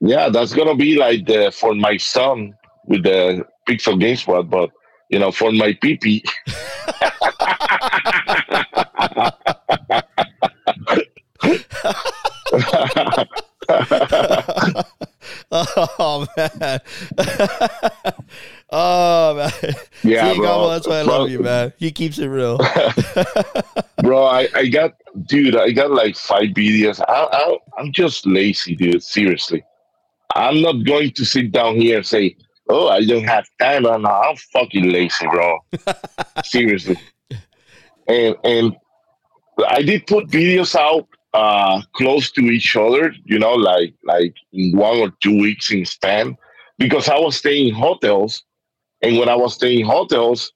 Yeah, 0.00 0.30
that's 0.30 0.52
gonna 0.54 0.74
be 0.74 0.96
like 0.96 1.26
the 1.26 1.52
for 1.54 1.74
my 1.74 1.96
son 1.98 2.54
with 2.86 3.02
the 3.04 3.44
Pixel 3.68 4.00
Game 4.00 4.16
Squad, 4.16 4.50
but 4.50 4.70
you 5.10 5.18
know, 5.18 5.30
for 5.30 5.52
my 5.52 5.74
PP. 5.74 6.22
oh 15.50 16.26
man. 16.36 16.80
oh 18.70 19.36
man. 19.36 19.74
Yeah, 20.02 20.34
bro. 20.34 20.68
That's 20.68 20.86
why 20.86 21.00
I 21.00 21.04
bro, 21.04 21.18
love 21.18 21.30
you, 21.30 21.40
man. 21.40 21.72
He 21.78 21.90
keeps 21.90 22.18
it 22.18 22.26
real. 22.26 22.58
bro, 24.02 24.24
I, 24.24 24.48
I 24.54 24.66
got 24.66 24.92
dude, 25.24 25.56
I 25.56 25.70
got 25.70 25.92
like 25.92 26.16
five 26.16 26.50
videos. 26.50 27.00
I, 27.08 27.26
I 27.32 27.56
I'm 27.78 27.90
just 27.90 28.26
lazy, 28.26 28.76
dude. 28.76 29.02
Seriously. 29.02 29.64
I'm 30.34 30.60
not 30.60 30.84
going 30.84 31.12
to 31.12 31.24
sit 31.24 31.52
down 31.52 31.76
here 31.76 31.98
and 31.98 32.06
say, 32.06 32.36
Oh, 32.68 32.88
I 32.88 33.04
don't 33.04 33.24
have 33.24 33.46
time 33.58 33.86
right 33.86 34.00
now. 34.00 34.22
I'm 34.22 34.36
fucking 34.52 34.90
lazy, 34.90 35.26
bro. 35.26 35.58
seriously. 36.44 36.98
And 38.08 38.36
and 38.44 38.76
I 39.66 39.82
did 39.82 40.06
put 40.06 40.26
videos 40.26 40.74
out 40.74 41.08
uh 41.34 41.82
close 41.94 42.30
to 42.32 42.42
each 42.42 42.76
other. 42.76 43.14
You 43.24 43.38
know, 43.38 43.54
like 43.54 43.94
like 44.04 44.34
in 44.52 44.76
one 44.76 44.98
or 44.98 45.12
two 45.22 45.38
weeks 45.40 45.70
in 45.70 45.84
span, 45.84 46.36
because 46.78 47.08
I 47.08 47.18
was 47.18 47.36
staying 47.36 47.68
in 47.68 47.74
hotels, 47.74 48.42
and 49.02 49.18
when 49.18 49.28
I 49.28 49.34
was 49.34 49.54
staying 49.54 49.80
in 49.80 49.86
hotels. 49.86 50.52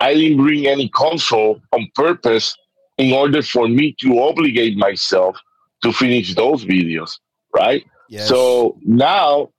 I 0.00 0.14
didn't 0.14 0.38
bring 0.38 0.66
any 0.66 0.88
console 0.90 1.60
on 1.72 1.90
purpose 1.94 2.56
in 2.98 3.12
order 3.12 3.42
for 3.42 3.68
me 3.68 3.96
to 4.00 4.20
obligate 4.20 4.76
myself 4.76 5.36
to 5.82 5.92
finish 5.92 6.34
those 6.34 6.64
videos, 6.64 7.18
right? 7.54 7.84
Yes. 8.08 8.28
So 8.28 8.78
now 8.84 9.50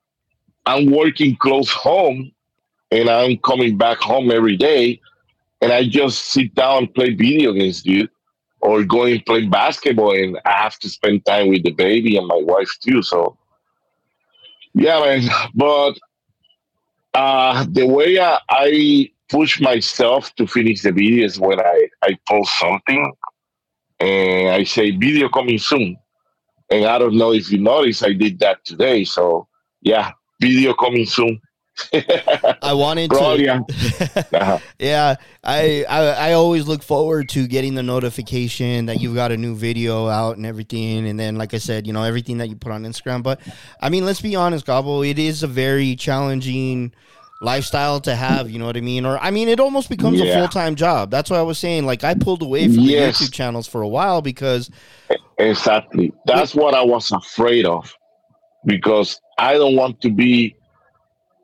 I'm 0.65 0.91
working 0.91 1.35
close 1.37 1.69
home 1.69 2.31
and 2.91 3.09
I'm 3.09 3.37
coming 3.37 3.77
back 3.77 3.97
home 3.97 4.31
every 4.31 4.57
day 4.57 4.99
and 5.61 5.71
I 5.71 5.87
just 5.87 6.25
sit 6.25 6.55
down 6.55 6.77
and 6.79 6.93
play 6.93 7.13
video 7.13 7.53
games, 7.53 7.83
dude. 7.83 8.09
Or 8.61 8.83
go 8.83 9.03
and 9.05 9.25
play 9.25 9.45
basketball 9.45 10.13
and 10.13 10.37
I 10.45 10.51
have 10.51 10.77
to 10.79 10.89
spend 10.89 11.25
time 11.25 11.49
with 11.49 11.63
the 11.63 11.71
baby 11.71 12.17
and 12.17 12.27
my 12.27 12.41
wife 12.41 12.69
too. 12.81 13.01
So 13.01 13.37
yeah, 14.73 14.99
man. 14.99 15.29
But 15.55 15.97
uh 17.13 17.65
the 17.69 17.87
way 17.87 18.19
I, 18.19 18.39
I 18.49 19.11
push 19.29 19.61
myself 19.61 20.33
to 20.35 20.47
finish 20.47 20.81
the 20.81 20.91
video 20.91 21.25
is 21.25 21.39
when 21.39 21.59
I, 21.59 21.87
I 22.03 22.17
post 22.27 22.57
something 22.59 23.13
and 23.99 24.49
I 24.49 24.63
say 24.63 24.91
video 24.91 25.29
coming 25.29 25.59
soon. 25.59 25.97
And 26.71 26.85
I 26.85 26.97
don't 26.99 27.17
know 27.17 27.33
if 27.33 27.51
you 27.51 27.59
noticed 27.59 28.03
I 28.05 28.13
did 28.13 28.39
that 28.39 28.63
today. 28.65 29.03
So 29.03 29.47
yeah, 29.81 30.11
video 30.41 30.73
coming 30.73 31.05
soon. 31.05 31.39
I 32.61 32.73
wanted 32.73 33.11
to. 33.11 33.37
yeah. 33.39 33.59
Uh-huh. 34.39 34.59
Yeah, 34.79 35.15
I, 35.43 35.85
I 35.89 35.99
I 36.29 36.33
always 36.33 36.67
look 36.67 36.83
forward 36.83 37.29
to 37.29 37.47
getting 37.47 37.75
the 37.75 37.83
notification 37.83 38.85
that 38.87 38.99
you've 39.01 39.15
got 39.15 39.31
a 39.31 39.37
new 39.37 39.55
video 39.55 40.07
out 40.07 40.37
and 40.37 40.45
everything, 40.45 41.07
and 41.07 41.19
then 41.19 41.35
like 41.37 41.53
I 41.53 41.57
said, 41.57 41.87
you 41.87 41.93
know 41.93 42.03
everything 42.03 42.37
that 42.39 42.49
you 42.49 42.55
put 42.55 42.71
on 42.71 42.83
Instagram. 42.83 43.23
But 43.23 43.41
I 43.81 43.89
mean, 43.89 44.05
let's 44.05 44.21
be 44.21 44.35
honest, 44.35 44.65
Gabbo, 44.65 45.07
it 45.09 45.19
is 45.19 45.43
a 45.43 45.47
very 45.47 45.95
challenging 45.95 46.93
lifestyle 47.41 47.99
to 48.01 48.15
have. 48.15 48.49
You 48.49 48.59
know 48.59 48.65
what 48.65 48.77
I 48.77 48.81
mean? 48.81 49.05
Or 49.05 49.17
I 49.19 49.31
mean, 49.31 49.47
it 49.49 49.59
almost 49.59 49.89
becomes 49.89 50.19
a 50.21 50.33
full 50.33 50.47
time 50.47 50.75
job. 50.75 51.09
That's 51.11 51.29
why 51.29 51.37
I 51.37 51.43
was 51.43 51.57
saying, 51.57 51.85
like, 51.85 52.03
I 52.03 52.13
pulled 52.13 52.41
away 52.41 52.65
from 52.65 52.83
Yes. 52.83 53.19
the 53.19 53.25
YouTube 53.25 53.33
channels 53.33 53.67
for 53.67 53.81
a 53.81 53.87
while 53.87 54.21
because 54.21 54.69
Exactly. 55.37 56.11
That's 56.25 56.53
what 56.53 56.73
I 56.73 56.83
was 56.83 57.11
afraid 57.11 57.65
of 57.65 57.93
because 58.65 59.19
I 59.37 59.53
don't 59.53 59.75
want 59.75 60.01
to 60.01 60.09
be, 60.11 60.55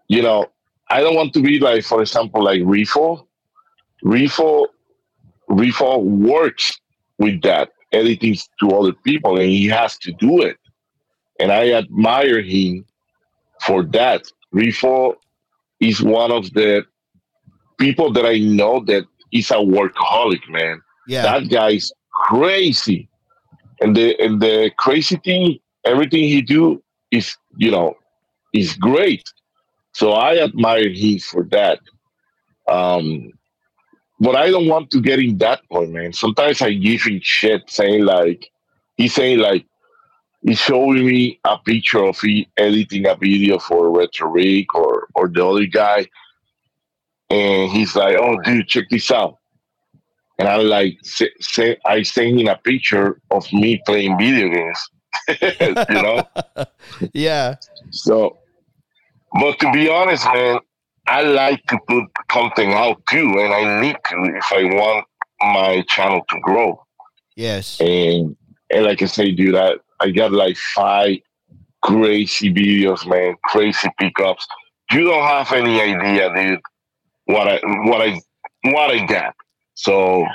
you 0.07 0.21
know, 0.21 0.47
I 0.89 1.01
don't 1.01 1.15
want 1.15 1.33
to 1.33 1.41
be 1.41 1.59
like, 1.59 1.83
for 1.83 2.01
example, 2.01 2.43
like 2.43 2.61
Refo. 2.61 3.25
Refo, 4.03 4.67
Refo 5.49 6.03
works 6.03 6.79
with 7.17 7.41
that, 7.41 7.71
editing 7.91 8.37
to 8.59 8.69
other 8.71 8.93
people, 8.93 9.39
and 9.39 9.49
he 9.49 9.67
has 9.67 9.97
to 9.99 10.11
do 10.13 10.41
it. 10.41 10.57
And 11.39 11.51
I 11.51 11.71
admire 11.71 12.41
him 12.41 12.85
for 13.65 13.83
that. 13.83 14.25
Refo 14.53 15.15
is 15.79 16.01
one 16.01 16.31
of 16.31 16.53
the 16.53 16.85
people 17.77 18.11
that 18.13 18.25
I 18.25 18.37
know 18.37 18.81
that 18.85 19.05
is 19.31 19.51
a 19.51 19.55
workaholic, 19.55 20.47
man 20.49 20.81
yeah, 21.07 21.21
that 21.21 21.49
guy's 21.49 21.91
crazy 22.13 23.09
and 23.81 23.95
the 23.95 24.19
and 24.19 24.41
the 24.41 24.71
crazy 24.77 25.17
thing 25.23 25.59
everything 25.85 26.23
he 26.23 26.41
do 26.41 26.81
is 27.11 27.35
you 27.57 27.69
know 27.69 27.95
is 28.53 28.73
great 28.75 29.23
so 29.95 30.11
i 30.11 30.37
admire 30.37 30.89
him 30.89 31.19
for 31.19 31.43
that. 31.55 31.79
Um 32.67 33.31
but 34.19 34.35
i 34.35 34.49
don't 34.51 34.67
want 34.67 34.91
to 34.91 34.99
get 35.01 35.19
in 35.19 35.37
that 35.37 35.61
point 35.71 35.91
man. 35.91 36.11
Sometimes 36.11 36.61
i 36.61 36.73
give 36.73 37.03
him 37.03 37.19
shit 37.23 37.61
saying 37.69 38.03
like 38.03 38.51
he's 38.97 39.15
saying 39.15 39.39
like 39.39 39.65
he's 40.41 40.59
showing 40.59 41.05
me 41.05 41.39
a 41.45 41.57
picture 41.57 42.03
of 42.03 42.19
he 42.19 42.47
editing 42.57 43.07
a 43.07 43.15
video 43.15 43.57
for 43.57 43.89
Rhetoric 43.97 44.75
or 44.75 45.07
or 45.15 45.29
the 45.29 45.45
other 45.45 45.65
guy. 45.65 46.05
And 47.29 47.71
he's 47.71 47.95
like 47.95 48.17
oh 48.19 48.37
dude 48.41 48.67
check 48.67 48.85
this 48.89 49.11
out. 49.11 49.37
And 50.37 50.49
I 50.49 50.57
like 50.57 50.97
say, 51.03 51.29
say, 51.39 51.77
I 51.85 52.03
send 52.03 52.37
him 52.39 52.47
a 52.47 52.57
picture 52.57 53.21
of 53.31 53.51
me 53.53 53.81
playing 53.85 54.17
video 54.17 54.49
games, 54.49 54.89
you 55.89 56.01
know. 56.03 56.23
yeah, 57.13 57.55
So, 57.91 58.39
but 59.39 59.59
to 59.59 59.71
be 59.71 59.89
honest, 59.89 60.25
man, 60.25 60.59
I 61.07 61.21
like 61.21 61.63
to 61.67 61.79
put 61.88 62.05
something 62.31 62.73
out 62.73 63.05
too, 63.07 63.36
and 63.39 63.53
I 63.53 63.81
need 63.81 63.97
to 64.09 64.38
if 64.38 64.51
I 64.51 64.63
want 64.63 65.05
my 65.41 65.83
channel 65.88 66.21
to 66.29 66.39
grow. 66.41 66.81
yes, 67.36 67.79
And 67.79 68.36
and 68.71 68.86
like 68.86 69.01
I 69.01 69.05
say, 69.05 69.31
dude, 69.31 69.55
I, 69.55 69.73
I 69.99 70.11
got 70.11 70.31
like 70.31 70.57
five 70.57 71.17
crazy 71.83 72.51
videos, 72.51 73.07
man, 73.07 73.36
crazy 73.45 73.89
pickups. 73.99 74.47
You 74.91 75.05
don't 75.05 75.23
have 75.23 75.51
any 75.51 75.81
idea, 75.81 76.33
dude, 76.33 76.59
what 77.25 77.47
I 77.47 77.59
what 77.63 78.01
I 78.01 78.19
what 78.63 78.91
I 78.91 79.05
got. 79.05 79.36
So 79.75 80.25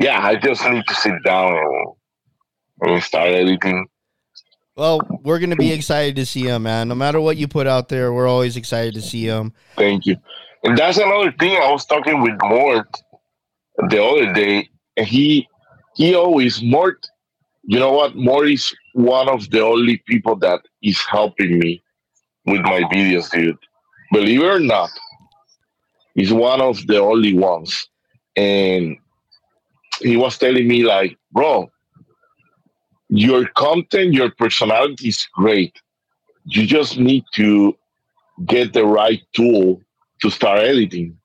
yeah, 0.00 0.20
I 0.20 0.36
just 0.36 0.64
need 0.68 0.84
to 0.86 0.94
sit 0.94 1.14
down 1.24 1.56
and, 1.56 2.92
and 2.92 3.02
start 3.02 3.28
editing. 3.28 3.86
Well, 4.76 5.00
we're 5.22 5.38
gonna 5.38 5.56
be 5.56 5.72
excited 5.72 6.16
to 6.16 6.26
see 6.26 6.42
him, 6.42 6.64
man. 6.64 6.88
No 6.88 6.96
matter 6.96 7.20
what 7.20 7.36
you 7.36 7.46
put 7.46 7.66
out 7.66 7.88
there, 7.88 8.12
we're 8.12 8.26
always 8.26 8.56
excited 8.56 8.94
to 8.94 9.02
see 9.02 9.24
him. 9.24 9.52
Thank 9.76 10.04
you. 10.04 10.16
And 10.64 10.76
that's 10.76 10.98
another 10.98 11.30
thing. 11.32 11.56
I 11.56 11.70
was 11.70 11.86
talking 11.86 12.20
with 12.22 12.34
Mort 12.42 12.88
the 13.88 14.02
other 14.02 14.32
day, 14.32 14.68
and 14.96 15.06
he 15.06 15.48
he 15.94 16.14
always 16.14 16.60
Mort. 16.62 17.06
You 17.62 17.78
know 17.78 17.92
what? 17.92 18.16
Mort 18.16 18.50
is 18.50 18.74
one 18.94 19.28
of 19.28 19.48
the 19.50 19.60
only 19.64 20.02
people 20.08 20.36
that 20.36 20.60
is 20.82 21.00
helping 21.02 21.58
me 21.58 21.82
with 22.46 22.62
my 22.62 22.80
videos, 22.92 23.30
dude. 23.30 23.56
Believe 24.12 24.42
it 24.42 24.46
or 24.46 24.58
not, 24.58 24.90
he's 26.14 26.32
one 26.32 26.60
of 26.60 26.84
the 26.86 27.00
only 27.00 27.34
ones. 27.34 27.88
And 28.36 28.96
he 30.00 30.16
was 30.16 30.36
telling 30.36 30.66
me, 30.66 30.82
like, 30.84 31.16
bro, 31.30 31.70
your 33.08 33.46
content, 33.48 34.14
your 34.14 34.30
personality 34.30 35.08
is 35.08 35.26
great. 35.34 35.80
You 36.46 36.66
just 36.66 36.98
need 36.98 37.24
to 37.34 37.76
get 38.46 38.72
the 38.72 38.84
right 38.84 39.22
tool 39.34 39.80
to 40.22 40.30
start 40.30 40.60
editing. 40.60 41.18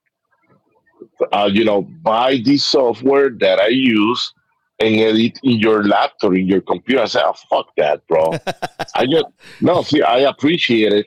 Uh, 1.32 1.48
you 1.52 1.64
know, 1.64 1.82
buy 1.82 2.40
this 2.44 2.64
software 2.64 3.30
that 3.30 3.58
I 3.58 3.68
use 3.68 4.32
and 4.80 4.96
edit 4.96 5.38
in 5.42 5.58
your 5.58 5.84
laptop, 5.84 6.32
in 6.32 6.46
your 6.46 6.62
computer. 6.62 7.02
I 7.02 7.06
say, 7.06 7.20
oh, 7.22 7.34
fuck 7.50 7.66
that, 7.76 8.06
bro. 8.06 8.32
I 8.94 9.06
just, 9.06 9.26
no, 9.60 9.82
see, 9.82 10.02
I 10.02 10.18
appreciate 10.18 10.92
it, 10.92 11.06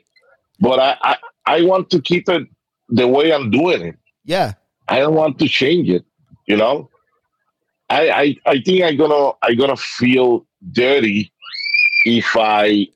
but 0.60 0.78
I, 0.78 0.96
I, 1.02 1.16
I 1.46 1.62
want 1.62 1.90
to 1.90 2.00
keep 2.00 2.28
it 2.28 2.46
the 2.88 3.08
way 3.08 3.32
I'm 3.32 3.50
doing 3.50 3.82
it. 3.82 3.96
Yeah, 4.24 4.52
I 4.88 5.00
don't 5.00 5.14
want 5.14 5.38
to 5.40 5.48
change 5.48 5.88
it, 5.90 6.04
you 6.46 6.56
know? 6.56 6.88
I, 7.90 8.10
I, 8.10 8.36
I 8.46 8.60
think 8.60 8.82
I'm 8.82 8.96
gonna, 8.96 9.32
I'm 9.42 9.56
gonna 9.56 9.76
feel 9.76 10.46
dirty 10.72 11.32
if 12.04 12.36
I, 12.36 12.86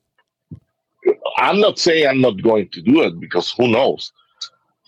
I'm 1.39 1.61
not 1.61 1.79
saying 1.79 2.07
I'm 2.07 2.21
not 2.21 2.43
going 2.43 2.69
to 2.71 2.83
do 2.83 3.03
it 3.03 3.19
because 3.21 3.53
who 3.53 3.69
knows? 3.69 4.13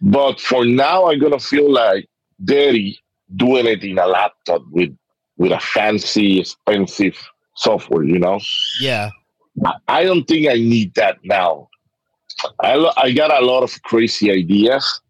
But 0.03 0.41
for 0.41 0.65
now, 0.65 1.11
I'm 1.11 1.19
gonna 1.19 1.39
feel 1.39 1.71
like 1.71 2.09
dirty 2.45 2.99
doing 3.37 3.67
it 3.67 3.85
in 3.85 3.99
a 3.99 4.07
laptop 4.07 4.63
with 4.71 4.97
with 5.37 5.53
a 5.53 5.61
fancy, 5.61 6.41
expensive 6.41 7.17
software. 7.55 8.03
You 8.05 8.19
know, 8.19 8.41
yeah, 8.81 9.11
I- 9.89 10.05
don't 10.05 10.25
think 10.25 10.49
I 10.49 10.55
need 10.55 10.95
that 10.95 11.19
now. 11.23 11.69
I 12.61 12.75
lo- 12.77 12.93
I 12.97 13.13
got 13.13 13.31
a 13.43 13.45
lot 13.45 13.63
of 13.63 13.83
crazy 13.83 14.31
ideas, 14.31 15.01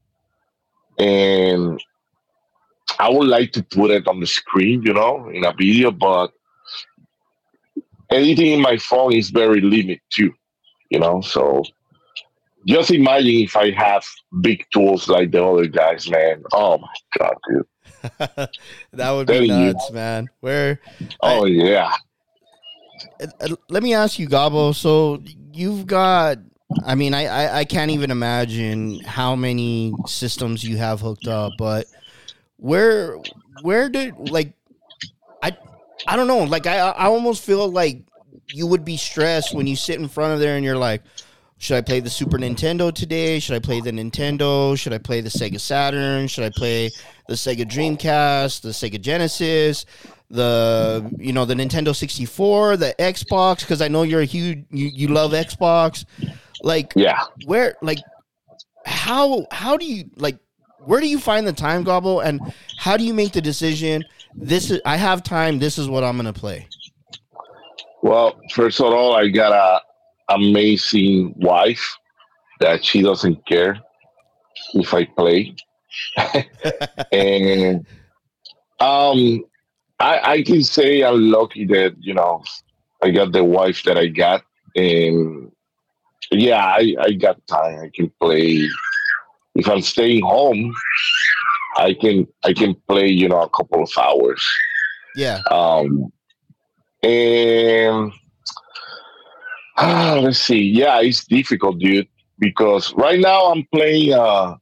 and 0.99 1.81
I 2.99 3.09
would 3.09 3.29
like 3.29 3.53
to 3.53 3.63
put 3.63 3.91
it 3.93 4.09
on 4.09 4.19
the 4.21 4.27
screen, 4.27 4.83
you 4.83 4.93
know, 4.93 5.29
in 5.33 5.45
a 5.45 5.53
video, 5.53 5.91
but 5.93 6.33
anything 8.11 8.53
in 8.53 8.61
my 8.61 8.77
phone 8.79 9.13
is 9.15 9.31
very 9.31 9.61
limited 9.61 10.01
too, 10.13 10.33
you 10.91 10.99
know. 10.99 11.21
So 11.21 11.63
just 12.67 12.91
imagine 12.91 13.35
if 13.43 13.57
I 13.57 13.71
have 13.73 14.05
big 14.41 14.65
tools 14.73 15.09
like 15.09 15.31
the 15.31 15.45
other 15.45 15.67
guys, 15.67 16.09
man. 16.11 16.43
Oh 16.53 16.79
my 16.79 16.89
god, 17.19 17.35
dude. 17.49 17.67
that 18.93 19.11
would 19.11 19.27
be 19.27 19.33
Telling 19.33 19.49
you. 19.51 19.73
nuts, 19.73 19.91
man. 19.91 20.29
Where? 20.41 20.81
Oh 21.21 21.45
yeah. 21.47 21.93
uh, 23.21 23.27
uh, 23.41 23.57
let 23.69 23.83
me 23.83 23.95
ask 23.95 24.19
you, 24.19 24.29
Gabbo. 24.29 24.75
So 24.75 25.23
you've 25.53 25.87
got 25.87 26.39
I 26.85 26.95
mean, 26.95 27.15
I, 27.15 27.27
I 27.27 27.59
I 27.61 27.65
can't 27.65 27.91
even 27.91 28.11
imagine 28.11 29.01
how 29.01 29.35
many 29.35 29.93
systems 30.07 30.63
you 30.65 30.77
have 30.77 31.01
hooked 31.01 31.27
up, 31.27 31.53
but 31.59 31.87
where 32.57 33.19
where 33.63 33.89
did 33.89 34.31
like 34.31 34.53
I 35.43 35.57
I 36.07 36.17
don't 36.17 36.27
know, 36.27 36.45
like 36.45 36.67
I 36.67 36.79
I 36.79 37.07
almost 37.07 37.45
feel 37.45 37.71
like 37.71 38.03
you 38.53 38.67
would 38.67 38.85
be 38.85 38.97
stressed 38.97 39.55
when 39.55 39.67
you 39.67 39.77
sit 39.77 39.99
in 40.01 40.09
front 40.09 40.35
of 40.35 40.41
there 40.41 40.57
and 40.57 40.65
you're 40.65 40.77
like, 40.77 41.03
should 41.59 41.77
I 41.77 41.83
play 41.83 42.01
the 42.01 42.11
Super 42.11 42.39
Nintendo 42.39 42.93
today? 42.93 43.39
Should 43.39 43.55
I 43.55 43.59
play 43.61 43.81
the 43.81 43.91
Nintendo? 43.93 44.77
Should 44.79 44.93
I 44.93 44.99
play 44.99 45.21
the 45.21 45.29
Sega 45.29 45.61
Saturn? 45.61 46.27
Should 46.27 46.45
I 46.45 46.51
play 46.51 46.91
the 47.29 47.35
Sega 47.35 47.65
Dreamcast, 47.65 48.63
the 48.63 48.71
Sega 48.71 49.01
Genesis, 49.01 49.85
the 50.31 51.11
you 51.19 51.33
know 51.33 51.45
the 51.45 51.55
Nintendo 51.55 51.95
64, 51.95 52.77
the 52.79 52.95
Xbox? 52.99 53.61
Because 53.61 53.83
I 53.83 53.89
know 53.89 54.03
you're 54.03 54.23
a 54.23 54.25
huge 54.27 54.65
you, 54.71 54.87
you 54.87 55.09
love 55.09 55.33
Xbox. 55.33 56.05
Like 56.63 56.93
Yeah. 56.97 57.21
where 57.47 57.77
like 57.83 57.99
how 58.87 59.47
how 59.51 59.77
do 59.77 59.85
you 59.85 60.11
like 60.17 60.39
where 60.85 61.01
do 61.01 61.07
you 61.09 61.19
find 61.19 61.47
the 61.47 61.53
time 61.53 61.85
Gabbo 61.85 62.25
and 62.25 62.41
how 62.79 62.97
do 62.97 63.05
you 63.05 63.13
make 63.13 63.33
the 63.33 63.41
decision 63.43 64.03
this 64.35 64.71
is 64.71 64.81
i 64.85 64.97
have 64.97 65.23
time 65.23 65.59
this 65.59 65.79
is 65.79 65.89
what 65.89 66.05
i'm 66.05 66.17
gonna 66.17 66.33
play 66.33 66.67
Well, 68.03 68.41
first 68.53 68.81
of 68.81 68.87
all, 68.87 69.15
I 69.15 69.29
got 69.29 69.53
a 69.53 69.81
amazing 70.35 71.35
wife 71.37 71.97
that 72.61 72.85
she 72.85 73.03
doesn't 73.03 73.47
care 73.47 73.79
if 74.75 74.95
I 74.95 75.05
play. 75.05 75.55
and 77.13 77.87
um 78.81 79.45
I 79.99 80.21
I 80.35 80.43
can 80.43 80.63
say 80.63 81.03
I'm 81.03 81.31
lucky 81.31 81.67
that, 81.67 81.97
you 82.01 82.15
know, 82.15 82.43
I 83.03 83.11
got 83.11 83.33
the 83.33 83.45
wife 83.45 83.83
that 83.85 83.99
I 83.99 84.07
got 84.07 84.43
and 84.77 85.51
yeah, 86.31 86.65
I, 86.65 86.95
I 87.01 87.13
got 87.13 87.45
time. 87.47 87.81
I 87.81 87.91
can 87.93 88.11
play 88.21 88.67
if 89.57 89.69
I'm 89.69 89.83
staying 89.83 90.23
home, 90.23 90.73
I 91.81 91.95
can 91.95 92.27
I 92.45 92.53
can 92.53 92.75
play, 92.89 93.09
you 93.09 93.29
know, 93.29 93.43
a 93.43 93.49
couple 93.49 93.83
of 93.83 93.91
hours. 93.99 94.43
yeah 95.17 95.39
Um, 95.51 96.13
and 97.03 98.13
ah, 99.77 100.19
let's 100.23 100.39
see. 100.39 100.61
Yeah, 100.61 101.01
it's 101.01 101.25
difficult, 101.25 101.79
dude, 101.79 102.09
because 102.39 102.93
right 102.95 103.19
now 103.19 103.47
I'm 103.51 103.67
playing. 103.75 104.13
Uh, 104.13 104.57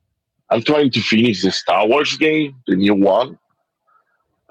I'm 0.50 0.62
trying 0.62 0.90
to 0.92 1.00
finish 1.00 1.42
the 1.42 1.52
Star 1.52 1.86
Wars 1.86 2.16
game, 2.16 2.54
the 2.66 2.76
new 2.76 2.94
one. 2.94 3.38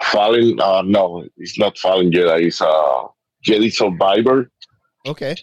Fallen. 0.01 0.59
Uh, 0.59 0.83
no, 0.83 1.25
it's 1.37 1.57
not 1.57 1.77
Fallen 1.77 2.11
Jedi. 2.11 2.47
It's 2.47 2.61
uh, 2.61 3.03
Jedi 3.45 3.71
Survivor. 3.73 4.51
okay 5.07 5.35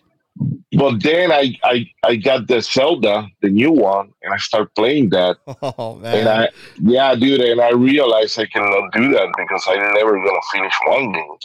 But 0.76 1.02
then 1.02 1.32
I, 1.32 1.56
I 1.64 1.86
I 2.04 2.16
got 2.16 2.48
the 2.48 2.60
Zelda, 2.60 3.26
the 3.42 3.48
new 3.48 3.72
one, 3.72 4.12
and 4.22 4.32
I 4.32 4.38
start 4.38 4.74
playing 4.74 5.10
that. 5.10 5.36
oh 5.62 6.00
And 6.04 6.28
I, 6.28 6.48
yeah, 6.80 7.14
dude, 7.14 7.40
and 7.40 7.60
I 7.60 7.70
realized 7.70 8.38
I 8.38 8.46
cannot 8.46 8.92
do 8.92 9.12
that 9.12 9.28
because 9.36 9.64
I'm 9.68 9.94
never 9.94 10.16
gonna 10.16 10.46
finish 10.52 10.74
one 10.86 11.12
game. 11.12 11.38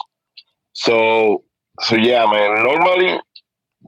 So, 0.72 1.44
so 1.80 1.96
yeah, 1.96 2.26
man. 2.26 2.62
Normally, 2.62 3.20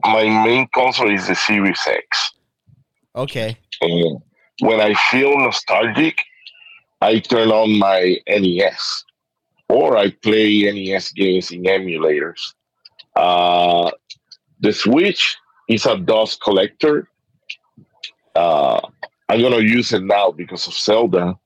my 0.03 0.23
main 0.45 0.67
console 0.73 1.11
is 1.13 1.27
the 1.27 1.35
Series 1.35 1.79
X, 1.87 2.31
okay 3.15 3.57
and 3.83 4.21
when 4.59 4.79
I 4.79 4.93
feel 5.11 5.37
nostalgic, 5.37 6.17
I 7.01 7.19
turn 7.19 7.49
on 7.49 7.77
my 7.77 8.17
NES, 8.27 9.03
or 9.67 9.97
I 9.97 10.11
play 10.11 10.71
NES 10.71 11.11
games 11.11 11.51
in 11.51 11.63
emulators. 11.63 12.53
Uh, 13.15 13.91
the 14.63 14.73
Switch 14.73 15.37
is 15.69 15.85
a 15.85 15.97
dust 15.97 16.41
collector. 16.41 17.07
Uh, 18.35 18.79
I'm 19.29 19.41
gonna 19.41 19.59
use 19.59 19.93
it 19.93 20.03
now 20.03 20.31
because 20.31 20.67
of 20.67 20.73
Zelda, 20.73 21.37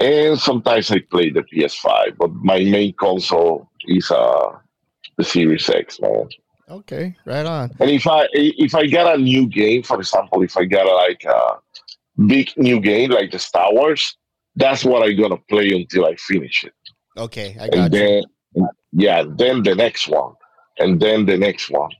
and 0.00 0.38
sometimes 0.38 0.90
I 0.90 1.00
play 1.00 1.30
the 1.30 1.42
PS5. 1.42 2.16
But 2.18 2.32
my 2.34 2.60
main 2.64 2.94
console 2.94 3.68
is 3.86 4.10
uh, 4.10 4.52
the 5.18 5.24
Series 5.24 5.68
X, 5.68 6.00
man. 6.00 6.28
okay 6.68 7.14
right 7.26 7.46
on 7.46 7.70
And 7.80 7.90
if 7.90 8.06
I 8.06 8.28
if 8.32 8.74
I 8.74 8.86
get 8.86 9.06
a 9.14 9.18
new 9.18 9.46
game, 9.48 9.82
for 9.82 9.98
example, 10.00 10.42
if 10.42 10.56
I 10.56 10.64
get 10.64 10.86
a, 10.86 10.94
like 11.06 11.24
a 11.24 11.40
big 12.26 12.48
new 12.56 12.80
game 12.80 13.10
like 13.10 13.30
the 13.32 13.38
Star 13.38 13.72
Wars, 13.72 14.16
that's 14.56 14.84
what 14.84 15.02
I'm 15.04 15.16
gonna 15.20 15.42
play 15.52 15.68
until 15.80 16.06
I 16.06 16.14
finish 16.16 16.64
it. 16.64 16.74
okay 17.26 17.56
i 17.60 17.68
And 17.72 17.72
got 17.72 17.92
you 17.92 17.98
then 17.98 18.22
yeah, 18.92 19.24
then 19.40 19.62
the 19.62 19.74
next 19.74 20.08
one, 20.08 20.32
and 20.78 21.00
then 21.00 21.26
the 21.26 21.36
next 21.36 21.70
one. 21.70 21.90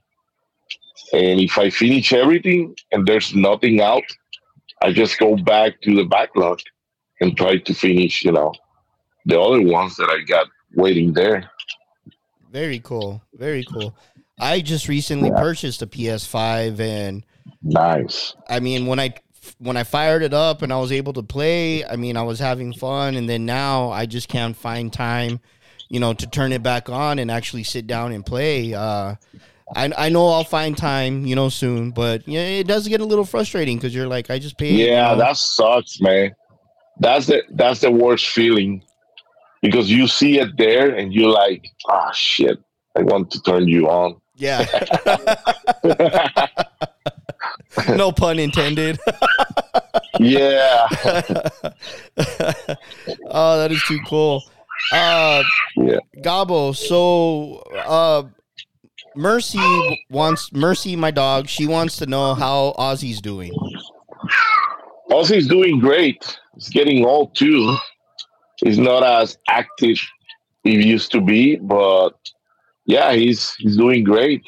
And 1.13 1.39
if 1.39 1.57
I 1.57 1.69
finish 1.69 2.11
everything 2.13 2.75
and 2.91 3.05
there's 3.07 3.33
nothing 3.35 3.81
out, 3.81 4.03
I 4.81 4.91
just 4.91 5.17
go 5.19 5.35
back 5.35 5.81
to 5.81 5.95
the 5.95 6.03
backlog 6.05 6.59
and 7.21 7.35
try 7.35 7.57
to 7.57 7.73
finish, 7.73 8.23
you 8.23 8.31
know, 8.31 8.53
the 9.25 9.39
other 9.39 9.61
ones 9.61 9.95
that 9.97 10.09
I 10.09 10.21
got 10.21 10.47
waiting 10.75 11.13
there. 11.13 11.49
very 12.51 12.79
cool 12.79 13.21
very 13.33 13.63
cool 13.63 13.93
i 14.39 14.61
just 14.61 14.87
recently 14.87 15.29
Yeah. 15.29 15.39
purchased 15.39 15.81
a 15.81 15.87
ps5 15.87 16.79
and 16.79 17.25
Nice. 17.61 18.35
I 18.49 18.59
mean, 18.59 18.85
when 18.85 18.99
I 18.99 19.13
when 19.59 19.77
I 19.77 19.83
fired 19.83 20.21
it 20.21 20.33
up 20.33 20.61
and 20.61 20.71
I 20.71 20.79
was 20.79 20.91
able 20.91 21.13
to 21.13 21.23
play, 21.23 21.83
I 21.85 21.95
mean, 21.95 22.15
I 22.17 22.21
was 22.23 22.39
having 22.39 22.71
fun, 22.73 23.15
and 23.15 23.27
then 23.27 23.45
now 23.45 23.89
I 23.89 24.05
just 24.05 24.27
can't 24.27 24.55
find 24.55 24.91
time, 24.93 25.39
you 25.89 25.99
know, 25.99 26.13
to 26.13 26.27
turn 26.27 26.51
it 26.51 26.61
back 26.61 26.89
on 26.89 27.17
and 27.19 27.31
actually 27.31 27.63
sit 27.63 27.87
down 27.87 28.11
and 28.11 28.25
play. 28.25 28.73
Uh, 28.73 29.15
I 29.75 29.91
I 29.97 30.09
know 30.09 30.27
I'll 30.27 30.43
find 30.43 30.77
time, 30.77 31.25
you 31.25 31.35
know, 31.35 31.49
soon, 31.49 31.91
but 31.91 32.27
yeah, 32.27 32.41
it 32.41 32.67
does 32.67 32.87
get 32.87 33.01
a 33.01 33.05
little 33.05 33.25
frustrating 33.25 33.77
because 33.77 33.93
you're 33.93 34.07
like, 34.07 34.29
I 34.29 34.39
just 34.39 34.57
paid. 34.57 34.79
you 34.79 34.85
Yeah, 34.87 35.11
know. 35.11 35.17
that 35.17 35.37
sucks, 35.37 35.99
man. 36.01 36.33
That's 36.99 37.25
the 37.27 37.43
that's 37.51 37.81
the 37.81 37.91
worst 37.91 38.29
feeling 38.29 38.83
because 39.61 39.89
you 39.91 40.07
see 40.07 40.39
it 40.39 40.55
there 40.57 40.95
and 40.95 41.13
you're 41.13 41.29
like, 41.31 41.67
ah, 41.89 42.11
shit, 42.11 42.57
I 42.95 43.01
want 43.01 43.29
to 43.31 43.41
turn 43.41 43.67
you 43.67 43.87
on. 43.89 44.15
yeah. 44.35 44.65
no 47.95 48.11
pun 48.11 48.39
intended. 48.39 48.99
yeah, 50.19 50.87
oh, 53.29 53.57
that 53.59 53.69
is 53.71 53.83
too 53.83 53.99
cool. 54.07 54.43
Uh, 54.91 55.43
Yeah. 55.75 55.99
Gabbo. 56.23 56.75
So, 56.75 57.57
uh, 57.85 58.23
Mercy 59.17 60.05
wants 60.09 60.51
Mercy, 60.53 60.95
my 60.95 61.11
dog. 61.11 61.47
She 61.49 61.65
wants 61.67 61.97
to 61.97 62.05
know 62.05 62.33
how 62.35 62.73
Ozzy's 62.77 63.19
doing. 63.21 63.51
Ozzy's 65.11 65.47
doing 65.47 65.79
great. 65.79 66.37
He's 66.55 66.69
getting 66.69 67.05
old 67.05 67.35
too. 67.35 67.75
He's 68.63 68.77
not 68.79 69.03
as 69.03 69.37
active 69.49 69.97
he 70.63 70.85
used 70.85 71.11
to 71.11 71.21
be, 71.21 71.55
but 71.57 72.13
yeah, 72.85 73.13
he's 73.13 73.53
he's 73.55 73.77
doing 73.77 74.03
great. 74.03 74.43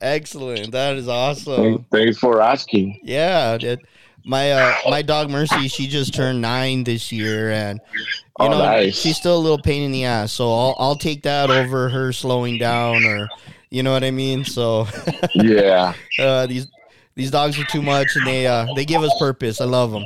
Excellent. 0.00 0.70
That 0.72 0.96
is 0.96 1.08
awesome. 1.08 1.84
Thanks, 1.90 2.18
for 2.18 2.40
asking. 2.40 3.00
Yeah, 3.02 3.56
dude. 3.58 3.80
my 4.24 4.52
uh, 4.52 4.74
my 4.88 5.02
dog 5.02 5.30
Mercy, 5.30 5.68
she 5.68 5.86
just 5.88 6.14
turned 6.14 6.40
nine 6.40 6.84
this 6.84 7.10
year, 7.10 7.50
and 7.50 7.80
you 7.96 8.04
Oh, 8.40 8.48
know 8.48 8.58
nice. 8.58 8.96
she's 8.96 9.16
still 9.16 9.36
a 9.36 9.40
little 9.40 9.60
pain 9.60 9.82
in 9.82 9.90
the 9.90 10.04
ass. 10.04 10.32
So 10.32 10.52
I'll 10.52 10.76
I'll 10.78 10.96
take 10.96 11.22
that 11.22 11.50
over 11.50 11.88
her 11.88 12.12
slowing 12.12 12.58
down, 12.58 13.04
or 13.04 13.28
you 13.70 13.82
know 13.82 13.92
what 13.92 14.04
I 14.04 14.10
mean. 14.10 14.44
So 14.44 14.86
Yeah, 15.34 15.94
uh, 16.18 16.46
these 16.46 16.68
these 17.14 17.30
dogs 17.30 17.58
are 17.58 17.64
too 17.64 17.82
much, 17.82 18.16
and 18.16 18.26
they 18.26 18.46
uh, 18.46 18.66
they 18.74 18.84
give 18.84 19.02
us 19.02 19.12
purpose. 19.18 19.60
I 19.60 19.64
love 19.64 19.90
them. 19.92 20.04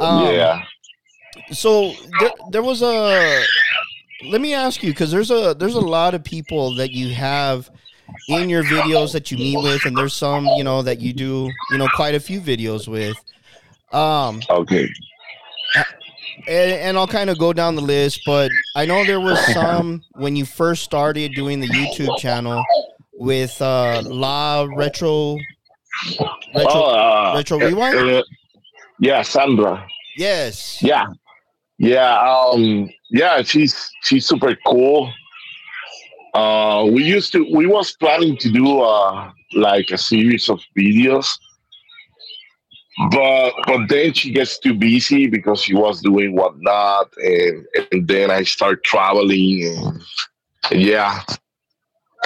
Um, 0.00 0.26
yeah. 0.26 0.64
So 1.50 1.92
there, 2.18 2.30
there 2.50 2.62
was 2.62 2.82
a. 2.82 3.44
Let 4.24 4.40
me 4.40 4.54
ask 4.54 4.82
you, 4.82 4.90
because 4.90 5.10
there's 5.10 5.30
a 5.30 5.54
there's 5.58 5.74
a 5.74 5.80
lot 5.80 6.14
of 6.14 6.22
people 6.22 6.74
that 6.76 6.92
you 6.92 7.14
have 7.14 7.70
in 8.28 8.48
your 8.48 8.62
videos 8.62 9.12
that 9.12 9.30
you 9.30 9.38
meet 9.38 9.56
with, 9.56 9.84
and 9.84 9.96
there's 9.96 10.14
some 10.14 10.46
you 10.56 10.64
know 10.64 10.82
that 10.82 11.00
you 11.00 11.12
do 11.12 11.50
you 11.70 11.78
know 11.78 11.88
quite 11.88 12.14
a 12.14 12.20
few 12.20 12.40
videos 12.40 12.86
with. 12.86 13.22
Um, 13.92 14.40
Okay. 14.48 14.88
And, 16.48 16.72
and 16.72 16.96
I'll 16.96 17.06
kind 17.06 17.30
of 17.30 17.38
go 17.38 17.52
down 17.52 17.74
the 17.74 17.82
list, 17.82 18.22
but 18.26 18.50
I 18.76 18.86
know 18.86 19.04
there 19.04 19.20
was 19.20 19.38
some 19.52 20.02
when 20.12 20.36
you 20.36 20.44
first 20.44 20.82
started 20.82 21.34
doing 21.34 21.60
the 21.60 21.68
YouTube 21.68 22.18
channel 22.18 22.64
with 23.14 23.60
uh, 23.60 24.02
La 24.04 24.66
Retro. 24.74 25.36
Retro, 26.54 26.70
oh, 26.72 27.30
uh, 27.30 27.34
Retro 27.36 27.58
Rewind? 27.58 27.96
uh, 27.96 28.22
yeah, 28.98 29.22
Sandra. 29.22 29.86
yes. 30.16 30.82
Yeah, 30.82 31.06
yeah, 31.78 32.18
um, 32.18 32.88
yeah. 33.10 33.42
She's 33.42 33.90
she's 34.02 34.26
super 34.26 34.56
cool. 34.66 35.12
Uh, 36.34 36.88
we 36.90 37.04
used 37.04 37.32
to 37.32 37.46
we 37.54 37.66
was 37.66 37.94
planning 38.00 38.36
to 38.38 38.50
do 38.50 38.80
uh 38.80 39.30
like 39.54 39.90
a 39.90 39.98
series 39.98 40.48
of 40.48 40.60
videos, 40.78 41.28
but 43.10 43.52
but 43.66 43.88
then 43.88 44.12
she 44.12 44.32
gets 44.32 44.58
too 44.58 44.74
busy 44.74 45.26
because 45.26 45.62
she 45.62 45.74
was 45.74 46.00
doing 46.02 46.34
whatnot, 46.34 47.12
and 47.16 47.66
and 47.90 48.06
then 48.06 48.30
I 48.30 48.42
start 48.42 48.84
traveling, 48.84 49.64
and, 49.64 50.02
and 50.70 50.82
yeah, 50.82 51.22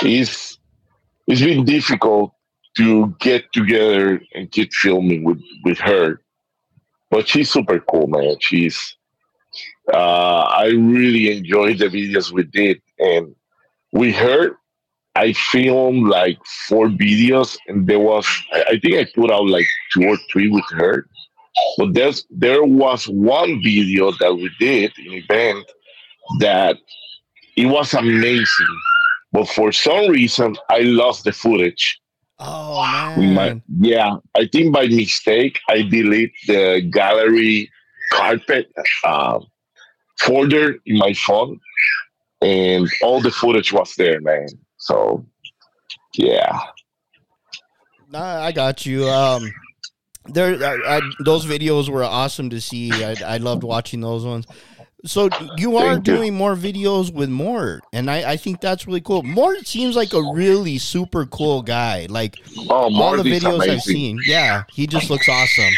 it's 0.02 0.58
it's 1.26 1.40
been 1.40 1.64
difficult 1.64 2.32
to 2.76 3.14
get 3.20 3.52
together 3.52 4.20
and 4.34 4.50
keep 4.50 4.72
filming 4.72 5.24
with 5.24 5.40
with 5.64 5.78
her. 5.78 6.20
But 7.10 7.28
she's 7.28 7.50
super 7.50 7.78
cool, 7.80 8.08
man. 8.08 8.36
She's 8.40 8.96
uh, 9.92 10.40
I 10.42 10.66
really 10.66 11.36
enjoyed 11.36 11.78
the 11.78 11.86
videos 11.86 12.32
we 12.32 12.42
did, 12.42 12.82
and 12.98 13.34
we 13.92 14.12
heard. 14.12 14.56
I 15.16 15.32
filmed 15.32 16.08
like 16.08 16.38
four 16.68 16.88
videos, 16.88 17.56
and 17.68 17.86
there 17.86 17.98
was 17.98 18.26
I 18.52 18.78
think 18.78 18.94
I 18.96 19.06
put 19.14 19.30
out 19.30 19.48
like 19.48 19.66
two 19.92 20.04
or 20.04 20.18
three 20.30 20.48
with 20.48 20.64
her. 20.72 21.08
But 21.78 21.94
there's 21.94 22.26
there 22.30 22.64
was 22.64 23.08
one 23.08 23.62
video 23.62 24.12
that 24.20 24.34
we 24.34 24.50
did 24.60 24.92
in 24.98 25.14
event 25.14 25.64
that 26.40 26.76
it 27.56 27.66
was 27.66 27.94
amazing. 27.94 28.76
But 29.32 29.48
for 29.48 29.72
some 29.72 30.10
reason, 30.10 30.56
I 30.68 30.80
lost 30.80 31.24
the 31.24 31.32
footage. 31.32 31.98
Oh 32.38 32.82
man. 33.16 33.34
might, 33.34 33.62
yeah, 33.80 34.16
I 34.34 34.46
think 34.46 34.74
by 34.74 34.86
mistake 34.86 35.58
I 35.70 35.80
delete 35.80 36.34
the 36.46 36.86
gallery 36.92 37.70
carpet 38.12 38.70
uh, 39.02 39.40
folder 40.20 40.76
in 40.84 40.98
my 40.98 41.14
phone, 41.14 41.58
and 42.42 42.86
all 43.00 43.22
the 43.22 43.30
footage 43.30 43.72
was 43.72 43.94
there, 43.96 44.20
man. 44.20 44.48
So, 44.86 45.24
yeah, 46.14 46.60
Nah, 48.10 48.40
I 48.42 48.52
got 48.52 48.86
you. 48.86 49.08
Um, 49.08 49.52
there, 50.26 50.54
I, 50.64 50.96
I, 50.96 51.00
those 51.24 51.44
videos 51.44 51.88
were 51.88 52.04
awesome 52.04 52.50
to 52.50 52.60
see. 52.60 52.92
I, 52.92 53.16
I 53.26 53.36
loved 53.38 53.64
watching 53.64 54.00
those 54.00 54.24
ones. 54.24 54.46
So 55.04 55.28
you 55.56 55.76
are 55.76 55.94
Thank 55.94 56.08
you. 56.08 56.14
doing 56.16 56.34
more 56.34 56.56
videos 56.56 57.12
with 57.12 57.28
Mort, 57.28 57.84
and 57.92 58.10
I, 58.10 58.32
I 58.32 58.36
think 58.36 58.60
that's 58.60 58.86
really 58.86 59.00
cool. 59.00 59.22
Mort 59.22 59.66
seems 59.66 59.94
like 59.94 60.12
a 60.14 60.22
really 60.32 60.78
super 60.78 61.26
cool 61.26 61.62
guy. 61.62 62.06
Like 62.08 62.38
oh, 62.70 62.92
all 62.94 63.16
the 63.16 63.22
videos 63.22 63.60
I've 63.60 63.68
amazing. 63.68 63.80
seen, 63.80 64.20
yeah, 64.26 64.64
he 64.72 64.86
just 64.86 65.10
looks 65.10 65.28
awesome. 65.28 65.72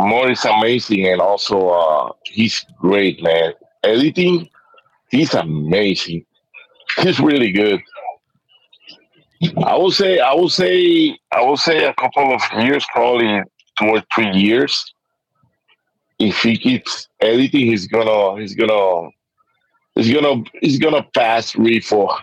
Mort 0.00 0.30
is 0.30 0.44
amazing, 0.44 1.06
and 1.06 1.20
also 1.20 1.68
uh, 1.68 2.12
he's 2.24 2.66
great, 2.78 3.22
man. 3.22 3.52
Editing, 3.82 4.48
he's 5.10 5.32
amazing. 5.34 6.26
He's 7.00 7.20
really 7.20 7.50
good. 7.52 7.82
I 9.64 9.76
will 9.76 9.90
say, 9.90 10.20
I 10.20 10.32
will 10.34 10.48
say, 10.48 11.18
I 11.32 11.40
will 11.42 11.56
say 11.56 11.84
a 11.84 11.94
couple 11.94 12.34
of 12.34 12.40
years, 12.64 12.84
probably 12.92 13.42
two 13.78 13.86
or 13.86 14.02
three 14.14 14.30
years. 14.30 14.94
If 16.18 16.38
he 16.42 16.56
keeps 16.56 17.08
editing, 17.20 17.66
he's 17.66 17.88
gonna, 17.88 18.40
he's 18.40 18.54
gonna, 18.54 19.08
he's 19.94 20.12
gonna, 20.12 20.44
he's 20.60 20.78
gonna 20.78 21.02
pass 21.14 21.52
Reefo. 21.54 22.16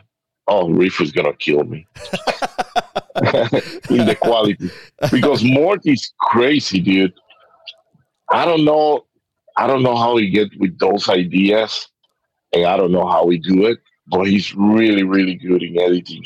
Oh, 0.47 0.69
Reef 0.69 1.01
is 1.01 1.11
gonna 1.11 1.33
kill 1.33 1.63
me 1.63 1.85
in 3.15 4.05
the 4.05 4.17
quality 4.19 4.71
because 5.11 5.43
Mort 5.43 5.81
is 5.85 6.11
crazy, 6.19 6.79
dude. 6.79 7.13
I 8.31 8.45
don't 8.45 8.63
know. 8.63 9.05
I 9.57 9.67
don't 9.67 9.83
know 9.83 9.97
how 9.97 10.15
he 10.17 10.29
get 10.29 10.49
with 10.57 10.79
those 10.79 11.09
ideas, 11.09 11.89
and 12.53 12.65
I 12.65 12.77
don't 12.77 12.91
know 12.91 13.05
how 13.05 13.27
he 13.27 13.37
do 13.37 13.65
it. 13.65 13.79
But 14.09 14.27
he's 14.27 14.55
really, 14.55 15.03
really 15.03 15.35
good 15.35 15.61
in 15.61 15.79
editing. 15.79 16.23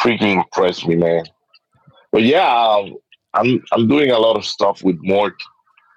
Freaking 0.00 0.36
impressed 0.36 0.86
me, 0.86 0.96
man. 0.96 1.24
But 2.12 2.22
yeah, 2.22 2.48
um, 2.48 2.96
I'm 3.34 3.62
I'm 3.72 3.86
doing 3.88 4.10
a 4.10 4.18
lot 4.18 4.36
of 4.36 4.44
stuff 4.44 4.82
with 4.82 4.96
Mort, 5.02 5.34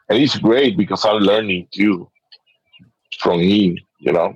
and 0.10 0.20
it's 0.20 0.38
great 0.38 0.78
because 0.78 1.06
I'm 1.06 1.22
learning 1.22 1.68
too 1.74 2.10
from 3.20 3.40
him. 3.40 3.78
You 4.00 4.14
know, 4.14 4.34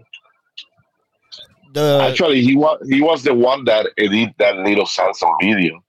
The 1.73 2.07
actually, 2.09 2.41
he 2.41 2.55
was 2.55 2.79
he 2.87 3.01
was 3.01 3.23
the 3.23 3.33
one 3.33 3.65
that 3.65 3.87
edit 3.97 4.33
that 4.39 4.57
little 4.57 4.85
Samsung 4.85 5.35
video. 5.41 5.83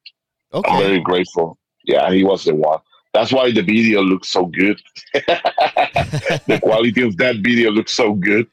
Okay. 0.53 0.71
I'm 0.71 0.83
very 0.83 1.01
grateful. 1.01 1.59
Yeah, 1.85 2.11
he 2.11 2.25
was 2.25 2.45
the 2.45 2.55
one. 2.55 2.81
That's 3.15 3.33
why 3.33 3.53
the 3.53 3.63
video 3.63 4.03
looks 4.03 4.29
so 4.29 4.47
good. 4.47 4.83
the 5.15 6.61
quality 6.61 7.03
of 7.03 7.17
that 7.19 7.37
video 7.37 7.71
looks 7.71 7.93
so 7.93 8.13
good. 8.15 8.49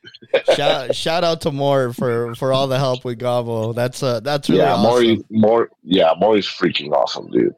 shout 0.55 0.95
shout 0.95 1.23
out 1.23 1.41
to 1.41 1.51
Mort 1.51 1.95
for 1.95 2.35
for 2.35 2.53
all 2.53 2.67
the 2.67 2.77
help 2.77 3.03
with 3.03 3.19
Gabbo. 3.19 3.73
That's 3.73 4.03
uh 4.03 4.19
that's 4.19 4.49
really 4.49 4.61
yeah, 4.61 4.75
awesome. 4.75 5.25
Mort. 5.31 5.73
Yeah, 5.83 6.13
Mort 6.19 6.39
is 6.39 6.45
freaking 6.45 6.91
awesome, 6.91 7.29
dude. 7.31 7.55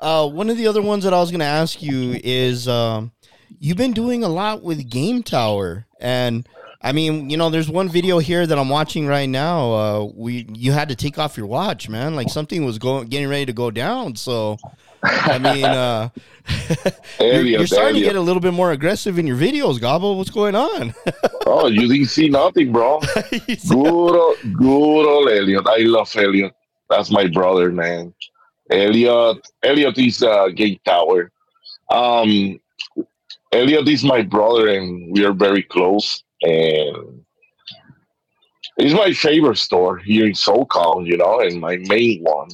Uh, 0.00 0.28
one 0.28 0.48
of 0.48 0.56
the 0.56 0.66
other 0.66 0.82
ones 0.82 1.04
that 1.04 1.12
I 1.12 1.18
was 1.18 1.30
going 1.30 1.40
to 1.40 1.46
ask 1.46 1.82
you 1.82 2.20
is 2.22 2.68
um, 2.68 3.10
you've 3.58 3.76
been 3.76 3.92
doing 3.92 4.22
a 4.22 4.28
lot 4.28 4.62
with 4.62 4.88
Game 4.88 5.24
Tower, 5.24 5.86
and 6.00 6.48
I 6.80 6.92
mean, 6.92 7.28
you 7.30 7.36
know, 7.36 7.50
there's 7.50 7.68
one 7.68 7.88
video 7.88 8.18
here 8.18 8.46
that 8.46 8.56
I'm 8.56 8.68
watching 8.68 9.08
right 9.08 9.28
now. 9.28 9.72
Uh, 9.72 10.04
we 10.14 10.46
you 10.54 10.70
had 10.70 10.88
to 10.90 10.94
take 10.94 11.18
off 11.18 11.36
your 11.36 11.46
watch, 11.46 11.88
man. 11.88 12.14
Like 12.14 12.28
something 12.28 12.64
was 12.64 12.78
going 12.78 13.08
getting 13.08 13.28
ready 13.28 13.46
to 13.46 13.52
go 13.52 13.70
down. 13.72 14.14
So, 14.14 14.58
I 15.02 15.38
mean, 15.38 15.64
uh, 15.64 16.08
you're, 17.20 17.42
you're 17.42 17.66
starting 17.66 17.96
to 17.96 18.00
get 18.00 18.16
a 18.16 18.20
little 18.20 18.40
bit 18.40 18.52
more 18.52 18.72
aggressive 18.72 19.18
in 19.18 19.26
your 19.26 19.36
videos, 19.36 19.78
Gabbo. 19.78 20.16
What's 20.16 20.30
going 20.30 20.54
on? 20.54 20.94
Oh, 21.50 21.66
you 21.66 21.88
didn't 21.88 22.08
see 22.08 22.28
nothing, 22.28 22.72
bro. 22.72 23.00
good, 23.00 23.70
old, 23.78 24.36
good 24.52 25.08
old 25.08 25.30
Elliot. 25.30 25.66
I 25.66 25.78
love 25.78 26.14
Elliot. 26.14 26.52
That's 26.90 27.10
my 27.10 27.26
brother, 27.26 27.72
man. 27.72 28.12
Elliot, 28.70 29.38
Elliot 29.62 29.96
is 29.96 30.22
uh, 30.22 30.48
Gate 30.48 30.84
Tower. 30.84 31.32
Um, 31.90 32.60
Elliot 33.50 33.88
is 33.88 34.04
my 34.04 34.20
brother, 34.20 34.68
and 34.68 35.10
we 35.10 35.24
are 35.24 35.32
very 35.32 35.62
close. 35.62 36.22
And 36.42 37.24
it's 38.76 38.94
my 38.94 39.14
favorite 39.14 39.56
store 39.56 39.96
here 39.96 40.26
in 40.26 40.32
SoCal, 40.32 41.06
you 41.06 41.16
know, 41.16 41.40
and 41.40 41.58
my 41.58 41.78
main 41.78 42.24
one 42.24 42.50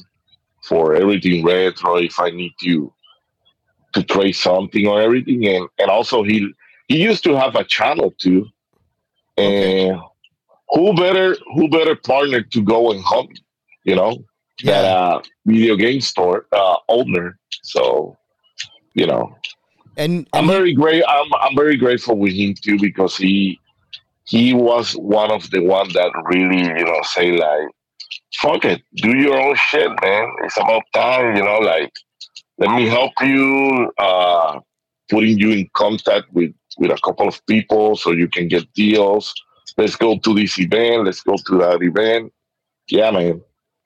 for 0.67 0.95
everything 0.95 1.45
retro. 1.45 1.97
If 1.97 2.19
I 2.19 2.29
need 2.29 2.53
to 2.61 2.91
to 3.93 4.03
trade 4.03 4.33
something 4.33 4.87
or 4.87 5.01
everything, 5.01 5.47
and 5.47 5.67
and 5.79 5.89
also 5.89 6.23
he 6.23 6.51
he 6.87 7.01
used 7.01 7.23
to 7.23 7.35
have 7.35 7.55
a 7.55 7.63
channel 7.63 8.13
too. 8.17 8.47
And 9.37 9.99
who 10.69 10.93
better 10.93 11.35
who 11.53 11.67
better 11.69 11.95
partner 11.95 12.41
to 12.41 12.61
go 12.61 12.91
and 12.91 13.01
hunt, 13.03 13.39
you 13.83 13.95
know, 13.95 14.23
that 14.63 14.85
uh 14.85 15.21
video 15.45 15.75
game 15.75 16.01
store 16.01 16.47
uh 16.51 16.77
owner. 16.89 17.37
So, 17.63 18.17
you 18.93 19.07
know, 19.07 19.35
and, 19.97 20.27
I'm 20.33 20.47
very 20.47 20.73
great 20.73 21.03
I'm 21.07 21.33
I'm 21.41 21.55
very 21.55 21.77
grateful 21.77 22.17
with 22.17 22.33
him 22.33 22.53
too 22.53 22.77
because 22.79 23.17
he 23.17 23.59
he 24.25 24.53
was 24.53 24.93
one 24.93 25.31
of 25.31 25.49
the 25.51 25.59
one 25.59 25.89
that 25.93 26.11
really, 26.25 26.63
you 26.63 26.85
know, 26.85 27.01
say 27.03 27.31
like, 27.31 27.67
fuck 28.41 28.65
it, 28.65 28.81
do 28.95 29.17
your 29.17 29.39
own 29.39 29.55
shit, 29.55 29.89
man. 30.01 30.31
It's 30.43 30.57
about 30.57 30.83
time, 30.93 31.35
you 31.35 31.43
know, 31.43 31.57
like 31.59 31.91
let 32.57 32.71
me 32.75 32.87
help 32.87 33.11
you, 33.21 33.91
uh 33.97 34.59
putting 35.09 35.37
you 35.37 35.51
in 35.51 35.69
contact 35.75 36.25
with 36.33 36.51
with 36.77 36.91
a 36.91 36.97
couple 37.05 37.27
of 37.27 37.45
people 37.47 37.95
so 37.95 38.11
you 38.11 38.27
can 38.27 38.47
get 38.47 38.71
deals. 38.73 39.33
Let's 39.77 39.95
go 39.95 40.17
to 40.17 40.33
this 40.33 40.57
event, 40.59 41.05
let's 41.05 41.21
go 41.21 41.35
to 41.47 41.57
that 41.59 41.81
event. 41.81 42.31
Yeah, 42.89 43.11
man. 43.11 43.41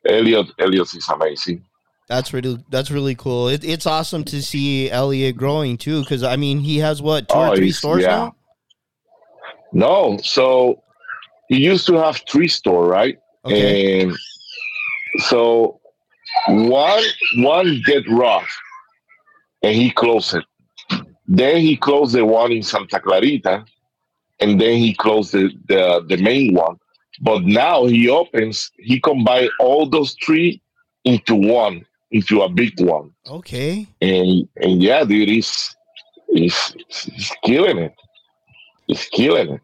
Elliot 0.07 0.47
Elliot 0.59 0.93
is 0.95 1.07
amazing. 1.09 1.65
that's 2.07 2.32
really 2.34 2.57
that's 2.70 2.89
really 2.89 3.15
cool. 3.15 3.49
It, 3.49 3.63
it's 3.63 3.86
awesome 3.86 4.24
to 4.26 4.41
see 4.41 4.89
Elliot 4.89 5.36
growing 5.36 5.78
too, 5.78 6.01
because 6.01 6.24
I 6.24 6.36
mean, 6.38 6.59
he 6.59 6.78
has 6.80 7.01
what 7.01 7.28
two 7.30 7.36
Oh, 7.36 7.49
or 7.51 7.55
three 7.55 7.72
stores 7.72 8.03
yeah. 8.03 8.09
now. 8.17 8.36
No, 9.72 10.17
so 10.24 10.82
he 11.49 11.57
used 11.57 11.86
to 11.88 11.93
have 11.95 12.22
three 12.32 12.47
store, 12.47 12.88
right? 12.88 13.17
Okay. 13.46 14.02
And 14.02 14.18
so 15.28 15.80
one 16.48 17.04
one 17.38 17.82
get 17.86 18.08
rough 18.10 18.50
and 19.64 19.76
he 19.76 19.92
closed 19.92 20.36
it. 20.36 20.46
Then 21.28 21.58
he 21.58 21.78
closed 21.78 22.16
the 22.16 22.26
one 22.26 22.52
in 22.52 22.64
Santa 22.64 23.00
Clarita 23.00 23.66
and 24.40 24.60
then 24.60 24.78
he 24.78 24.94
closed 24.94 25.32
the, 25.32 25.52
the, 25.68 26.06
the 26.08 26.18
main 26.18 26.54
one. 26.54 26.80
But 27.22 27.44
now 27.44 27.86
he 27.86 28.10
opens, 28.10 28.72
he 28.78 29.00
combined 29.00 29.52
all 29.60 29.86
those 29.86 30.16
three 30.24 30.62
into 31.04 31.36
one, 31.36 31.86
into 32.12 32.42
a 32.42 32.50
big 32.50 32.80
one. 32.80 33.12
Okay. 33.28 33.88
And 34.02 34.48
and 34.58 34.82
yeah, 34.82 35.04
dude, 35.04 35.30
he's 35.30 35.76
he's, 36.30 36.76
he's 36.88 37.32
killing 37.44 37.78
it. 37.78 37.96
He's 38.88 39.06
killing 39.06 39.54
it. 39.56 39.62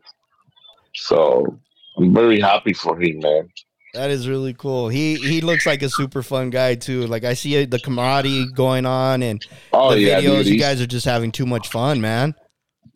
So 0.95 1.59
I'm 1.97 2.13
very 2.13 2.39
happy 2.39 2.73
for 2.73 2.99
him, 3.01 3.19
man. 3.19 3.49
That 3.95 4.11
is 4.11 4.27
really 4.29 4.53
cool. 4.53 4.89
He 4.89 5.15
he 5.15 5.41
looks 5.41 5.65
like 5.65 5.81
a 5.81 5.89
super 5.89 6.21
fun 6.21 6.49
guy 6.49 6.75
too. 6.75 7.07
Like 7.07 7.23
I 7.23 7.33
see 7.33 7.65
the 7.65 7.79
camaraderie 7.79 8.47
going 8.53 8.85
on 8.85 9.23
and 9.23 9.41
Oh 9.73 9.91
the 9.93 10.01
yeah, 10.01 10.21
videos. 10.21 10.43
dude. 10.43 10.47
you 10.53 10.59
guys 10.59 10.79
are 10.81 10.85
just 10.87 11.05
having 11.05 11.31
too 11.31 11.45
much 11.45 11.69
fun, 11.69 11.99
man. 12.01 12.35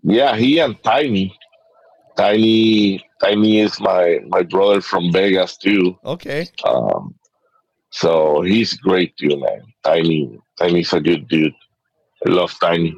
Yeah, 0.04 0.36
he 0.36 0.60
and 0.60 0.82
Tiny. 0.84 1.36
Tiny 2.18 3.02
Tiny 3.24 3.60
is 3.62 3.80
my 3.80 4.20
my 4.28 4.44
brother 4.44 4.82
from 4.82 5.12
Vegas 5.12 5.58
too. 5.58 5.98
Okay. 6.06 6.48
Um, 6.66 7.16
so 7.92 8.42
he's 8.42 8.74
great 8.76 9.16
too, 9.18 9.40
man. 9.40 9.62
Tiny 9.84 10.38
Tiny's 10.60 10.92
a 10.94 11.00
good 11.00 11.28
dude. 11.30 11.54
I 12.28 12.30
love 12.30 12.54
Tiny. 12.62 12.94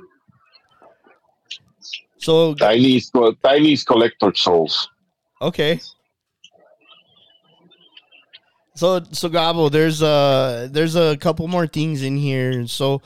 So 2.18 2.54
Tiny's 2.56 3.12
Tiny's 3.44 3.84
collector 3.84 4.34
souls. 4.36 4.90
okay. 5.42 5.80
So 8.76 9.02
so 9.12 9.30
Gabbo, 9.30 9.70
there's 9.72 10.02
uh 10.02 10.68
there's 10.72 10.96
a 10.96 11.18
couple 11.18 11.48
more 11.48 11.68
things 11.68 12.04
in 12.04 12.18
here. 12.18 12.68
So 12.68 13.02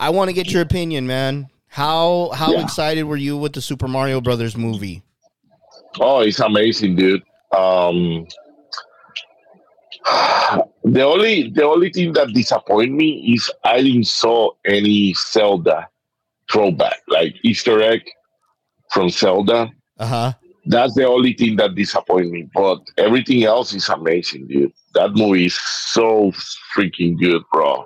I 0.00 0.10
want 0.10 0.28
to 0.28 0.32
get 0.32 0.52
your 0.52 0.62
opinion, 0.62 1.06
man. 1.06 1.48
How 1.68 2.30
how 2.34 2.52
Yeah. 2.52 2.62
excited 2.62 3.02
were 3.04 3.16
you 3.16 3.36
with 3.36 3.52
the 3.52 3.60
Super 3.60 3.88
Mario 3.88 4.20
Brothers 4.20 4.56
movie? 4.56 5.02
Oh, 6.00 6.20
it's 6.20 6.40
amazing, 6.40 6.96
dude. 6.96 7.22
Um, 7.56 8.26
the 10.84 11.02
only 11.02 11.50
the 11.50 11.64
only 11.64 11.90
thing 11.90 12.12
that 12.12 12.32
disappointed 12.32 12.92
me 12.92 13.34
is 13.34 13.50
I 13.64 13.82
didn't 13.82 14.06
saw 14.06 14.50
any 14.64 15.14
Zelda 15.14 15.88
throwback, 16.50 17.00
like 17.08 17.34
Easter 17.42 17.82
egg 17.82 18.02
from 18.92 19.10
Zelda. 19.10 19.70
Uh 19.98 20.06
huh. 20.06 20.32
That's 20.68 20.94
the 20.94 21.06
only 21.06 21.32
thing 21.32 21.56
that 21.56 21.74
disappointed 21.74 22.30
me. 22.30 22.48
But 22.54 22.80
everything 22.98 23.44
else 23.44 23.72
is 23.74 23.88
amazing, 23.88 24.46
dude. 24.48 24.72
That 24.94 25.12
movie 25.14 25.46
is 25.46 25.58
so 25.60 26.32
freaking 26.76 27.18
good, 27.18 27.42
bro. 27.52 27.84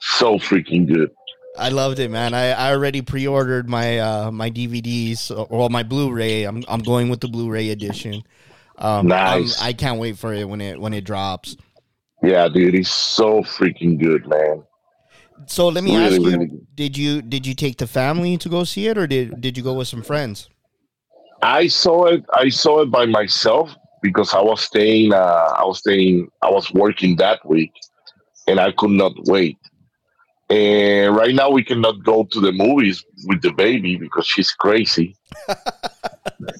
So 0.00 0.38
freaking 0.38 0.86
good. 0.86 1.10
I 1.56 1.70
loved 1.70 1.98
it, 1.98 2.10
man. 2.10 2.34
I, 2.34 2.50
I 2.50 2.70
already 2.72 3.02
pre-ordered 3.02 3.68
my 3.68 3.98
uh 3.98 4.30
my 4.30 4.50
DVDs 4.50 5.30
or 5.50 5.68
my 5.70 5.82
Blu-ray. 5.82 6.44
I'm 6.44 6.64
I'm 6.68 6.80
going 6.80 7.08
with 7.08 7.20
the 7.20 7.28
Blu-ray 7.28 7.70
edition. 7.70 8.22
Um, 8.78 9.10
I'm- 9.10 9.42
Nice. 9.42 9.60
I 9.60 9.72
can't 9.72 9.98
wait 9.98 10.18
for 10.18 10.32
it 10.32 10.48
when 10.48 10.60
it 10.60 10.80
when 10.80 10.94
it 10.94 11.04
drops. 11.04 11.56
Yeah, 12.22 12.48
dude, 12.48 12.74
it's 12.74 12.90
so 12.90 13.42
freaking 13.42 13.98
good, 14.00 14.26
man. 14.26 14.62
So 15.46 15.68
let 15.68 15.84
me 15.84 15.96
Really, 15.96 16.16
ask 16.16 16.20
you: 16.20 16.30
really. 16.30 16.50
Did 16.74 16.96
you 16.96 17.22
did 17.22 17.46
you 17.46 17.54
take 17.54 17.78
the 17.78 17.86
family 17.86 18.36
to 18.38 18.48
go 18.48 18.64
see 18.64 18.86
it, 18.88 18.98
or 18.98 19.06
did 19.06 19.40
did 19.40 19.56
you 19.56 19.62
go 19.62 19.74
with 19.74 19.88
some 19.88 20.02
friends? 20.02 20.48
I 21.42 21.68
saw 21.68 22.06
it. 22.06 22.24
I 22.34 22.48
saw 22.48 22.82
it 22.82 22.90
by 22.90 23.06
myself 23.06 23.74
because 24.02 24.34
I 24.34 24.40
was 24.40 24.60
staying. 24.60 25.12
Uh, 25.12 25.54
I 25.56 25.64
was 25.64 25.78
staying. 25.78 26.28
I 26.42 26.50
was 26.50 26.72
working 26.72 27.16
that 27.16 27.46
week, 27.46 27.72
and 28.46 28.58
I 28.58 28.72
could 28.72 28.90
not 28.90 29.12
wait. 29.26 29.56
And 30.50 31.14
right 31.14 31.34
now, 31.34 31.50
we 31.50 31.62
cannot 31.62 32.02
go 32.04 32.24
to 32.24 32.40
the 32.40 32.52
movies 32.52 33.04
with 33.26 33.42
the 33.42 33.52
baby 33.52 33.96
because 33.96 34.26
she's 34.26 34.50
crazy. 34.52 35.16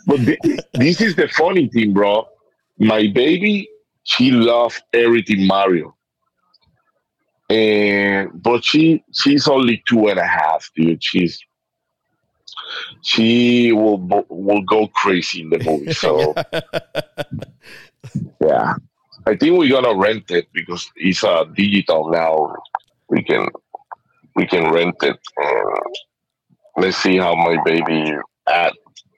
but 0.07 0.21
thi- 0.21 0.59
this 0.75 1.01
is 1.01 1.17
the 1.17 1.29
funny 1.29 1.69
thing, 1.69 1.95
bro. 1.95 2.29
My 2.79 3.09
baby, 3.13 3.69
she 4.05 4.31
loves 4.31 4.81
everything 4.93 5.47
Mario. 5.47 5.95
And 7.51 8.31
but 8.43 8.63
she 8.63 9.03
she's 9.15 9.49
only 9.49 9.83
two 9.89 10.09
and 10.09 10.19
a 10.19 10.27
half, 10.27 10.71
dude. 10.77 11.03
She's 11.03 11.41
she 13.03 13.73
will 13.73 13.99
will 14.29 14.63
go 14.63 14.87
crazy 14.89 15.43
in 15.43 15.51
the 15.51 15.59
movie. 15.59 15.93
So 15.93 16.35
yeah, 18.41 18.75
I 19.27 19.37
think 19.37 19.59
we're 19.59 19.71
gonna 19.71 19.97
rent 19.97 20.31
it 20.31 20.49
because 20.53 20.91
it's 20.97 21.25
uh, 21.25 21.45
digital 21.55 22.11
now. 22.11 22.55
We 23.09 23.23
can 23.23 23.49
we 24.37 24.47
can 24.47 24.71
rent 24.73 24.97
it 25.03 25.19
and 25.37 25.95
let's 26.77 26.97
see 26.97 27.17
how 27.17 27.35
my 27.35 27.57
baby 27.65 28.13
at 28.49 28.73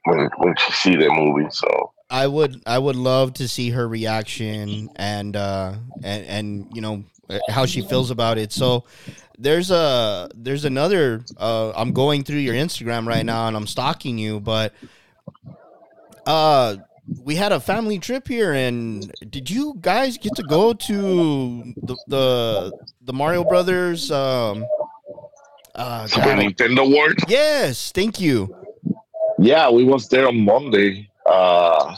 when 0.05 0.29
when 0.39 0.55
she 0.57 0.73
see 0.73 0.97
the 0.97 1.11
movie. 1.11 1.49
So 1.51 1.93
I 2.09 2.27
would 2.27 2.63
I 2.67 2.79
would 2.79 2.97
love 2.97 3.35
to 3.35 3.49
see 3.49 3.71
her 3.71 3.87
reaction 3.87 4.89
and 4.97 5.37
uh 5.37 5.75
and 6.03 6.27
and 6.27 6.67
you 6.73 6.81
know 6.81 7.05
how 7.49 7.67
she 7.67 7.83
feels 7.83 8.11
about 8.11 8.39
it. 8.39 8.53
So 8.53 8.85
there's 9.41 9.71
a 9.71 10.29
there's 10.35 10.65
another 10.65 11.25
uh 11.39 11.73
I'm 11.75 11.93
going 11.93 12.23
through 12.23 12.39
your 12.39 12.55
Instagram 12.55 13.07
right 13.07 13.25
now 13.25 13.49
and 13.49 13.57
I'm 13.57 13.67
stalking 13.67 14.19
you, 14.19 14.39
but 14.41 14.73
uh 16.27 16.77
we 17.25 17.35
had 17.35 17.51
a 17.51 17.59
family 17.59 17.99
trip 17.99 18.29
here 18.29 18.53
and 18.53 19.11
did 19.31 19.51
you 19.51 19.77
guys 19.81 20.19
get 20.19 20.35
to 20.37 20.43
go 20.45 20.73
to 20.75 21.75
the 21.83 21.97
the, 22.07 22.73
the 23.03 23.13
Mario 23.13 23.43
Brothers 23.45 24.11
um 24.11 24.65
uh 25.75 26.07
Super 26.07 26.29
Nintendo 26.29 26.85
World. 26.95 27.17
Yes, 27.27 27.93
thank 27.93 28.21
you. 28.21 28.55
Yeah, 29.39 29.71
we 29.71 29.85
was 29.85 30.07
there 30.09 30.29
on 30.29 30.45
Monday, 30.45 31.11
uh, 31.25 31.97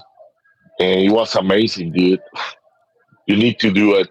and 0.78 1.00
it 1.00 1.10
was 1.10 1.34
amazing, 1.34 1.90
dude. 1.90 2.20
You 3.26 3.34
need 3.36 3.58
to 3.58 3.72
do 3.72 3.94
it. 3.96 4.08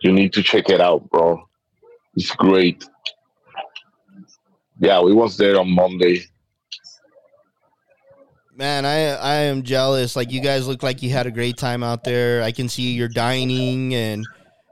You 0.00 0.12
need 0.12 0.32
to 0.34 0.42
check 0.42 0.68
it 0.68 0.80
out, 0.80 1.10
bro. 1.10 1.49
It's 2.16 2.30
great. 2.36 2.84
Yeah, 4.80 5.00
we 5.02 5.12
was 5.12 5.36
there 5.36 5.58
on 5.60 5.70
Monday. 5.74 6.22
Man, 8.56 8.84
I 8.84 9.10
I 9.14 9.34
am 9.50 9.62
jealous. 9.62 10.16
Like 10.16 10.30
you 10.32 10.40
guys 10.40 10.66
look 10.66 10.82
like 10.82 11.02
you 11.02 11.10
had 11.10 11.26
a 11.26 11.30
great 11.30 11.56
time 11.56 11.82
out 11.82 12.04
there. 12.04 12.42
I 12.42 12.52
can 12.52 12.68
see 12.68 12.92
you're 12.92 13.08
dining 13.08 13.94
and 13.94 14.26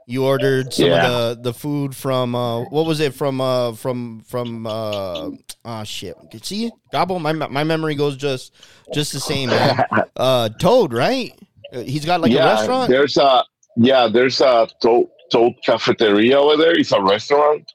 you 0.05 0.25
ordered 0.25 0.73
some 0.73 0.87
Yeah. 0.87 1.07
of 1.07 1.37
the, 1.37 1.51
the 1.51 1.53
food 1.53 1.95
from 1.95 2.35
uh 2.35 2.61
what 2.65 2.85
was 2.85 2.99
it 2.99 3.13
from 3.13 3.39
uh 3.41 3.73
from 3.73 4.21
from 4.21 4.67
uh 4.67 5.29
oh 5.65 5.83
shit. 5.85 6.15
See? 6.43 6.71
Gabbo, 6.93 7.19
my 7.21 7.33
my 7.33 7.63
memory 7.63 7.95
goes 7.95 8.15
just 8.17 8.53
just 8.93 9.13
the 9.13 9.19
same, 9.19 9.49
man. 9.49 9.83
Uh 10.15 10.49
Toad, 10.49 10.93
right? 10.93 11.31
He's 11.71 12.05
got 12.05 12.21
like 12.21 12.31
yeah, 12.31 12.43
a 12.47 12.55
restaurant? 12.55 12.89
there's 12.89 13.17
a 13.17 13.43
yeah, 13.77 14.07
there's 14.07 14.41
a 14.41 14.67
Toad, 14.81 15.07
Toad 15.31 15.53
Cafeteria 15.65 16.39
over 16.39 16.57
there. 16.57 16.77
It's 16.77 16.91
a 16.91 17.01
restaurant, 17.01 17.71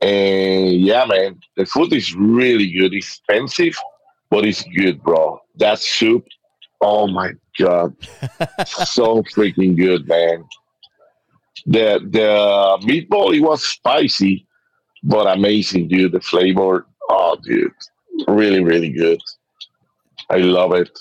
and 0.00 0.80
yeah, 0.80 1.04
man, 1.04 1.40
the 1.56 1.66
food 1.66 1.92
is 1.92 2.14
really 2.14 2.70
good. 2.70 2.94
It's 2.94 3.06
expensive, 3.06 3.76
but 4.30 4.44
it's 4.44 4.64
good, 4.76 5.02
bro. 5.02 5.40
That 5.56 5.78
soup, 5.78 6.24
oh 6.80 7.06
my 7.06 7.32
god, 7.58 7.94
so 8.66 9.22
freaking 9.22 9.76
good, 9.76 10.06
man. 10.08 10.44
The 11.66 12.00
the 12.10 12.78
meatball 12.86 13.34
it 13.36 13.40
was 13.40 13.64
spicy, 13.64 14.46
but 15.02 15.26
amazing, 15.26 15.88
dude. 15.88 16.12
The 16.12 16.20
flavor, 16.20 16.86
oh, 17.08 17.36
dude, 17.44 17.72
really, 18.26 18.62
really 18.62 18.90
good. 18.90 19.20
I 20.30 20.38
love 20.38 20.72
it. 20.74 20.98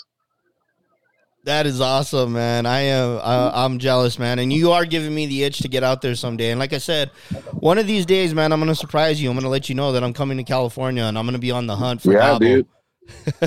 That 1.43 1.65
is 1.65 1.81
awesome, 1.81 2.33
man. 2.33 2.67
I 2.67 2.81
am 2.81 3.17
uh, 3.17 3.51
I'm 3.53 3.79
jealous, 3.79 4.19
man. 4.19 4.37
And 4.37 4.53
you 4.53 4.71
are 4.71 4.85
giving 4.85 5.13
me 5.15 5.25
the 5.25 5.43
itch 5.43 5.59
to 5.59 5.67
get 5.67 5.83
out 5.83 6.01
there 6.01 6.13
someday. 6.13 6.51
And 6.51 6.59
like 6.59 6.71
I 6.71 6.77
said, 6.77 7.09
one 7.53 7.79
of 7.79 7.87
these 7.87 8.05
days, 8.05 8.33
man, 8.33 8.51
I'm 8.51 8.59
gonna 8.59 8.75
surprise 8.75 9.21
you. 9.21 9.29
I'm 9.29 9.35
gonna 9.35 9.49
let 9.49 9.67
you 9.67 9.73
know 9.73 9.91
that 9.93 10.03
I'm 10.03 10.13
coming 10.13 10.37
to 10.37 10.43
California 10.43 11.03
and 11.03 11.17
I'm 11.17 11.25
gonna 11.25 11.39
be 11.39 11.49
on 11.51 11.65
the 11.65 11.75
hunt 11.75 12.01
for 12.03 12.13
Yeah, 12.13 12.37
dude. 12.37 12.67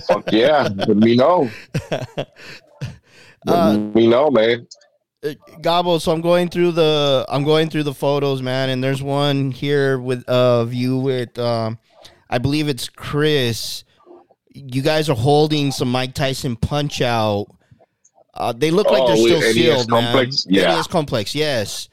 Fuck 0.09 0.32
yeah, 0.32 0.68
let 0.74 0.97
me 0.97 1.16
know. 1.16 1.49
Let 1.90 2.28
Uh, 3.47 3.76
me 3.95 4.07
know, 4.07 4.30
man. 4.30 4.66
Uh, 5.22 5.34
Gabbo, 5.61 6.01
so 6.01 6.12
I'm 6.12 6.20
going 6.22 6.49
through 6.49 6.72
the 6.72 7.24
I'm 7.28 7.45
going 7.45 7.68
through 7.70 7.84
the 7.84 7.95
photos, 7.95 8.42
man, 8.42 8.70
and 8.70 8.82
there's 8.82 9.03
one 9.03 9.51
here 9.51 9.99
with 9.99 10.24
of 10.24 10.74
you 10.74 10.99
with 10.99 11.38
um 11.38 11.78
I 12.28 12.38
believe 12.38 12.68
it's 12.68 12.88
Chris. 12.88 13.84
You 14.49 14.82
guys 14.82 15.09
are 15.11 15.16
holding 15.16 15.70
some 15.70 15.90
Mike 15.90 16.14
Tyson 16.14 16.57
punch 16.57 17.01
out. 17.01 17.47
Uh, 18.37 18.53
they 18.53 18.70
look 18.70 18.91
like 18.91 19.03
Oh, 19.03 19.07
they're 19.09 19.16
still 19.16 19.41
sealed, 19.53 19.89
Complex? 19.89 20.47
man. 20.47 20.55
Yeah. 20.55 20.74
NES 20.76 20.87
complex, 20.89 21.35
yes. 21.35 21.89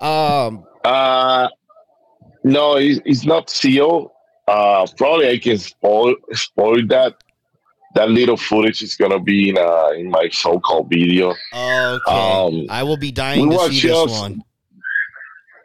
Um, 0.00 0.64
Uh, 0.84 1.48
no, 2.44 2.76
it's, 2.76 3.00
it's 3.04 3.24
not 3.24 3.50
sealed. 3.50 4.10
Uh, 4.46 4.86
probably 4.96 5.28
I 5.28 5.38
can 5.38 5.58
spoil 5.58 6.14
spoil 6.32 6.86
that. 6.88 7.14
That 7.94 8.10
little 8.10 8.36
footage 8.36 8.82
is 8.82 8.94
gonna 8.94 9.18
be 9.18 9.48
in 9.48 9.58
uh 9.58 9.88
in 9.96 10.10
my 10.10 10.28
so-called 10.30 10.88
video. 10.90 11.30
okay. 11.52 12.00
Um, 12.06 12.66
I 12.70 12.82
will 12.82 12.98
be 12.98 13.10
dying 13.10 13.48
we 13.48 13.56
to 13.56 13.72
see 13.72 13.88
this 13.88 14.10
one. 14.10 14.42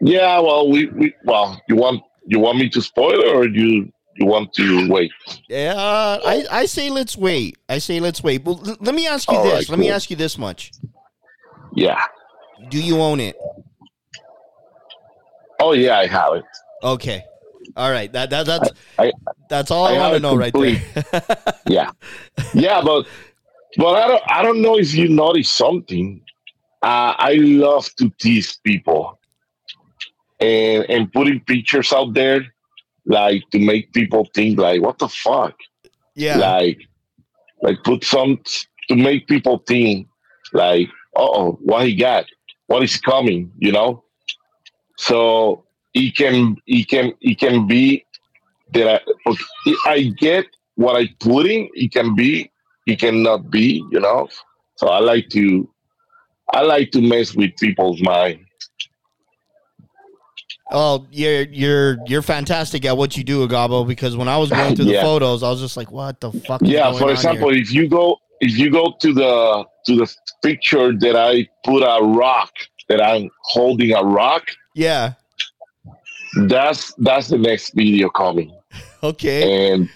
Yeah, 0.02 0.40
well, 0.40 0.70
we, 0.70 0.88
we 0.88 1.14
well, 1.26 1.62
you 1.68 1.76
want 1.76 2.02
you 2.26 2.40
want 2.40 2.58
me 2.58 2.70
to 2.70 2.82
spoil 2.82 3.20
it 3.22 3.28
or 3.36 3.48
you 3.48 3.92
you 4.16 4.26
want 4.26 4.54
to 4.54 4.90
wait? 4.90 5.12
Yeah, 5.50 5.74
I, 5.78 6.46
I 6.52 6.66
say 6.66 6.90
let's 6.90 7.18
wait. 7.18 7.58
I 7.70 7.78
say 7.80 8.00
let's 8.00 8.22
wait. 8.24 8.44
Well, 8.44 8.60
l- 8.66 8.78
let 8.80 8.94
me 8.96 9.08
ask 9.08 9.30
you 9.30 9.38
All 9.38 9.44
this. 9.44 9.54
right, 9.54 9.70
Let 9.70 9.80
me 9.80 9.90
ask 9.90 10.10
you 10.10 10.16
this 10.16 10.38
much. 10.38 10.72
Yeah. 11.76 12.02
Do 12.70 12.82
you 12.82 13.00
own 13.02 13.20
it? 13.20 13.36
Oh 15.60 15.74
yeah, 15.74 15.98
I 16.00 16.08
have 16.08 16.34
it. 16.36 16.44
Okay. 16.84 17.24
All 17.76 17.92
right. 17.92 18.12
That 18.12 18.30
that 18.30 18.46
that's 18.46 18.72
I- 19.00 19.12
that's 19.50 19.72
all 19.72 19.86
I, 19.86 19.94
I 19.96 20.00
want 20.00 20.14
to 20.16 20.20
know 20.20 20.36
right 20.36 20.54
there. 20.54 20.82
Yeah, 21.66 21.92
yeah, 22.54 22.82
but 22.84 23.08
but 23.78 23.96
I 23.96 24.08
don't 24.08 24.24
I 24.28 24.44
don't 24.44 24.62
know 24.62 24.78
if 24.78 24.94
you 24.94 25.08
notice 25.10 25.50
something. 25.50 26.22
Uh, 26.82 27.16
I 27.18 27.36
love 27.36 27.90
to 27.96 28.10
tease 28.20 28.58
people 28.64 29.18
and 30.42 30.84
and 30.90 31.12
putting 31.14 31.40
pictures 31.42 31.94
out 31.94 32.14
there, 32.14 32.42
like 33.06 33.44
to 33.52 33.60
make 33.60 33.94
people 33.94 34.28
think 34.34 34.60
like, 34.60 34.82
what 34.82 35.00
the 35.00 35.10
fuck, 35.10 35.56
yeah. 36.16 36.38
like 36.38 36.80
like 37.62 37.84
put 37.84 38.04
some 38.04 38.40
to 38.90 38.96
make 38.96 39.28
people 39.28 39.64
think 39.68 40.08
like, 40.54 40.90
oh, 41.16 41.54
what 41.62 41.86
he 41.86 41.96
got, 41.96 42.26
what 42.68 42.84
is 42.84 42.98
coming, 42.98 43.52
you 43.58 43.72
know. 43.72 44.04
So 44.98 45.64
it 45.94 46.16
can 46.16 46.58
it 46.68 46.88
can 46.90 47.14
it 47.22 47.40
can 47.40 47.68
be 47.68 48.06
that 48.74 49.02
I, 49.28 49.76
I 49.86 50.04
get 50.18 50.46
what 50.76 50.96
I 50.96 51.08
put 51.20 51.46
in. 51.46 51.70
It 51.74 51.92
can 51.92 52.16
be, 52.16 52.52
it 52.86 53.00
cannot 53.00 53.50
be, 53.50 53.84
you 53.92 54.00
know. 54.00 54.28
So 54.76 54.88
I 54.88 55.00
like 55.00 55.30
to 55.30 55.70
I 56.54 56.62
like 56.62 56.92
to 56.92 57.02
mess 57.02 57.34
with 57.34 57.56
people's 57.58 58.02
mind. 58.02 58.46
Oh, 60.76 61.06
you're 61.12 61.44
you're 61.44 61.98
you're 62.08 62.24
fantastic 62.24 62.84
at 62.84 62.98
what 62.98 63.16
you 63.16 63.24
do, 63.24 63.48
Agabo. 63.48 63.88
Because 63.88 64.18
when 64.18 64.28
I 64.28 64.38
was 64.38 64.50
going 64.50 64.76
through 64.76 64.86
the 64.86 65.02
photos, 65.02 65.44
I 65.44 65.50
was 65.50 65.62
just 65.62 65.78
like, 65.78 65.92
"What 65.92 66.20
the 66.20 66.32
fuck?" 66.32 66.64
is 66.64 66.70
Yeah, 66.70 66.92
for 66.94 67.12
example, 67.12 67.52
if 67.52 67.72
you 67.72 67.88
go 67.88 68.18
if 68.42 68.58
you 68.58 68.72
go 68.72 68.96
to 69.00 69.14
the 69.14 69.66
to 69.86 69.96
the 69.96 70.16
picture 70.42 70.92
that 70.98 71.16
I 71.16 71.48
put 71.64 71.84
a 71.84 72.04
rock 72.04 72.52
that 72.90 73.02
I'm 73.02 73.30
holding 73.44 73.94
a 73.94 74.04
rock, 74.04 74.48
yeah, 74.74 75.14
that's 76.48 76.92
that's 76.98 77.28
the 77.28 77.38
next 77.38 77.76
video 77.76 78.10
coming. 78.10 78.52
okay, 79.04 79.72
And 79.72 79.90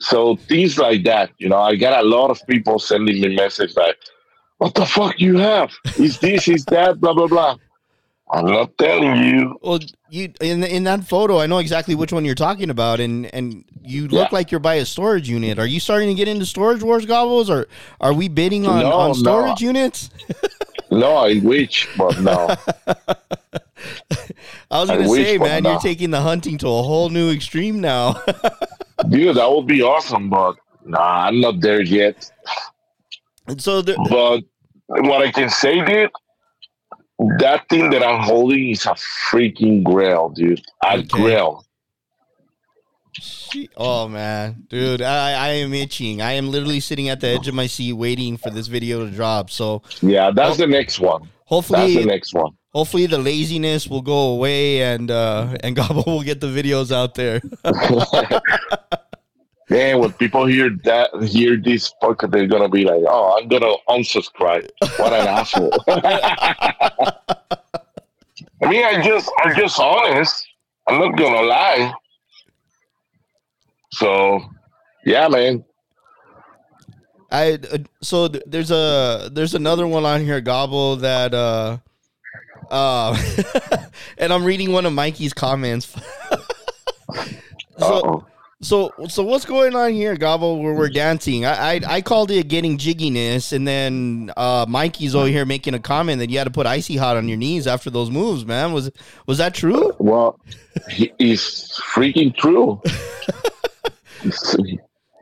so 0.00 0.36
things 0.36 0.78
like 0.78 1.04
that, 1.04 1.32
you 1.36 1.50
know, 1.50 1.58
I 1.58 1.76
got 1.76 2.02
a 2.02 2.08
lot 2.08 2.30
of 2.30 2.40
people 2.48 2.78
sending 2.78 3.20
me 3.20 3.36
messages 3.36 3.76
like, 3.76 3.98
"What 4.56 4.74
the 4.74 4.86
fuck 4.86 5.20
you 5.20 5.36
have? 5.36 5.70
Is 5.98 6.18
this? 6.18 6.48
Is 6.48 6.64
that? 6.66 6.98
Blah 6.98 7.12
blah 7.12 7.26
blah." 7.26 7.58
I'm 8.34 8.46
not 8.46 8.78
telling 8.78 9.16
you. 9.24 9.58
well, 9.62 9.78
you 10.08 10.32
in 10.40 10.64
in 10.64 10.84
that 10.84 11.04
photo, 11.04 11.38
I 11.38 11.46
know 11.46 11.58
exactly 11.58 11.94
which 11.94 12.12
one 12.12 12.24
you're 12.24 12.34
talking 12.34 12.70
about, 12.70 12.98
and 12.98 13.32
and 13.34 13.64
you 13.82 14.02
look 14.08 14.12
Yeah. 14.30 14.36
like 14.38 14.50
you're 14.50 14.60
by 14.60 14.76
a 14.76 14.86
storage 14.86 15.28
unit. 15.28 15.58
Are 15.58 15.66
you 15.66 15.80
starting 15.80 16.08
to 16.08 16.14
get 16.14 16.28
into 16.28 16.46
storage 16.46 16.82
wars, 16.82 17.04
Gobbles, 17.04 17.50
or 17.50 17.66
are 18.00 18.14
we 18.14 18.28
bidding 18.28 18.66
on, 18.66 18.80
No, 18.80 18.92
on 18.92 19.08
no. 19.08 19.14
storage 19.14 19.60
units? 19.60 20.10
No, 20.90 21.16
I 21.16 21.38
wish, 21.42 21.88
but 21.96 22.20
no. 22.20 22.54
I 24.70 24.80
was 24.80 24.90
gonna 24.90 25.08
say, 25.08 25.38
man, 25.38 25.62
no. 25.62 25.70
you're 25.72 25.80
taking 25.80 26.10
the 26.10 26.20
hunting 26.20 26.58
to 26.58 26.66
a 26.68 26.82
whole 26.82 27.08
new 27.08 27.30
extreme 27.30 27.80
now. 27.80 28.12
Dude, 29.08 29.36
that 29.36 29.50
would 29.50 29.66
be 29.66 29.82
awesome, 29.82 30.28
but 30.28 30.56
nah, 30.84 31.26
I'm 31.28 31.40
not 31.40 31.60
there 31.60 31.80
yet. 31.80 32.30
and 33.48 33.60
so 33.60 33.80
the, 33.82 33.94
But 34.08 35.02
what 35.06 35.22
I 35.22 35.30
can 35.32 35.48
say, 35.48 35.82
dude, 35.84 36.10
that 37.38 37.68
thing 37.68 37.90
that 37.90 38.02
I'm 38.02 38.20
holding 38.22 38.70
is 38.70 38.86
a 38.86 38.94
freaking 39.30 39.82
grail, 39.82 40.28
dude. 40.30 40.60
A 40.84 40.98
Okay. 40.98 41.02
grail. 41.08 41.64
Oh 43.76 44.08
man, 44.08 44.64
dude, 44.70 45.02
I, 45.02 45.32
I 45.32 45.48
am 45.60 45.74
itching. 45.74 46.22
I 46.22 46.32
am 46.32 46.50
literally 46.50 46.80
sitting 46.80 47.10
at 47.10 47.20
the 47.20 47.28
edge 47.28 47.46
of 47.48 47.54
my 47.54 47.66
seat 47.66 47.92
waiting 47.92 48.38
for 48.38 48.48
this 48.48 48.66
video 48.68 49.04
to 49.04 49.10
drop. 49.10 49.50
So 49.50 49.82
Yeah, 50.00 50.30
that's 50.34 50.56
the 50.56 50.66
next 50.66 50.98
one. 50.98 51.28
Hopefully, 51.44 51.80
That's 51.80 51.94
the 51.94 52.06
next 52.06 52.32
one. 52.32 52.52
hopefully 52.72 53.04
the 53.04 53.18
laziness 53.18 53.86
will 53.86 54.00
go 54.00 54.32
away 54.32 54.82
and 54.82 55.10
uh, 55.10 55.54
and 55.62 55.76
Gabbo 55.78 56.06
will 56.06 56.22
get 56.22 56.40
the 56.40 56.46
videos 56.46 56.90
out 56.90 57.14
there. 57.14 57.42
Man, 59.72 60.00
when 60.00 60.12
people 60.12 60.44
hear 60.44 60.68
that, 60.84 61.08
hear 61.22 61.56
this 61.56 61.94
podcast, 62.02 62.30
they're 62.30 62.46
gonna 62.46 62.68
be 62.68 62.84
like, 62.84 63.00
"Oh, 63.08 63.38
I'm 63.38 63.48
gonna 63.48 63.72
unsubscribe." 63.88 64.68
What 64.98 65.14
an 65.14 65.26
asshole! 65.26 65.72
I 65.88 67.14
mean, 68.68 68.84
I 68.84 69.00
just, 69.02 69.32
I'm 69.42 69.56
just 69.56 69.80
honest. 69.80 70.46
I'm 70.86 70.98
not 70.98 71.16
gonna 71.16 71.40
lie. 71.40 71.90
So, 73.92 74.44
yeah, 75.06 75.26
man. 75.28 75.64
I 77.30 77.58
uh, 77.72 77.78
so 78.02 78.28
th- 78.28 78.44
there's 78.46 78.70
a 78.70 79.30
there's 79.32 79.54
another 79.54 79.86
one 79.86 80.04
on 80.04 80.20
here, 80.20 80.42
Gabbo 80.42 81.00
that 81.00 81.32
uh 81.32 81.78
uh 82.70 83.16
and 84.18 84.34
I'm 84.34 84.44
reading 84.44 84.72
one 84.72 84.84
of 84.84 84.92
Mikey's 84.92 85.32
comments. 85.32 85.96
so. 87.78 88.26
So 88.62 88.92
so 89.08 89.24
what's 89.24 89.44
going 89.44 89.74
on 89.74 89.92
here, 89.92 90.16
Gabbo? 90.16 90.62
Where 90.62 90.72
we're 90.72 90.88
dancing? 90.88 91.44
I, 91.44 91.74
I 91.74 91.80
I 91.86 92.00
called 92.00 92.30
it 92.30 92.46
getting 92.46 92.78
jigginess, 92.78 93.52
and 93.52 93.66
then 93.66 94.30
uh, 94.36 94.66
Mikey's 94.68 95.16
over 95.16 95.26
here 95.26 95.44
making 95.44 95.74
a 95.74 95.80
comment 95.80 96.20
that 96.20 96.30
you 96.30 96.38
had 96.38 96.44
to 96.44 96.50
put 96.52 96.64
icy 96.64 96.96
hot 96.96 97.16
on 97.16 97.26
your 97.26 97.36
knees 97.36 97.66
after 97.66 97.90
those 97.90 98.08
moves. 98.08 98.46
Man, 98.46 98.72
was 98.72 98.92
was 99.26 99.38
that 99.38 99.52
true? 99.52 99.92
Well, 99.98 100.38
he, 100.88 101.12
he's 101.18 101.76
freaking 101.92 102.36
true. 102.36 102.80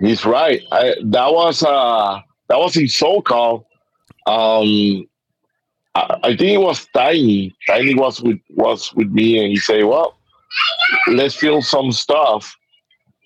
he's, 0.00 0.26
right. 0.26 0.60
I, 0.70 0.96
that 1.02 1.32
was 1.32 1.62
uh 1.62 2.20
that 2.48 2.58
was 2.58 2.76
in 2.76 2.84
SoCal. 2.84 3.64
Um, 4.26 5.08
I, 5.94 6.18
I 6.24 6.36
think 6.36 6.42
it 6.42 6.60
was 6.60 6.86
Tiny. 6.92 7.54
Tiny 7.66 7.94
was 7.94 8.20
with 8.20 8.38
was 8.50 8.92
with 8.92 9.08
me, 9.08 9.38
and 9.38 9.48
he 9.48 9.56
said, 9.56 9.82
"Well, 9.82 10.18
let's 11.06 11.36
film 11.36 11.62
some 11.62 11.90
stuff." 11.90 12.54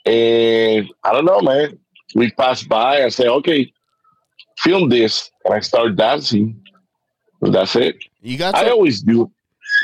And 0.07 0.93
I 1.03 1.13
don't 1.13 1.25
know, 1.25 1.41
man. 1.41 1.79
We 2.15 2.31
passed 2.31 2.69
by. 2.69 3.05
I 3.05 3.09
say, 3.09 3.27
"Okay, 3.27 3.73
film 4.59 4.89
this," 4.89 5.31
and 5.45 5.55
I 5.55 5.61
start 5.61 5.97
dancing. 5.97 6.61
That's 7.41 7.77
it. 7.77 7.97
You 8.23 8.39
got 8.39 8.55
I 8.55 8.71
always 8.71 9.03
do. 9.03 9.31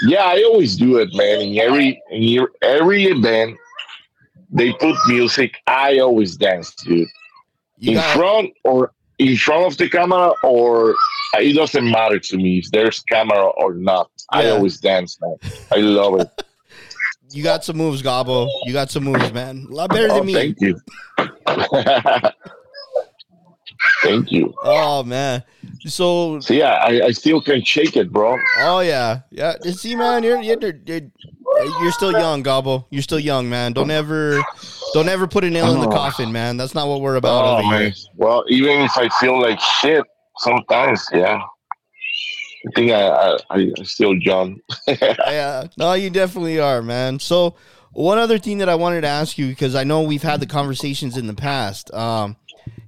Yeah, 0.07 0.25
I 0.25 0.43
always 0.43 0.77
do 0.77 0.99
it, 0.99 1.11
man. 1.15 1.41
In 1.41 1.59
every 1.59 2.03
in 2.11 2.23
your, 2.23 2.51
every 2.63 3.05
event, 3.05 3.57
they 4.51 4.73
put 4.73 4.97
music. 5.09 5.57
I 5.67 5.99
always 5.99 6.37
dance, 6.37 6.75
dude. 6.75 7.09
you 7.79 7.93
in 7.93 7.95
got 7.95 8.17
front 8.17 8.51
or 8.65 8.93
in 9.19 9.37
front 9.37 9.67
of 9.67 9.77
the 9.77 9.89
camera, 9.89 10.33
or 10.43 10.95
it 11.35 11.55
doesn't 11.55 11.91
matter 11.91 12.19
to 12.19 12.37
me 12.37 12.59
if 12.59 12.71
there's 12.71 13.01
camera 13.01 13.49
or 13.49 13.75
not. 13.75 14.11
I 14.31 14.49
always 14.51 14.81
dance, 14.81 15.19
man. 15.21 15.37
I 15.73 15.77
love 15.77 16.21
it. 16.21 16.43
you 17.33 17.43
got 17.43 17.65
some 17.65 17.77
moves, 17.77 18.03
Gabbo. 18.03 18.49
You 18.65 18.73
got 18.73 18.91
some 18.91 19.05
moves, 19.05 19.33
man. 19.33 19.67
A 19.71 19.75
lot 19.75 19.91
better 19.91 20.09
than 20.09 20.19
oh, 20.19 20.25
me. 20.25 20.35
thank 20.35 20.61
you. 20.61 20.81
thank 24.03 24.33
you. 24.33 24.55
Oh 24.63 25.03
man. 25.03 25.43
So 25.87 26.41
So 26.41 26.55
yeah, 26.55 26.75
I, 26.75 27.07
I 27.07 27.11
still 27.13 27.41
can 27.41 27.63
shake 27.65 27.97
it, 27.97 28.13
bro. 28.13 28.37
oh 28.59 28.81
yeah 28.81 29.21
yeah. 29.31 29.55
See, 29.73 29.95
man, 29.97 30.23
you're 30.23 30.41
you're 30.41 30.59
you're, 30.61 31.01
you're 31.83 31.93
still 31.93 32.13
young, 32.13 32.43
Gabbo. 32.43 32.87
You're 32.91 33.03
still 33.03 33.19
young, 33.21 33.49
man. 33.49 33.73
Don't 33.73 33.91
ever 33.91 34.41
don't 34.95 35.09
ever 35.09 35.27
put 35.27 35.45
a 35.45 35.51
nail 35.51 35.73
in 35.75 35.81
the 35.81 35.89
Oh. 35.89 35.93
coffin, 35.93 36.33
man. 36.33 36.57
That's 36.57 36.75
not 36.75 36.89
what 36.89 37.01
we're 37.01 37.17
about 37.17 37.65
Oh 37.65 37.71
man. 37.71 37.93
Well, 38.17 38.45
even 38.49 38.81
if 38.83 38.97
I 38.97 39.09
feel 39.21 39.41
like 39.41 39.61
shit, 39.61 40.05
sometimes, 40.39 41.07
yeah. 41.13 41.41
I 42.67 42.71
think 42.75 42.91
I 42.93 43.09
I, 43.51 43.73
I 43.79 43.83
still 43.85 44.15
young. 44.15 44.61
yeah, 44.89 45.67
no, 45.77 45.95
you 45.95 46.11
definitely 46.11 46.59
are, 46.61 46.83
man. 46.83 47.19
So, 47.19 47.55
one 47.93 48.19
other 48.19 48.39
thing 48.39 48.59
that 48.59 48.69
I 48.69 48.75
wanted 48.75 49.03
to 49.03 49.09
ask 49.09 49.39
you 49.39 49.49
because 49.49 49.75
I 49.75 49.85
know 49.85 50.03
we've 50.03 50.23
had 50.23 50.41
the 50.41 50.47
conversations 50.47 51.17
in 51.17 51.27
the 51.27 51.35
past. 51.35 51.93
Um, 51.95 52.37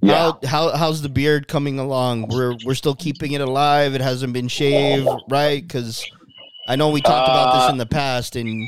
Yeah. 0.01 0.33
how, 0.43 0.47
how 0.47 0.77
how's 0.77 1.01
the 1.01 1.09
beard 1.09 1.47
coming 1.47 1.79
along? 1.79 2.27
We're 2.27 2.53
we're 2.65 2.75
still 2.75 2.95
keeping 2.95 3.31
it 3.31 3.41
alive. 3.41 3.95
It 3.95 4.01
hasn't 4.01 4.33
been 4.33 4.47
shaved, 4.47 5.09
right? 5.29 5.61
Because 5.61 6.05
I 6.67 6.75
know 6.75 6.89
we 6.89 7.01
talked 7.01 7.27
about 7.29 7.53
this 7.53 7.67
Uh, 7.67 7.71
in 7.71 7.77
the 7.77 7.85
past, 7.85 8.35
and 8.35 8.67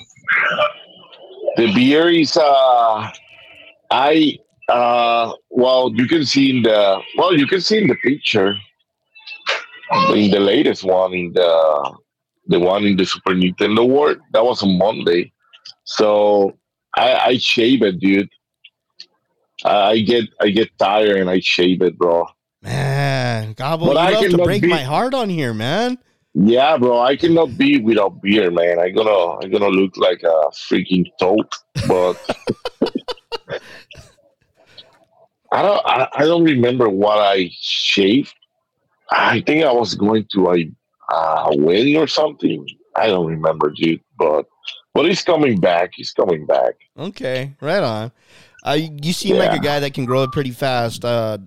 The 1.57 1.71
beer 1.73 2.09
is 2.09 2.35
uh 2.35 3.11
I 3.91 4.37
uh 4.67 5.33
well 5.49 5.91
you 5.93 6.07
can 6.07 6.25
see 6.25 6.49
in 6.49 6.63
the 6.63 6.99
well 7.17 7.37
you 7.37 7.47
can 7.47 7.61
see 7.61 7.77
in 7.77 7.87
the 7.87 7.95
picture 7.95 8.55
in 10.13 10.31
the 10.31 10.39
latest 10.39 10.83
one 10.83 11.13
in 11.13 11.33
the 11.33 11.95
the 12.47 12.59
one 12.59 12.85
in 12.85 12.95
the 12.97 13.05
Super 13.05 13.33
Nintendo 13.33 13.87
World 13.87 14.17
that 14.33 14.43
was 14.43 14.61
on 14.63 14.77
Monday. 14.77 15.31
So 15.83 16.57
I 16.95 17.13
I 17.15 17.37
shave 17.37 17.81
it, 17.83 17.99
dude. 17.99 18.29
I 19.63 19.99
get 19.99 20.25
I 20.41 20.49
get 20.49 20.69
tired 20.77 21.17
and 21.17 21.29
I 21.29 21.39
shave 21.39 21.81
it, 21.81 21.97
bro. 21.97 22.27
man, 22.61 23.53
Gabbo, 23.55 23.85
But 23.87 23.95
you 23.95 23.99
I 23.99 24.11
love 24.11 24.29
to 24.31 24.37
break 24.43 24.61
be- 24.61 24.67
my 24.67 24.83
heart 24.83 25.13
on 25.13 25.29
here, 25.29 25.53
man. 25.53 25.97
Yeah, 26.37 26.77
bro, 26.77 26.99
I 26.99 27.15
cannot 27.15 27.57
be 27.57 27.79
without 27.79 28.21
beer, 28.21 28.51
man. 28.51 28.77
I 28.79 28.89
gonna 28.89 29.37
I 29.39 29.47
gonna 29.47 29.69
look 29.69 29.95
like 29.95 30.21
a 30.23 30.35
freaking 30.51 31.05
toad, 31.19 31.47
but 31.87 32.17
I 35.51 35.61
don't 35.61 35.81
I, 35.85 36.07
I 36.13 36.25
don't 36.25 36.43
remember 36.43 36.89
what 36.89 37.19
I 37.19 37.49
shaved. 37.53 38.33
I 39.11 39.41
think 39.41 39.63
I 39.63 39.71
was 39.71 39.95
going 39.95 40.25
to 40.33 40.51
a 40.51 40.71
uh, 41.13 41.49
wedding 41.57 41.97
or 41.97 42.07
something. 42.07 42.65
I 42.95 43.07
don't 43.07 43.27
remember, 43.27 43.71
dude. 43.75 44.01
But 44.17 44.45
but 44.93 45.05
he's 45.05 45.21
coming 45.23 45.59
back. 45.59 45.91
He's 45.95 46.11
coming 46.11 46.45
back. 46.45 46.73
Okay, 46.97 47.53
right 47.61 47.83
on. 47.83 48.11
Uh, 48.65 48.77
you 49.01 49.13
seem 49.13 49.35
like 49.37 49.51
a 49.57 49.61
guy 49.61 49.79
that 49.79 49.93
can 49.93 50.05
grow 50.05 50.23
it 50.23 50.31
pretty 50.31 50.51
fast. 50.51 51.05
Uh, 51.05 51.37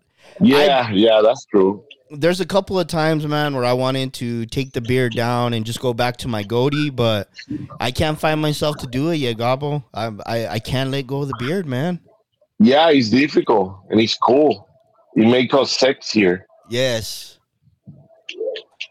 Yeah, 0.41 0.91
yeah, 0.91 1.21
that's 1.21 1.45
true. 1.47 1.83
there's 2.11 2.41
a 2.41 2.47
couple 2.47 2.79
of 2.79 2.87
times, 2.87 3.27
man, 3.27 3.55
where 3.57 3.65
I 3.65 3.73
wanted 3.73 4.13
to 4.15 4.47
take 4.47 4.73
the 4.73 4.81
beard 4.81 5.15
down 5.15 5.53
and 5.53 5.67
just 5.67 5.81
go 5.81 5.93
back 5.93 6.17
to 6.19 6.29
my 6.29 6.43
goatee, 6.45 6.91
but 6.91 7.29
I 7.81 7.91
can't 7.91 8.19
find 8.21 8.41
myself 8.41 8.77
to 8.79 8.87
do 8.87 9.11
it 9.11 9.17
yet, 9.17 9.37
Gabbo. 9.37 9.83
I, 9.93 10.13
I 10.27 10.47
I 10.55 10.59
can't 10.61 10.91
let 10.91 11.07
go 11.09 11.23
of 11.23 11.29
the 11.29 11.37
beard, 11.39 11.67
man. 11.67 12.01
Yeah, 12.61 12.91
it's 12.91 13.11
difficult 13.11 13.81
and 13.91 14.01
it's 14.01 14.17
cool. 14.17 14.69
It 15.17 15.27
makes 15.27 15.53
us 15.55 15.77
sexier. 15.77 16.43
Yes. 16.71 17.38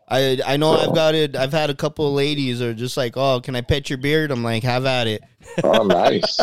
I 0.08 0.40
I 0.46 0.58
know 0.58 0.72
I've 0.72 0.96
got 0.96 1.16
it. 1.16 1.36
I've 1.36 1.52
had 1.52 1.70
a 1.70 1.76
couple 1.76 2.08
of 2.08 2.14
ladies 2.14 2.62
are 2.62 2.74
just 2.74 2.96
like, 2.98 3.18
"Oh, 3.18 3.42
can 3.42 3.56
I 3.56 3.62
pet 3.62 3.90
your 3.90 3.98
beard?" 3.98 4.32
I'm 4.32 4.44
like, 4.44 4.64
"Have 4.64 4.86
at 4.86 5.08
it." 5.08 5.22
Oh, 5.64 5.84
nice. 5.84 6.40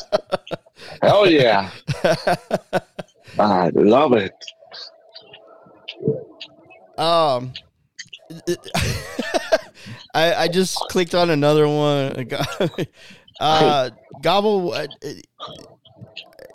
Hell 1.02 1.28
yeah. 1.28 1.70
I 3.38 3.70
love 3.74 4.12
it. 4.12 4.34
Um, 6.98 7.52
I, 10.14 10.34
I 10.34 10.48
just 10.48 10.78
clicked 10.90 11.14
on 11.14 11.30
another 11.30 11.68
one. 11.68 12.28
Uh, 13.40 13.90
Gabbo, 14.22 14.72
uh, 14.72 14.86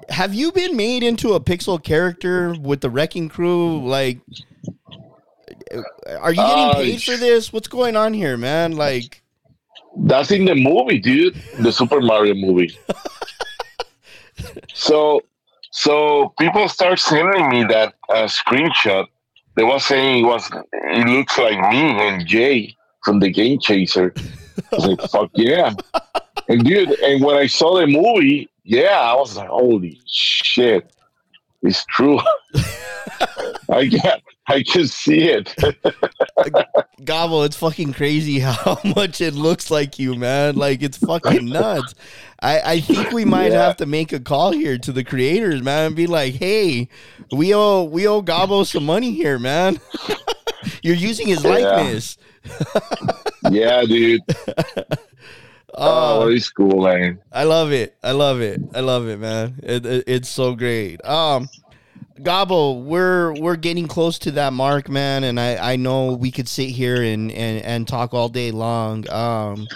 have 0.07 0.33
you 0.33 0.51
been 0.53 0.77
made 0.77 1.03
into 1.03 1.33
a 1.33 1.39
pixel 1.41 1.83
character 1.83 2.55
with 2.57 2.79
the 2.79 2.89
Wrecking 2.89 3.27
Crew? 3.27 3.85
Like, 3.85 4.19
are 6.19 6.31
you 6.31 6.35
getting 6.37 6.65
Uh, 6.69 6.73
paid 6.75 7.01
for 7.03 7.17
this? 7.17 7.53
What's 7.53 7.67
going 7.67 7.95
on 7.95 8.13
here, 8.13 8.37
man? 8.37 8.73
Like, 8.73 9.21
That's 9.97 10.31
in 10.31 10.45
the 10.45 10.55
movie, 10.55 10.99
dude. 10.99 11.35
The 11.59 11.71
Super 11.71 12.01
Mario 12.01 12.33
movie. 12.35 12.77
so, 14.73 15.21
so 15.71 16.33
people 16.39 16.67
start 16.67 16.99
sending 16.99 17.49
me 17.49 17.63
that 17.65 17.93
uh, 18.09 18.23
screenshot. 18.25 19.05
They 19.55 19.63
were 19.63 19.79
saying 19.79 20.23
it 20.23 20.27
was 20.27 20.49
it 20.73 21.07
looks 21.07 21.37
like 21.37 21.59
me 21.71 22.07
and 22.07 22.25
Jay 22.25 22.75
from 23.03 23.19
the 23.19 23.29
Game 23.29 23.59
Chaser. 23.59 24.13
I 24.71 24.75
was 24.75 24.85
like, 24.87 25.01
fuck 25.09 25.29
yeah. 25.33 25.73
And 26.47 26.63
dude, 26.63 26.91
and 27.01 27.23
when 27.23 27.35
I 27.35 27.47
saw 27.47 27.79
the 27.79 27.87
movie, 27.87 28.49
yeah, 28.63 28.99
I 28.99 29.13
was 29.15 29.35
like, 29.37 29.49
holy 29.49 29.99
shit, 30.07 30.91
it's 31.61 31.85
true. 31.85 32.19
I 33.69 33.87
can 33.87 34.19
I 34.47 34.63
can 34.63 34.87
see 34.87 35.29
it. 35.29 35.53
Gabbo, 37.01 37.45
it's 37.45 37.55
fucking 37.55 37.93
crazy 37.93 38.39
how 38.49 38.79
much 38.95 39.21
it 39.21 39.33
looks 39.35 39.69
like 39.69 39.99
you, 39.99 40.15
man. 40.15 40.55
Like, 40.55 40.81
it's 40.81 40.97
fucking 40.97 41.45
nuts. 41.45 41.93
I, 42.41 42.61
I 42.61 42.79
think 42.81 43.11
we 43.11 43.25
might 43.25 43.51
Yeah. 43.51 43.65
have 43.65 43.77
to 43.77 43.85
make 43.85 44.11
a 44.11 44.19
call 44.19 44.51
here 44.51 44.77
to 44.79 44.91
the 44.91 45.03
creators, 45.03 45.61
man, 45.61 45.87
and 45.87 45.95
be 45.95 46.07
like, 46.07 46.33
hey, 46.35 46.89
we 47.31 47.53
owe 47.53 47.83
we 47.83 48.07
owe 48.07 48.21
Gabbo 48.23 48.65
some 48.65 48.85
money 48.85 49.11
here, 49.13 49.37
man. 49.37 49.79
You're 50.81 50.95
using 50.95 51.27
his 51.27 51.43
Yeah. 51.43 51.49
likeness. 51.51 52.17
yeah, 53.51 53.83
dude. 53.83 54.21
Oh, 55.79 56.23
Oh, 56.23 56.27
it's 56.27 56.49
cool, 56.49 56.83
man. 56.83 57.19
I 57.31 57.43
love 57.45 57.71
it. 57.71 57.95
I 58.03 58.11
love 58.11 58.41
it. 58.41 58.61
I 58.73 58.81
love 58.81 59.07
it, 59.07 59.17
man. 59.19 59.59
It, 59.63 59.85
it- 59.85 60.03
it's 60.07 60.29
so 60.29 60.55
great. 60.55 61.03
Um, 61.05 61.49
Gabbo, 62.19 62.83
we're 62.83 63.33
we're 63.39 63.55
getting 63.55 63.87
close 63.87 64.19
to 64.19 64.31
that 64.31 64.51
mark, 64.51 64.89
man, 64.89 65.23
and 65.23 65.39
I, 65.39 65.73
I 65.73 65.75
know 65.77 66.13
we 66.13 66.31
could 66.31 66.49
sit 66.49 66.69
here 66.69 67.01
and, 67.01 67.31
and, 67.31 67.63
and 67.63 67.87
talk 67.87 68.13
all 68.13 68.27
day 68.27 68.51
long. 68.51 69.09
Um, 69.09 69.67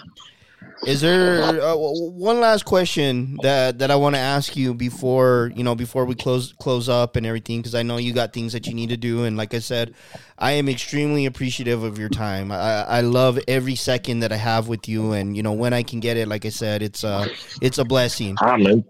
is 0.86 1.01
there 1.01 1.41
uh, 1.61 1.75
one 1.75 2.39
last 2.39 2.65
question 2.65 3.38
that, 3.41 3.79
that 3.79 3.91
I 3.91 3.95
want 3.95 4.15
to 4.15 4.19
ask 4.19 4.55
you 4.55 4.73
before 4.73 5.51
you 5.55 5.63
know 5.63 5.75
before 5.75 6.05
we 6.05 6.15
close 6.15 6.53
close 6.53 6.89
up 6.89 7.15
and 7.15 7.25
everything? 7.25 7.59
Because 7.59 7.75
I 7.75 7.84
know 7.84 7.97
you 7.97 8.13
got 8.13 8.34
things 8.34 8.53
that 8.53 8.67
you 8.67 8.73
need 8.73 8.89
to 8.89 8.97
do, 8.97 9.23
and 9.23 9.38
like 9.38 9.53
I 9.53 9.59
said, 9.59 9.93
I 10.38 10.53
am 10.53 10.67
extremely 10.69 11.25
appreciative 11.25 11.84
of 11.84 11.97
your 11.97 12.09
time. 12.09 12.51
I, 12.51 12.84
I 12.84 13.01
love 13.01 13.39
every 13.47 13.75
second 13.75 14.19
that 14.21 14.31
I 14.31 14.38
have 14.38 14.67
with 14.67 14.88
you, 14.88 15.13
and 15.13 15.36
you 15.38 15.43
know 15.43 15.53
when 15.53 15.73
I 15.73 15.84
can 15.84 15.99
get 15.99 16.17
it, 16.17 16.27
like 16.27 16.45
I 16.45 16.49
said, 16.49 16.81
it's 16.81 17.03
a 17.03 17.27
it's 17.61 17.77
a 17.77 17.86
blessing. 17.86 18.36
Ah, 18.41 18.57
man. 18.57 18.84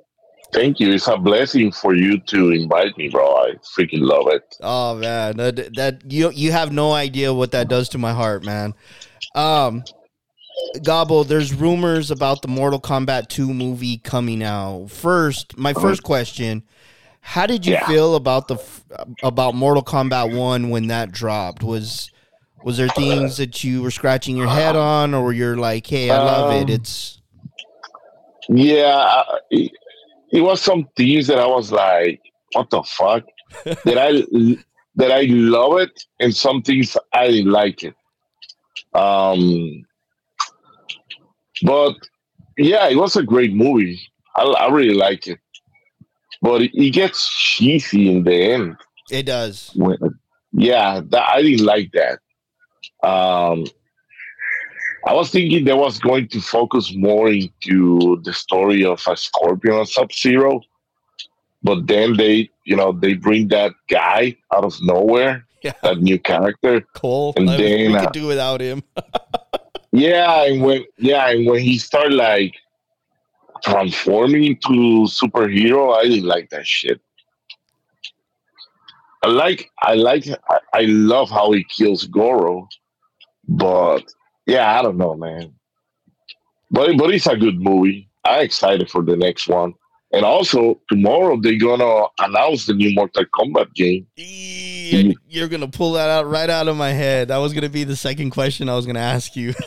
Thank 0.54 0.80
you. 0.80 0.94
It's 0.94 1.08
a 1.08 1.18
blessing 1.18 1.72
for 1.72 1.96
you 1.96 2.20
to 2.20 2.52
invite 2.52 2.96
me, 2.96 3.10
bro. 3.10 3.28
I 3.28 3.54
freaking 3.76 4.02
love 4.02 4.28
it. 4.28 4.56
Oh 4.62 4.96
man, 4.96 5.38
that 5.38 5.74
that 5.76 6.12
you 6.12 6.30
you 6.32 6.52
have 6.52 6.72
no 6.72 6.92
idea 6.92 7.34
what 7.34 7.52
that 7.52 7.70
does 7.70 7.90
to 7.90 7.98
my 7.98 8.14
heart, 8.14 8.44
man. 8.44 8.76
Um, 9.34 9.84
Gabbo, 10.78 11.26
there's 11.26 11.54
rumors 11.54 12.12
about 12.12 12.42
the 12.42 12.48
Mortal 12.48 12.80
Kombat 12.80 13.28
2 13.30 13.54
movie 13.54 13.98
coming 13.98 14.44
out. 14.44 14.88
First, 14.90 15.58
my 15.58 15.74
first 15.74 16.04
question: 16.04 16.64
How 17.22 17.46
did 17.46 17.66
you 17.66 17.74
Yeah. 17.74 17.88
feel 17.88 18.16
about 18.16 18.48
the 18.48 18.58
about 19.24 19.56
Mortal 19.56 19.84
Kombat 19.84 20.36
1 20.36 20.70
when 20.70 20.88
that 20.88 21.12
dropped? 21.12 21.64
Was 21.64 22.12
was 22.64 22.78
there 22.78 22.90
things 22.90 23.38
that 23.38 23.64
you 23.64 23.82
were 23.82 23.92
scratching 23.92 24.38
your 24.38 24.48
head 24.48 24.76
on, 24.76 25.14
or 25.14 25.34
you're 25.34 25.58
like, 25.58 25.88
"Hey, 25.88 26.10
I 26.12 26.18
love 26.18 26.52
it. 26.52 26.70
Um, 26.70 26.76
It's 26.76 27.22
Yeah, 28.50 29.24
it, 29.52 29.72
it 30.32 30.42
was 30.42 30.62
some 30.62 30.88
things 30.96 31.28
that 31.28 31.40
I 31.40 31.48
was 31.48 31.72
like, 31.72 32.22
"What 32.54 32.70
the 32.70 32.84
fuck?" 32.84 33.24
that 33.86 33.98
I 33.98 34.24
that 34.96 35.12
I 35.12 35.22
love 35.30 35.80
it, 35.80 35.92
and 36.20 36.36
some 36.36 36.62
things 36.62 36.96
I 37.14 37.28
didn't 37.28 37.52
like 37.52 37.84
it. 37.84 37.96
Um, 38.94 39.84
but 41.64 41.96
yeah, 42.58 42.88
it 42.88 42.96
was 42.98 43.16
a 43.16 43.24
great 43.24 43.54
movie. 43.54 44.00
I, 44.36 44.44
I 44.44 44.70
really 44.72 44.94
like 44.96 45.28
it, 45.28 45.40
but 46.42 46.62
it, 46.62 46.72
it 46.74 46.92
gets 46.92 47.28
cheesy 47.30 48.10
in 48.10 48.24
the 48.24 48.34
end. 48.54 48.76
it 49.12 49.24
does." 49.24 49.72
when, 49.76 49.98
yeah, 50.52 51.02
that, 51.10 51.24
I 51.34 51.42
didn't 51.42 51.66
like 51.66 51.92
that. 51.94 52.20
Um, 53.08 53.66
I 55.06 55.14
was 55.14 55.30
thinking 55.32 55.66
they 55.66 55.74
was 55.74 56.00
going 56.00 56.30
to 56.30 56.40
focus 56.40 56.94
more 56.96 57.28
into 57.30 58.22
the 58.24 58.32
story 58.34 58.86
of 58.86 59.02
a 59.08 59.18
Scorpion 59.18 59.76
and 59.80 59.88
Sub 59.90 60.14
Zero, 60.14 60.62
but 61.64 61.88
then 61.88 62.16
they, 62.18 62.50
you 62.66 62.76
know, 62.76 62.92
they 62.94 63.14
bring 63.16 63.50
that 63.50 63.74
guy 63.90 64.38
out 64.54 64.64
of 64.64 64.76
nowhere, 64.82 65.46
Yeah. 65.64 65.74
that 65.84 66.02
new 66.02 66.20
character. 66.20 66.82
Cole, 66.94 67.34
And 67.36 67.50
I- 67.50 67.58
we 67.58 67.96
uh, 67.96 68.02
could 68.06 68.14
do 68.14 68.28
without 68.28 68.62
him. 68.62 68.84
Yeah, 69.94 70.46
and 70.46 70.64
when 70.64 70.86
yeah, 70.98 71.30
and 71.30 71.46
when 71.46 71.62
he 71.62 71.78
started 71.78 72.14
like 72.14 72.56
transforming 73.64 74.44
into 74.44 75.06
superhero, 75.08 75.96
I 75.96 76.04
didn't 76.04 76.26
like 76.26 76.50
that 76.50 76.66
shit. 76.66 77.00
I 79.24 79.28
like 79.28 79.70
I 79.84 79.94
like 79.94 80.28
I, 80.50 80.60
I 80.74 80.82
love 80.82 81.30
how 81.30 81.52
he 81.52 81.64
kills 81.66 82.08
Goro, 82.08 82.68
but 83.48 84.04
yeah, 84.48 84.80
I 84.80 84.82
don't 84.82 84.98
know, 84.98 85.16
man. 85.16 85.54
But 86.72 86.98
but 86.98 87.14
it's 87.14 87.28
a 87.28 87.38
good 87.38 87.62
movie. 87.62 88.10
I'm 88.26 88.44
excited 88.44 88.90
for 88.90 89.04
the 89.04 89.16
next 89.16 89.48
one. 89.48 89.76
And 90.14 90.24
also 90.24 90.80
tomorrow 90.90 91.40
they're 91.42 91.58
gonna 91.58 92.06
announce 92.20 92.68
the 92.68 92.74
new 92.76 92.94
Mortal 92.94 93.26
Kombat 93.36 93.74
game. 93.74 94.06
Eee, 94.18 95.16
You're 95.28 95.48
gonna 95.48 95.68
pull 95.68 95.94
that 95.94 96.08
out 96.10 96.28
right 96.30 96.50
out 96.50 96.68
of 96.68 96.78
my 96.78 96.92
head. 96.92 97.30
That 97.30 97.38
was 97.38 97.52
gonna 97.54 97.68
be 97.70 97.84
the 97.84 97.96
second 97.96 98.30
question 98.30 98.70
I 98.70 98.76
was 98.76 98.86
gonna 98.86 99.00
ask 99.00 99.36
you. 99.36 99.54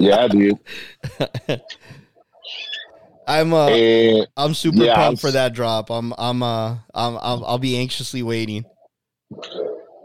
Yeah, 0.00 0.26
dude. 0.26 0.58
I'm 3.26 3.52
uh, 3.52 3.68
And 3.68 4.26
I'm 4.36 4.54
super 4.54 4.82
yeah, 4.84 4.94
pumped 4.94 5.04
I'm- 5.06 5.16
for 5.16 5.30
that 5.32 5.52
drop. 5.52 5.90
I'm 5.90 6.12
I'm 6.18 6.42
uh 6.42 6.70
I'm, 6.94 7.16
I'll, 7.20 7.44
I'll 7.44 7.58
be 7.58 7.76
anxiously 7.76 8.22
waiting. 8.22 8.64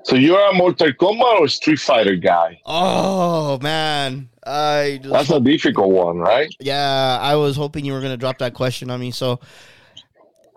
so 0.04 0.16
you're 0.16 0.40
a 0.50 0.54
Mortal 0.54 0.92
Kombat 0.92 1.40
or 1.40 1.48
Street 1.48 1.80
Fighter 1.80 2.16
guy? 2.16 2.60
Oh 2.66 3.58
man, 3.62 4.30
I 4.46 5.00
just 5.02 5.14
That's 5.14 5.30
a 5.32 5.40
difficult 5.40 5.90
one, 5.90 6.18
right? 6.20 6.54
yeah, 6.60 7.18
I 7.22 7.36
was 7.36 7.56
hoping 7.56 7.86
you 7.86 7.94
were 7.94 8.02
gonna 8.02 8.18
drop 8.18 8.38
that 8.40 8.54
question 8.54 8.90
on 8.92 9.00
me. 9.00 9.12
So, 9.12 9.40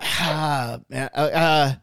ah, 0.01 0.79
man, 0.89 1.11
uh, 1.15 1.19
uh, 1.19 1.75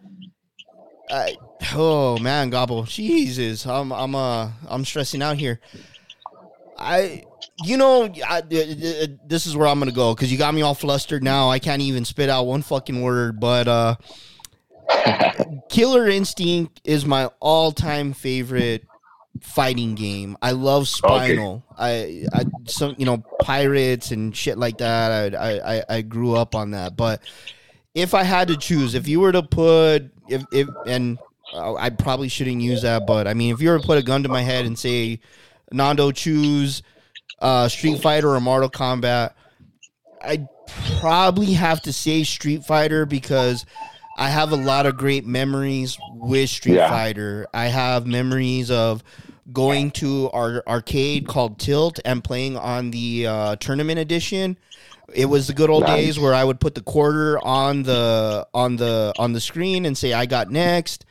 I, 1.10 1.38
oh 1.74 2.18
man, 2.20 2.52
Gabbo, 2.52 2.88
Jesus, 2.88 3.66
I'm 3.66 3.92
I'm 3.92 4.16
uh 4.16 4.50
I'm 4.68 4.84
stressing 4.86 5.22
out 5.22 5.38
here. 5.38 5.60
I, 6.80 7.24
you 7.66 7.76
know, 7.78 8.04
I, 8.04 8.40
uh, 8.40 8.42
uh, 8.42 9.08
this 9.26 9.48
is 9.48 9.56
where 9.58 9.68
I'm 9.68 9.80
gonna 9.80 9.92
go 9.92 10.14
because 10.14 10.32
you 10.32 10.38
got 10.38 10.54
me 10.54 10.62
all 10.62 10.76
flustered 10.76 11.24
now. 11.24 11.50
I 11.50 11.58
can't 11.60 11.82
even 11.82 12.06
spit 12.06 12.30
out 12.30 12.44
one 12.46 12.62
fucking 12.62 13.02
word. 13.02 13.40
But 13.40 13.68
uh, 13.68 13.96
Killer 15.70 16.08
Instinct 16.08 16.82
is 16.84 17.06
my 17.06 17.32
all-time 17.40 18.14
favorite 18.14 18.86
fighting 19.42 19.96
game. 19.96 20.38
I 20.42 20.52
love 20.52 20.88
Spinal. 20.88 21.64
I, 21.76 22.26
I, 22.32 22.46
some 22.68 22.96
you 23.00 23.06
know, 23.06 23.24
pirates 23.42 24.12
and 24.12 24.36
shit 24.36 24.58
like 24.60 24.78
that. 24.78 25.34
I, 25.36 25.78
I- 25.80 25.84
I 25.90 26.02
grew 26.02 26.36
up 26.36 26.54
on 26.54 26.72
that. 26.72 26.96
But 26.96 27.22
if 27.98 28.14
I 28.14 28.22
had 28.24 28.48
to 28.50 28.56
choose, 28.58 28.94
if 28.94 29.08
you 29.08 29.20
were 29.20 29.32
to 29.32 29.42
put, 29.42 30.12
if, 30.30 30.44
if, 30.52 30.68
and 30.86 31.18
uh, 31.52 31.74
I 31.74 31.90
probably 31.90 32.30
shouldn't 32.30 32.62
use 32.62 32.84
that, 32.84 33.08
but 33.08 33.28
I 33.28 33.34
mean, 33.34 33.52
if 33.54 33.60
you 33.60 33.70
were 33.70 33.80
to 33.80 33.86
put 33.86 33.98
a 33.98 34.04
gun 34.04 34.22
to 34.22 34.30
my 34.30 34.42
head 34.42 34.66
and 34.66 34.78
say, 34.78 35.20
Nando, 35.72 36.12
choose 36.12 36.84
uh, 37.42 37.68
Street 37.68 38.00
Fighter 38.00 38.30
or 38.36 38.40
Mortal 38.40 38.70
Kombat, 38.70 39.34
I'd 40.22 40.48
probably 41.00 41.54
have 41.54 41.82
to 41.84 41.92
say 41.94 42.24
Street 42.24 42.64
Fighter 42.64 43.08
because 43.08 43.66
I 44.20 44.30
have 44.30 44.52
a 44.52 44.56
lot 44.58 44.86
of 44.86 44.96
great 44.96 45.26
memories 45.26 45.98
with 46.14 46.52
Street 46.52 46.76
Yeah. 46.76 46.90
Fighter. 46.90 47.48
I 47.52 47.66
have 47.66 48.06
memories 48.06 48.70
of 48.70 49.04
going 49.52 49.92
to 49.92 50.30
our 50.32 50.64
arcade 50.68 51.28
called 51.28 51.60
Tilt 51.60 52.00
and 52.06 52.24
playing 52.24 52.58
on 52.58 52.92
the 52.92 53.28
uh, 53.28 53.56
tournament 53.58 54.00
edition. 54.00 54.58
It 55.14 55.26
was 55.26 55.48
the 55.48 55.54
good 55.54 55.70
old 55.70 55.84
Nice. 55.84 56.06
days 56.06 56.20
where 56.20 56.34
I 56.34 56.44
would 56.44 56.60
put 56.60 56.76
the 56.76 56.82
quarter 56.82 57.40
on 57.40 57.84
the 57.84 58.46
on 58.54 58.76
the 58.76 59.14
on 59.18 59.32
the 59.34 59.40
screen 59.40 59.86
and 59.86 59.98
say 59.98 60.12
I 60.14 60.26
got 60.26 60.52
next. 60.52 61.06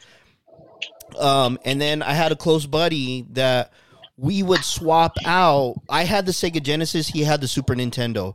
Um, 1.18 1.58
and 1.64 1.80
then 1.80 2.02
I 2.02 2.12
had 2.12 2.32
a 2.32 2.36
close 2.36 2.66
buddy 2.66 3.26
that 3.30 3.72
we 4.18 4.42
would 4.42 4.64
swap 4.64 5.16
out. 5.24 5.76
I 5.88 6.04
had 6.04 6.26
the 6.26 6.32
Sega 6.32 6.62
Genesis, 6.62 7.08
he 7.08 7.22
had 7.22 7.40
the 7.40 7.48
Super 7.48 7.74
Nintendo. 7.74 8.34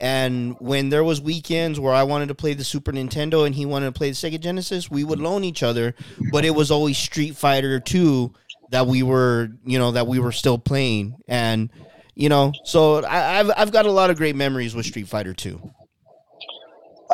And 0.00 0.56
when 0.58 0.88
there 0.88 1.04
was 1.04 1.20
weekends 1.20 1.78
where 1.78 1.94
I 1.94 2.02
wanted 2.02 2.28
to 2.28 2.34
play 2.34 2.54
the 2.54 2.64
Super 2.64 2.92
Nintendo 2.92 3.46
and 3.46 3.54
he 3.54 3.64
wanted 3.64 3.86
to 3.86 3.92
play 3.92 4.10
the 4.10 4.16
Sega 4.16 4.40
Genesis, 4.40 4.90
we 4.90 5.04
would 5.04 5.20
loan 5.20 5.44
each 5.44 5.62
other, 5.62 5.94
but 6.32 6.44
it 6.44 6.50
was 6.50 6.70
always 6.70 6.98
Street 6.98 7.36
Fighter 7.36 7.78
2 7.78 8.32
that 8.74 8.88
we 8.88 9.04
were, 9.04 9.50
you 9.64 9.78
know, 9.78 9.92
that 9.92 10.08
we 10.08 10.18
were 10.18 10.32
still 10.32 10.58
playing, 10.58 11.16
and 11.28 11.70
you 12.16 12.28
know, 12.28 12.52
so 12.64 13.04
I, 13.04 13.38
I've 13.38 13.50
I've 13.56 13.72
got 13.72 13.86
a 13.86 13.92
lot 13.92 14.10
of 14.10 14.16
great 14.16 14.34
memories 14.34 14.74
with 14.74 14.84
Street 14.84 15.06
Fighter 15.06 15.32
Two. 15.32 15.70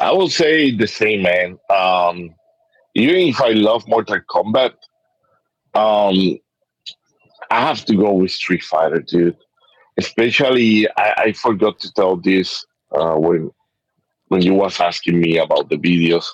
I 0.00 0.10
will 0.12 0.30
say 0.30 0.74
the 0.74 0.86
same, 0.86 1.20
man. 1.20 1.58
Um, 1.68 2.34
even 2.94 3.16
if 3.16 3.42
I 3.42 3.50
love 3.50 3.86
Mortal 3.86 4.20
Kombat, 4.30 4.72
um, 5.74 6.38
I 7.50 7.60
have 7.60 7.84
to 7.84 7.94
go 7.94 8.14
with 8.14 8.30
Street 8.30 8.62
Fighter, 8.62 9.00
dude. 9.00 9.36
Especially, 9.98 10.88
I, 10.96 11.14
I 11.18 11.32
forgot 11.32 11.78
to 11.80 11.92
tell 11.92 12.16
this 12.16 12.64
uh, 12.92 13.16
when 13.16 13.50
when 14.28 14.40
you 14.40 14.54
was 14.54 14.80
asking 14.80 15.20
me 15.20 15.36
about 15.36 15.68
the 15.68 15.76
videos. 15.76 16.24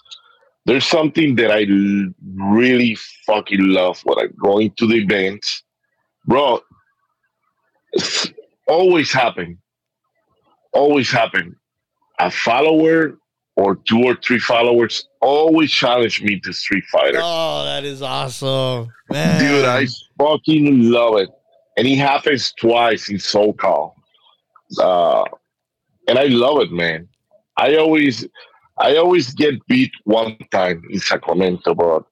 There's 0.67 0.87
something 0.87 1.37
that 1.37 1.51
I 1.53 1.63
l- 1.63 2.13
really 2.35 2.97
fucking 3.25 3.61
love 3.73 4.01
when 4.05 4.19
I'm 4.19 4.35
going 4.37 4.73
to 4.79 4.87
the 4.87 4.97
events, 4.97 5.63
bro. 6.27 6.61
It's 7.93 8.33
always 8.67 9.13
happen, 9.13 9.59
always 10.73 11.11
happen. 11.11 11.57
A 12.19 12.31
follower 12.31 13.17
or 13.57 13.77
two 13.77 14.03
or 14.03 14.17
three 14.17 14.39
followers 14.41 15.09
always 15.21 15.71
challenge 15.71 16.21
me 16.23 16.41
to 16.41 16.53
Street 16.53 16.85
Fighter. 16.91 17.21
Oh, 17.23 17.65
that 17.65 17.85
is 17.85 18.03
awesome, 18.03 18.89
man. 19.11 19.41
Dude, 19.41 19.65
I 19.65 19.87
fucking 20.19 20.91
love 20.91 21.19
it. 21.19 21.31
And 21.79 21.87
it 21.87 21.97
happens 21.97 22.53
twice 22.59 23.09
in 23.09 23.17
SoCal. 23.19 23.93
Uh, 24.81 25.25
and 26.09 26.19
I 26.19 26.25
love 26.25 26.61
it, 26.61 26.73
man. 26.73 27.09
I 27.57 27.77
always 27.77 28.27
I 28.79 28.97
always 28.97 29.33
get 29.35 29.55
beat 29.67 29.93
one 30.05 30.37
time 30.51 30.83
in 30.91 30.99
Sacramento, 31.01 31.75
but 31.75 32.05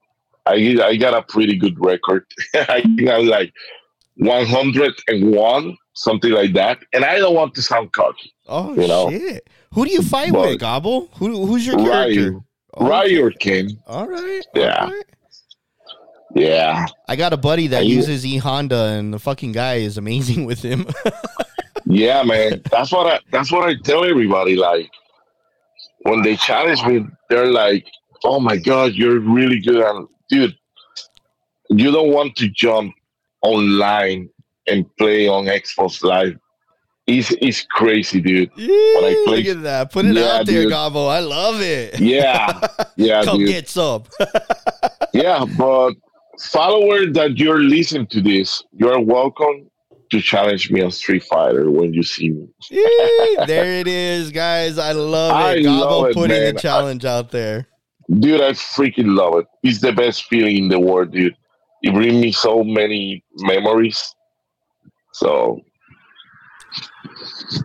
I 0.45 0.77
I 0.83 0.95
got 0.95 1.13
a 1.13 1.21
pretty 1.23 1.55
good 1.57 1.75
record. 1.83 2.25
I 2.55 2.81
think 2.81 3.09
I'm 3.09 3.27
like 3.27 3.53
101, 4.15 5.77
something 5.93 6.31
like 6.31 6.53
that. 6.53 6.79
And 6.93 7.05
I 7.05 7.17
don't 7.17 7.35
want 7.35 7.53
to 7.55 7.61
sound 7.61 7.91
cocky. 7.91 8.33
oh 8.47 8.73
you 8.73 8.87
know. 8.87 9.09
shit. 9.09 9.47
Who 9.73 9.85
do 9.85 9.91
you 9.91 10.01
fight 10.01 10.31
But- 10.31 10.49
with, 10.49 10.61
Gabbo? 10.61 11.09
Who 11.17 11.45
who's 11.45 11.65
your 11.67 11.77
character? 11.77 12.31
Ryu. 12.31 12.43
Oh, 12.75 12.87
Ryu 12.89 13.31
King. 13.39 13.77
All 13.87 14.07
right. 14.07 14.41
Yeah. 14.53 14.75
all 14.81 14.87
right. 14.91 15.05
Yeah. 16.35 16.85
I 17.07 17.15
got 17.15 17.31
a 17.33 17.37
buddy 17.37 17.67
that 17.67 17.85
uses 17.85 18.25
E 18.25 18.37
Honda, 18.37 18.85
and 18.97 19.13
the 19.13 19.19
fucking 19.19 19.53
guy 19.53 19.75
is 19.75 19.97
amazing 19.97 20.45
with 20.49 20.61
him. 20.61 20.85
Yeah, 21.85 22.23
man. 22.23 22.61
That's 22.71 22.91
what 22.91 23.07
I 23.07 23.19
that's 23.31 23.51
what 23.51 23.67
I 23.69 23.75
tell 23.83 24.03
everybody. 24.03 24.55
Like 24.55 24.89
when 26.05 26.21
they 26.21 26.35
challenge 26.35 26.83
me, 26.85 27.05
they're 27.29 27.51
like, 27.51 27.85
Oh 28.23 28.39
my 28.39 28.57
god, 28.57 28.93
you're 28.93 29.19
really 29.19 29.59
good 29.59 29.83
and 29.83 30.07
dude, 30.29 30.55
you 31.69 31.91
don't 31.91 32.11
want 32.11 32.35
to 32.37 32.47
jump 32.49 32.93
online 33.41 34.29
and 34.67 34.85
play 34.97 35.27
on 35.27 35.45
Xbox 35.45 36.03
Live. 36.03 36.37
It's 37.07 37.29
it's 37.39 37.63
crazy, 37.69 38.19
dude. 38.19 38.49
Yee, 38.55 38.67
play- 38.97 39.43
Look 39.43 39.57
at 39.57 39.61
that. 39.63 39.91
Put 39.91 40.05
it 40.05 40.15
Yeah, 40.15 40.37
out 40.39 40.45
there, 40.47 40.63
dude. 40.63 40.71
Gabbo. 40.73 41.07
I 41.07 41.19
love 41.19 41.61
it. 41.61 41.99
Yeah. 41.99 42.59
Yeah, 42.97 43.23
Come 43.25 43.39
dude. 43.39 43.49
get 43.49 43.67
some. 43.67 44.03
Yeah, 45.13 45.45
but 45.57 45.91
follower 46.39 47.05
that 47.07 47.37
you're 47.37 47.59
listening 47.59 48.07
to 48.07 48.21
this, 48.21 48.63
you're 48.71 48.99
welcome 49.01 49.69
to 50.11 50.21
challenge 50.21 50.71
me 50.71 50.81
on 50.81 50.91
Street 50.91 51.23
Fighter 51.23 51.69
when 51.69 51.93
you 51.93 52.03
see 52.03 52.29
me. 52.29 52.47
There 53.47 53.79
it 53.79 53.87
is, 53.87 54.31
guys. 54.31 54.77
I 54.77 54.93
love 54.93 55.33
I 55.33 55.55
it. 55.55 55.63
Gabbo 55.63 55.79
love 55.79 56.05
it, 56.07 56.13
putting 56.13 56.37
man. 56.37 56.55
the 56.55 56.61
challenge 56.61 57.05
out 57.05 57.31
there. 57.31 57.67
Dude, 58.19 58.41
I 58.41 58.51
freaking 58.51 59.15
love 59.15 59.37
it. 59.39 59.45
It's 59.63 59.81
the 59.81 59.91
best 59.91 60.25
feeling 60.25 60.57
in 60.57 60.69
the 60.69 60.79
world, 60.79 61.11
dude. 61.11 61.35
It 61.81 61.93
brings 61.93 62.13
me 62.13 62.31
so 62.31 62.63
many 62.63 63.23
memories. 63.37 64.15
So, 65.13 65.61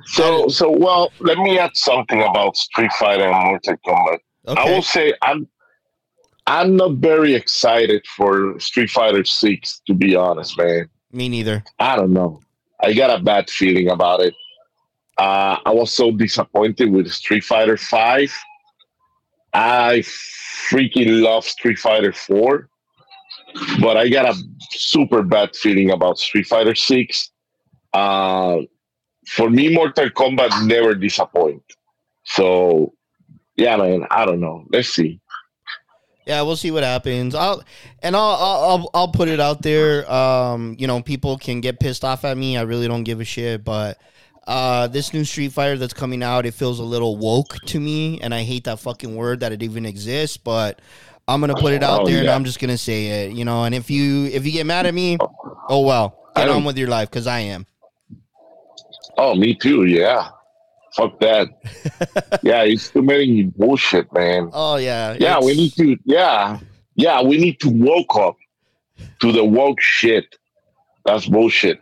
so, 0.07 0.49
so, 0.49 0.71
well, 0.71 1.13
let 1.21 1.39
me 1.39 1.59
add 1.59 1.71
something 1.75 2.23
about 2.23 2.57
Street 2.57 2.93
Fighter 2.93 3.25
and 3.25 3.45
Mortal 3.47 3.77
Kombat. 3.87 4.19
I 4.49 4.65
will 4.65 4.83
say 4.83 5.13
I'm, 5.23 5.49
I'm 6.47 6.77
not 6.77 6.95
very 6.95 7.35
excited 7.35 8.05
for 8.17 8.59
Street 8.59 8.91
Fighter 8.91 9.25
Six, 9.25 9.83
to 9.87 9.95
be 9.95 10.17
honest, 10.17 10.57
man. 10.59 10.89
Me 11.13 11.29
neither. 11.29 11.65
I 11.79 11.97
don't 11.97 12.13
know. 12.13 12.41
I 12.83 12.93
got 12.93 13.19
a 13.19 13.23
bad 13.23 13.51
feeling 13.51 13.91
about 13.91 14.21
it. 14.21 14.35
Uh, 15.19 15.59
I 15.67 15.71
was 15.71 15.93
so 15.93 16.11
disappointed 16.13 16.91
with 16.91 17.11
Street 17.11 17.45
Fighter 17.45 17.77
Five. 17.77 18.33
I 19.53 20.03
freaking 20.71 21.23
love 21.23 21.45
Street 21.45 21.79
Fighter 21.79 22.13
Four, 22.13 22.69
but 23.81 23.97
I 23.97 24.09
got 24.09 24.35
a 24.35 24.41
super 24.71 25.23
bad 25.23 25.55
feeling 25.57 25.91
about 25.91 26.19
Street 26.19 26.47
Fighter 26.47 26.75
Six. 26.75 27.31
Uh, 27.93 28.61
for 29.27 29.51
me, 29.51 29.75
Mortal 29.75 30.11
Kombat 30.11 30.67
never 30.67 30.95
disappoint. 30.95 31.63
So, 32.25 32.95
yeah, 33.57 33.77
man, 33.77 34.07
I 34.11 34.25
don't 34.25 34.41
know. 34.41 34.65
Let's 34.73 34.89
see. 34.89 35.21
Yeah, 36.31 36.43
we'll 36.43 36.55
see 36.55 36.71
what 36.71 36.85
happens. 36.85 37.35
I'll 37.35 37.65
and 38.05 38.15
I'll 38.15 38.23
I'll 38.23 38.91
I'll, 38.95 39.09
put 39.09 39.29
it 39.29 39.41
out 39.41 39.63
there. 39.63 40.09
Um, 40.09 40.77
you 40.79 40.87
know, 40.87 41.03
people 41.03 41.37
can 41.37 41.61
get 41.61 41.81
pissed 41.81 42.05
off 42.05 42.25
at 42.25 42.37
me. 42.37 42.57
I 42.57 42.63
really 42.63 42.87
don't 42.87 43.03
give 43.03 43.21
a 43.21 43.25
shit, 43.25 43.65
but 43.65 43.99
uh 44.47 44.87
this 44.87 45.13
new 45.13 45.25
Street 45.25 45.51
Fighter 45.51 45.77
that's 45.77 45.93
coming 45.93 46.23
out, 46.23 46.47
it 46.47 46.55
feels 46.55 46.79
a 46.79 46.85
little 46.85 47.17
woke 47.17 47.57
to 47.67 47.81
me, 47.81 48.21
and 48.21 48.33
I 48.33 48.45
hate 48.45 48.63
that 48.65 48.79
fucking 48.79 49.17
word 49.17 49.41
that 49.41 49.51
it 49.51 49.61
even 49.65 49.85
exists, 49.85 50.37
but 50.37 50.81
I'm 51.27 51.41
gonna 51.41 51.57
put 51.57 51.73
it 51.73 51.83
out 51.83 52.03
Oh, 52.03 52.07
there 52.07 52.21
and. 52.21 52.31
I'm 52.31 52.45
just 52.45 52.61
gonna 52.61 52.79
say 52.79 53.25
it, 53.27 53.33
you 53.33 53.45
know, 53.45 53.65
and 53.65 53.75
if 53.75 53.91
you 53.91 54.27
if 54.27 54.47
you 54.47 54.53
get 54.53 54.67
mad 54.67 54.87
at 54.87 54.95
me, 54.95 55.19
oh 55.69 55.81
well. 55.81 56.17
Get 56.37 56.49
on 56.49 56.63
with 56.63 56.79
your 56.79 56.89
life 56.89 57.11
because 57.11 57.27
I 57.27 57.41
am. 57.41 57.67
Oh, 59.19 59.35
me 59.35 59.53
too. 59.53 59.85
Yeah. 59.85 60.29
Fuck 60.97 61.21
that. 61.21 61.49
yeah, 62.43 62.63
it's 62.63 62.91
too 62.91 63.03
many 63.03 63.45
bullshit, 63.45 64.13
man. 64.13 64.51
Oh 64.53 64.77
yeah. 64.77 65.17
Yeah, 65.19 65.41
we 65.41 65.55
need 65.55 65.73
to. 65.75 65.97
Yeah, 66.05 66.59
yeah, 66.97 67.23
we 67.23 67.39
need 67.39 67.61
to 67.61 67.69
woke 67.69 68.17
up 68.17 68.37
to 69.21 69.33
the 69.33 69.45
woke 69.45 69.81
shit. 69.81 70.37
That's 71.05 71.27
bullshit. 71.27 71.81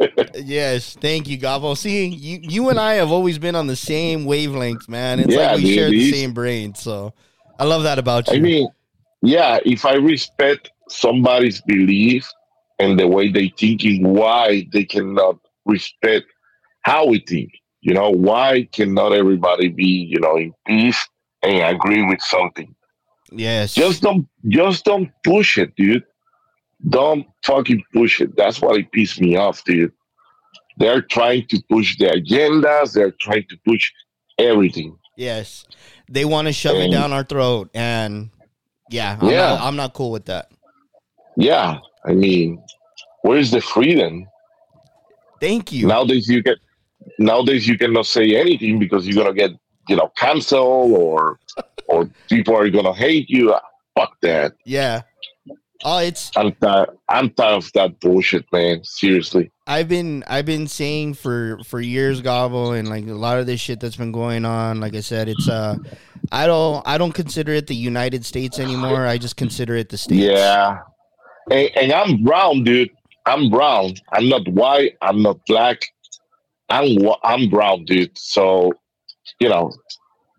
Yes, 0.34 0.96
thank 1.00 1.28
you, 1.28 1.38
Gabbo. 1.38 1.76
See, 1.76 2.06
you, 2.06 2.40
you 2.42 2.68
and 2.68 2.78
I 2.78 2.94
have 2.94 3.10
always 3.12 3.38
been 3.38 3.54
on 3.54 3.68
the 3.68 3.76
same 3.76 4.24
wavelength, 4.24 4.88
man. 4.88 5.20
It's 5.20 5.32
Yeah, 5.32 5.52
like 5.52 5.56
we 5.56 5.62
dude, 5.62 5.74
share 5.74 5.90
the 5.90 6.10
same 6.10 6.34
brain. 6.34 6.74
So 6.74 7.14
I 7.58 7.64
love 7.64 7.84
that 7.84 7.98
about 8.00 8.28
you. 8.28 8.34
I 8.34 8.40
mean, 8.40 8.68
yeah, 9.22 9.60
if 9.64 9.84
I 9.84 9.94
respect 9.94 10.70
somebody's 10.88 11.60
belief 11.60 12.28
and 12.78 12.98
the 12.98 13.06
way 13.06 13.30
they 13.30 13.52
thinking, 13.56 14.02
why 14.02 14.66
they 14.72 14.84
cannot 14.84 15.38
respect 15.64 16.26
how 16.82 17.06
we 17.06 17.20
think? 17.20 17.52
You 17.84 17.92
know, 17.92 18.08
why 18.10 18.66
cannot 18.72 19.12
everybody 19.12 19.68
be, 19.68 19.84
you 19.84 20.18
know, 20.18 20.36
in 20.38 20.54
peace 20.66 21.06
and 21.42 21.76
agree 21.76 22.02
with 22.02 22.22
something? 22.22 22.74
yes. 23.30 23.74
Just 23.74 24.00
don't, 24.00 24.26
just 24.48 24.86
don't 24.86 25.10
push 25.22 25.58
it, 25.58 25.76
dude. 25.76 26.02
Don't 26.88 27.26
fucking 27.44 27.82
push 27.92 28.22
it. 28.22 28.34
That's 28.36 28.62
what 28.62 28.78
it 28.78 28.90
pissed 28.90 29.20
me 29.20 29.36
off, 29.36 29.62
dude. 29.64 29.92
They're 30.78 31.02
trying 31.02 31.46
to 31.48 31.62
push 31.70 31.98
the 31.98 32.06
agendas. 32.06 32.94
They're 32.94 33.14
trying 33.20 33.44
to 33.50 33.56
push 33.66 33.92
everything. 34.38 34.96
yes. 35.16 35.66
They 36.10 36.24
want 36.24 36.48
to 36.48 36.52
shove 36.52 36.76
it 36.76 36.90
down 36.90 37.12
our 37.12 37.24
throat. 37.24 37.70
And 37.74 38.30
yeah, 38.90 39.18
I'm, 39.20 39.28
Yeah. 39.28 39.48
Not, 39.50 39.60
I'm 39.60 39.76
not 39.76 39.92
cool 39.94 40.10
with 40.10 40.24
that. 40.26 40.50
Yeah, 41.36 41.78
I 42.04 42.12
mean, 42.12 42.62
where's 43.22 43.50
the 43.50 43.60
freedom? 43.60 44.26
Thank 45.40 45.72
you. 45.72 45.86
Nowadays, 45.86 46.28
you 46.28 46.42
get 46.42 46.58
nowadays 47.18 47.66
you 47.66 47.78
cannot 47.78 48.06
say 48.06 48.36
anything 48.36 48.78
because 48.78 49.06
you're 49.06 49.22
gonna 49.22 49.34
get 49.34 49.52
you 49.88 49.96
know 49.96 50.10
canceled 50.16 50.92
or 50.92 51.38
or 51.86 52.08
people 52.28 52.56
are 52.56 52.68
gonna 52.70 52.94
hate 52.94 53.28
you. 53.28 53.54
Fuck 53.96 54.20
that. 54.22 54.54
Yeah. 54.64 55.02
Oh, 55.86 55.98
it's 55.98 56.30
I'm 56.34 56.52
tired. 56.52 56.90
I'm 57.08 57.30
tired 57.30 57.56
of 57.56 57.72
that 57.74 58.00
bullshit, 58.00 58.50
man. 58.52 58.82
Seriously. 58.84 59.50
I've 59.66 59.88
been 59.88 60.24
I've 60.26 60.46
been 60.46 60.66
saying 60.66 61.14
for 61.14 61.58
for 61.64 61.80
years, 61.80 62.22
Gabbo, 62.22 62.78
and 62.78 62.88
like 62.88 63.06
a 63.06 63.12
lot 63.12 63.38
of 63.38 63.46
this 63.46 63.60
shit 63.60 63.80
that's 63.80 63.96
been 63.96 64.12
going 64.12 64.46
on. 64.46 64.80
Like 64.80 64.94
I 64.94 65.00
said, 65.00 65.28
it's 65.28 65.48
uh, 65.48 65.76
I 66.32 66.46
don't 66.46 66.82
I 66.86 66.96
don't 66.96 67.12
consider 67.12 67.52
it 67.52 67.66
the 67.66 67.74
United 67.74 68.24
States 68.24 68.58
anymore. 68.58 69.06
I 69.06 69.18
just 69.18 69.36
consider 69.36 69.76
it 69.76 69.90
the 69.90 69.98
states. 69.98 70.22
Yeah. 70.22 70.78
And, 71.50 71.70
and 71.76 71.92
I'm 71.92 72.24
brown, 72.24 72.64
dude. 72.64 72.90
I'm 73.26 73.50
brown. 73.50 73.94
I'm 74.12 74.28
not 74.28 74.48
white. 74.48 74.96
I'm 75.02 75.22
not 75.22 75.38
black. 75.46 75.82
I'm 76.74 76.98
I'm 77.22 77.48
brown, 77.48 77.84
dude. 77.84 78.16
So, 78.16 78.72
you 79.40 79.48
know, 79.48 79.72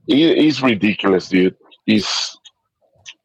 it, 0.08 0.16
it's 0.46 0.62
ridiculous, 0.62 1.30
dude. 1.30 1.56
It's 1.88 2.38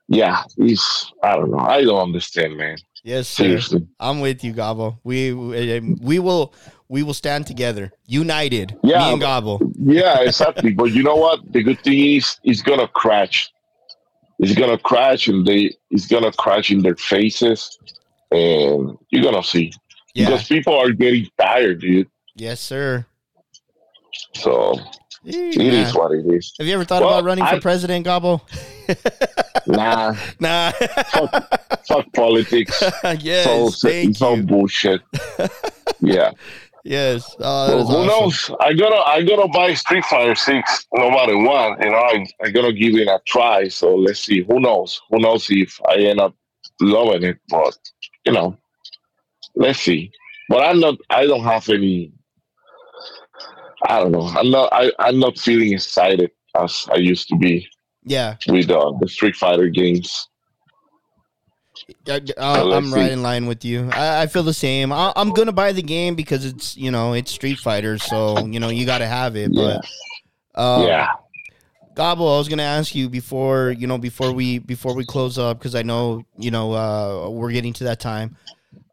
yeah. 0.09 0.43
It's 0.59 1.13
I 1.23 1.37
don't 1.37 1.51
know. 1.51 1.59
I 1.59 1.83
don't 1.85 2.01
understand, 2.09 2.57
man. 2.57 2.77
Yes, 3.03 3.29
sir. 3.29 3.45
Seriously. 3.45 3.87
I'm 3.99 4.21
with 4.21 4.45
you, 4.45 4.53
Gabbo. 4.53 4.99
We 5.05 5.33
we 5.33 5.79
um, 5.79 5.97
we 6.03 6.19
will 6.19 6.55
we 6.89 7.03
will 7.03 7.15
stand 7.15 7.47
together, 7.47 7.93
united. 8.07 8.77
Yeah, 8.83 8.99
Me 9.07 9.13
and 9.15 9.23
Gabbo. 9.23 9.73
Yeah, 9.79 10.21
exactly. 10.21 10.73
but 10.75 10.91
you 10.93 11.03
know 11.03 11.17
what? 11.17 11.41
The 11.53 11.63
good 11.63 11.81
thing 11.81 11.99
is, 12.17 12.39
it's 12.45 12.63
gonna 12.63 12.89
crash. 12.89 13.51
It's 14.39 14.55
gonna 14.55 14.79
crash, 14.79 15.29
and 15.29 15.47
they 15.47 15.73
it's 15.91 16.07
gonna 16.07 16.33
crash 16.33 16.71
in 16.71 16.83
their 16.83 16.97
faces. 16.97 17.79
and 18.33 18.97
you're 19.11 19.25
gonna 19.25 19.43
see 19.43 19.73
Yeah. 20.15 20.27
because 20.27 20.47
people 20.47 20.75
are 20.83 20.93
getting 20.93 21.27
tired, 21.39 21.81
dude. 21.81 22.09
Yes, 22.41 22.59
sir. 22.61 23.05
So 24.35 24.79
it 25.27 25.57
is 25.59 25.95
what 25.95 26.13
it 26.13 26.25
is. 26.27 26.55
Have 26.59 26.67
you 26.67 26.73
ever 26.73 26.87
thought 26.87 27.03
Well, 27.03 27.19
about 27.19 27.25
running 27.25 27.45
for 27.45 27.57
I- 27.57 27.61
president, 27.61 28.07
Gabbo? 28.07 28.41
Nah, 29.67 30.15
nah. 30.41 30.71
fuck 31.87 32.11
politics. 32.15 32.83
yes. 33.21 33.45
so 33.45 33.69
thank 33.89 34.11
it's 34.13 34.23
all 34.23 34.39
you. 34.39 34.43
bullshit. 34.43 35.03
yeah. 36.01 36.31
Yes. 36.83 37.37
Oh, 37.39 37.77
Well, 37.77 37.87
who 37.87 37.95
awesome. 37.95 38.07
knows? 38.07 38.51
I 38.61 38.73
gotta 38.73 38.97
I 39.07 39.23
gotta 39.23 39.49
buy 39.49 39.75
Street 39.75 40.05
Fighter 40.07 40.35
Six 40.35 40.87
no 40.95 41.11
matter 41.11 41.37
what. 41.37 41.79
You 41.85 41.91
know, 41.91 41.99
I 41.99 42.25
I 42.43 42.51
gotta 42.51 42.73
give 42.73 42.95
it 42.97 43.07
a 43.07 43.21
try. 43.27 43.69
So 43.69 43.95
let's 43.95 44.21
see. 44.25 44.43
Who 44.45 44.61
knows? 44.61 45.01
Who 45.11 45.19
knows 45.19 45.47
if 45.51 45.79
I 45.89 45.97
end 45.97 46.21
up 46.21 46.35
loving 46.81 47.23
it? 47.23 47.39
But 47.51 47.77
you 48.25 48.33
know, 48.33 48.57
let's 49.57 49.81
see. 49.81 50.11
But 50.49 50.65
I'm 50.67 50.81
not. 50.81 50.97
I 51.11 51.27
don't 51.27 51.45
have 51.45 51.69
any. 51.69 52.13
I 53.87 54.01
don't 54.01 54.13
know. 54.13 54.27
I'm 54.27 54.51
not. 54.51 54.69
I 54.73 54.93
I'm 54.99 55.19
not 55.19 55.39
feeling 55.39 55.73
excited 55.73 56.31
as 56.57 56.87
I 56.93 56.97
used 56.97 57.29
to 57.29 57.37
be 57.37 57.67
Yeah. 58.05 58.37
with 58.49 58.71
uh, 58.71 58.93
the 59.01 59.09
Street 59.09 59.37
Fighter 59.37 59.69
games. 59.69 60.29
I, 62.07 62.21
am 62.39 62.93
right 62.93 63.11
in 63.11 63.23
line 63.23 63.47
with 63.47 63.65
you. 63.65 63.89
I, 63.93 64.23
I 64.23 64.27
feel 64.27 64.43
the 64.43 64.55
same. 64.55 64.93
I, 64.93 65.13
I'm 65.17 65.31
gonna 65.31 65.53
buy 65.53 65.73
the 65.73 65.83
game 65.83 66.15
because 66.15 66.45
it's 66.45 66.77
you 66.77 66.91
know 66.91 67.15
it's 67.15 67.33
Street 67.33 67.59
Fighter, 67.59 67.99
so 67.99 68.45
you 68.47 68.61
know 68.61 68.69
you 68.69 68.85
got 68.87 68.99
to 68.99 69.07
have 69.07 69.37
it. 69.37 69.51
Yeah. 69.53 69.79
But 70.55 70.61
uh, 70.61 70.85
yeah. 70.87 71.09
Gabbo, 71.95 72.35
I 72.35 72.39
was 72.39 72.49
gonna 72.49 72.63
ask 72.63 72.95
you 72.95 73.09
before 73.09 73.71
you 73.73 73.87
know 73.87 73.99
before 73.99 74.33
we 74.33 74.59
before 74.59 74.95
we 74.95 75.05
close 75.05 75.39
up 75.39 75.59
because 75.59 75.75
I 75.75 75.83
know 75.83 76.25
you 76.37 76.51
know 76.51 76.73
uh, 76.73 77.31
we're 77.31 77.53
getting 77.53 77.73
to 77.75 77.85
that 77.85 78.01
time. 78.01 78.37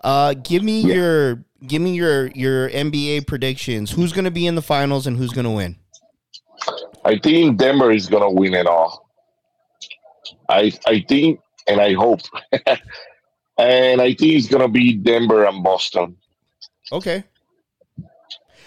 Uh, 0.01 0.34
give 0.34 0.64
me 0.64 0.81
Yeah. 0.81 0.93
your 0.95 1.43
give 1.65 1.81
me 1.81 1.95
your 1.95 2.27
your 2.27 2.69
NBA 2.69 3.27
predictions. 3.27 3.91
Who's 3.91 4.11
gonna 4.13 4.31
be 4.31 4.45
in 4.47 4.55
the 4.55 4.61
finals 4.61 5.07
and 5.07 5.17
who's 5.17 5.31
gonna 5.31 5.51
win? 5.53 5.77
I 7.05 7.17
think 7.17 7.57
Denver 7.57 7.91
is 7.91 8.07
gonna 8.07 8.29
win 8.31 8.53
it 8.53 8.67
all. 8.67 9.09
I 10.49 10.71
I 10.85 11.03
think 11.07 11.39
and 11.67 11.79
I 11.81 11.93
hope. 11.93 12.21
and 13.57 14.01
I 14.01 14.13
think 14.13 14.34
it's 14.35 14.47
gonna 14.47 14.67
be 14.67 14.93
Denver 14.93 15.45
and 15.45 15.63
Boston. 15.63 16.17
Okay, 16.91 17.23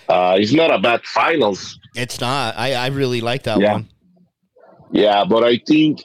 Uh, 0.08 0.36
it's 0.38 0.52
not 0.52 0.70
a 0.70 0.78
bad 0.78 1.02
finals. 1.04 1.78
it's 1.94 2.20
not. 2.20 2.56
I 2.56 2.74
I 2.74 2.86
really 2.88 3.20
like 3.20 3.44
that 3.44 3.60
Yeah. 3.60 3.72
one. 3.72 3.88
Yeah, 4.92 5.24
but 5.24 5.44
I 5.44 5.56
think 5.66 6.02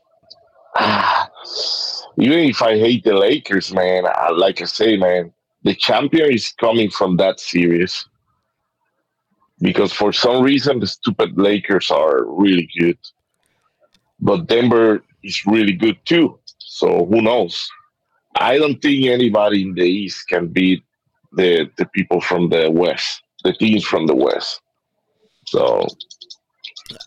ah, 0.77 1.29
even 2.17 2.39
if 2.39 2.61
I 2.61 2.77
hate 2.77 3.03
the 3.03 3.15
Lakers, 3.15 3.73
man, 3.73 4.05
I, 4.07 4.29
like 4.31 4.61
I 4.61 4.65
say, 4.65 4.95
man, 4.95 5.33
the 5.65 5.73
champion 5.73 6.31
is 6.31 6.53
coming 6.59 6.89
from 6.89 7.17
that 7.17 7.39
series. 7.39 8.07
Because 9.59 9.91
for 9.91 10.13
some 10.13 10.43
reason 10.43 10.79
the 10.79 10.87
stupid 10.87 11.37
Lakers 11.37 11.89
are 11.89 12.23
really 12.25 12.69
good. 12.79 12.99
But 14.19 14.45
Denver 14.47 15.03
is 15.23 15.45
really 15.45 15.73
good 15.73 15.97
too. 16.05 16.39
So 16.59 17.05
who 17.07 17.21
knows? 17.21 17.67
I 18.35 18.57
don't 18.59 18.79
think 18.81 19.05
anybody 19.05 19.63
in 19.63 19.73
the 19.73 19.83
East 19.83 20.27
can 20.27 20.47
beat 20.47 20.83
the 21.33 21.69
the 21.77 21.85
people 21.87 22.21
from 22.21 22.49
the 22.49 22.69
West, 22.69 23.23
the 23.43 23.53
teams 23.53 23.83
from 23.83 24.05
the 24.05 24.15
West. 24.15 24.61
So 25.47 25.87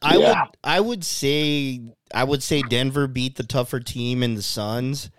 I 0.03 0.19
Yeah. 0.19 0.29
would 0.29 0.49
I 0.65 0.81
would 0.81 1.05
say 1.05 1.81
I 2.13 2.25
would 2.25 2.43
say 2.43 2.63
Denver 2.63 3.07
beat 3.07 3.37
the 3.37 3.45
tougher 3.45 3.79
team 3.79 4.23
in 4.23 4.35
the 4.35 4.43
Suns. 4.43 5.11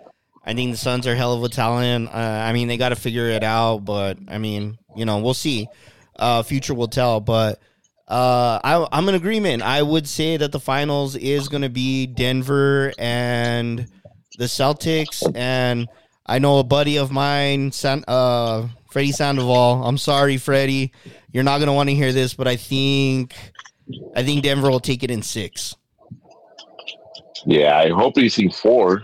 I 0.43 0.53
think 0.53 0.71
the 0.71 0.77
Suns 0.77 1.05
are 1.05 1.15
hell 1.15 1.33
of 1.33 1.43
a 1.43 1.49
talent. 1.49 2.09
Uh, 2.09 2.17
I 2.17 2.53
mean, 2.53 2.67
they 2.67 2.77
got 2.77 2.89
to 2.89 2.95
figure 2.95 3.29
it 3.29 3.43
out, 3.43 3.79
but 3.79 4.17
I 4.27 4.37
mean, 4.37 4.77
you 4.95 5.05
know, 5.05 5.19
we'll 5.19 5.33
see. 5.33 5.67
Uh, 6.15 6.43
future 6.43 6.73
will 6.73 6.87
tell. 6.87 7.19
But 7.19 7.59
uh, 8.07 8.59
I, 8.63 8.87
I'm 8.91 9.07
in 9.09 9.15
agreement. 9.15 9.61
I 9.61 9.81
would 9.81 10.07
say 10.07 10.37
that 10.37 10.51
the 10.51 10.59
finals 10.59 11.15
is 11.15 11.47
going 11.47 11.61
to 11.61 11.69
be 11.69 12.07
Denver 12.07 12.93
and 12.97 13.87
the 14.37 14.45
Celtics. 14.45 15.29
And 15.35 15.87
I 16.25 16.39
know 16.39 16.59
a 16.59 16.63
buddy 16.63 16.97
of 16.97 17.11
mine, 17.11 17.71
San, 17.71 18.03
uh, 18.07 18.67
Freddie 18.91 19.11
Sandoval. 19.11 19.83
I'm 19.85 19.97
sorry, 19.97 20.37
Freddie. 20.37 20.91
You're 21.31 21.43
not 21.43 21.57
going 21.57 21.67
to 21.67 21.73
want 21.73 21.89
to 21.89 21.95
hear 21.95 22.11
this, 22.11 22.33
but 22.33 22.47
I 22.47 22.55
think 22.55 23.35
I 24.15 24.23
think 24.23 24.43
Denver 24.43 24.69
will 24.69 24.79
take 24.79 25.03
it 25.03 25.11
in 25.11 25.21
six. 25.21 25.75
Yeah, 27.45 27.77
I 27.77 27.89
hope 27.89 28.17
he's 28.17 28.37
in 28.37 28.51
four 28.51 29.01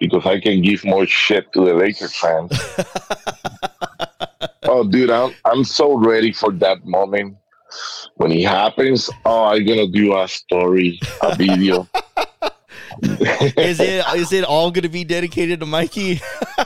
because 0.00 0.26
I 0.26 0.40
can 0.40 0.62
give 0.62 0.84
more 0.84 1.06
shit 1.06 1.52
to 1.52 1.64
the 1.64 1.74
Lakers 1.74 2.16
fans. 2.16 2.52
oh, 4.64 4.88
dude, 4.88 5.10
I'm 5.10 5.34
I'm 5.44 5.64
so 5.64 5.96
ready 5.96 6.32
for 6.32 6.52
that 6.52 6.84
moment 6.84 7.36
when 8.16 8.32
it 8.32 8.46
happens. 8.46 9.10
Oh, 9.24 9.46
I'm 9.46 9.66
gonna 9.66 9.88
do 9.88 10.18
a 10.18 10.28
story, 10.28 11.00
a 11.22 11.34
video. 11.34 11.88
Is 13.02 13.78
it 13.78 14.04
is 14.16 14.32
it 14.32 14.44
all 14.44 14.72
going 14.72 14.82
to 14.82 14.88
be 14.88 15.04
dedicated 15.04 15.60
to 15.60 15.66
Mikey? 15.66 16.20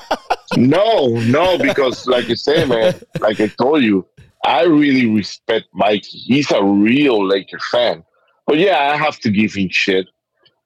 no, 0.57 1.09
no, 1.09 1.59
because 1.59 2.07
like 2.07 2.31
I 2.31 2.35
say, 2.35 2.65
man, 2.65 2.95
like 3.21 3.39
I 3.39 3.49
told 3.49 3.83
you, 3.83 4.07
I 4.47 4.63
really 4.63 5.07
respect 5.07 5.67
Mikey. 5.75 6.19
He's 6.19 6.51
a 6.51 6.63
real 6.63 7.27
Laker 7.27 7.59
fan. 7.71 8.03
But 8.47 8.59
yeah, 8.59 8.93
I 8.93 8.97
have 8.97 9.19
to 9.21 9.31
give 9.31 9.55
him 9.55 9.69
shit. 9.71 10.07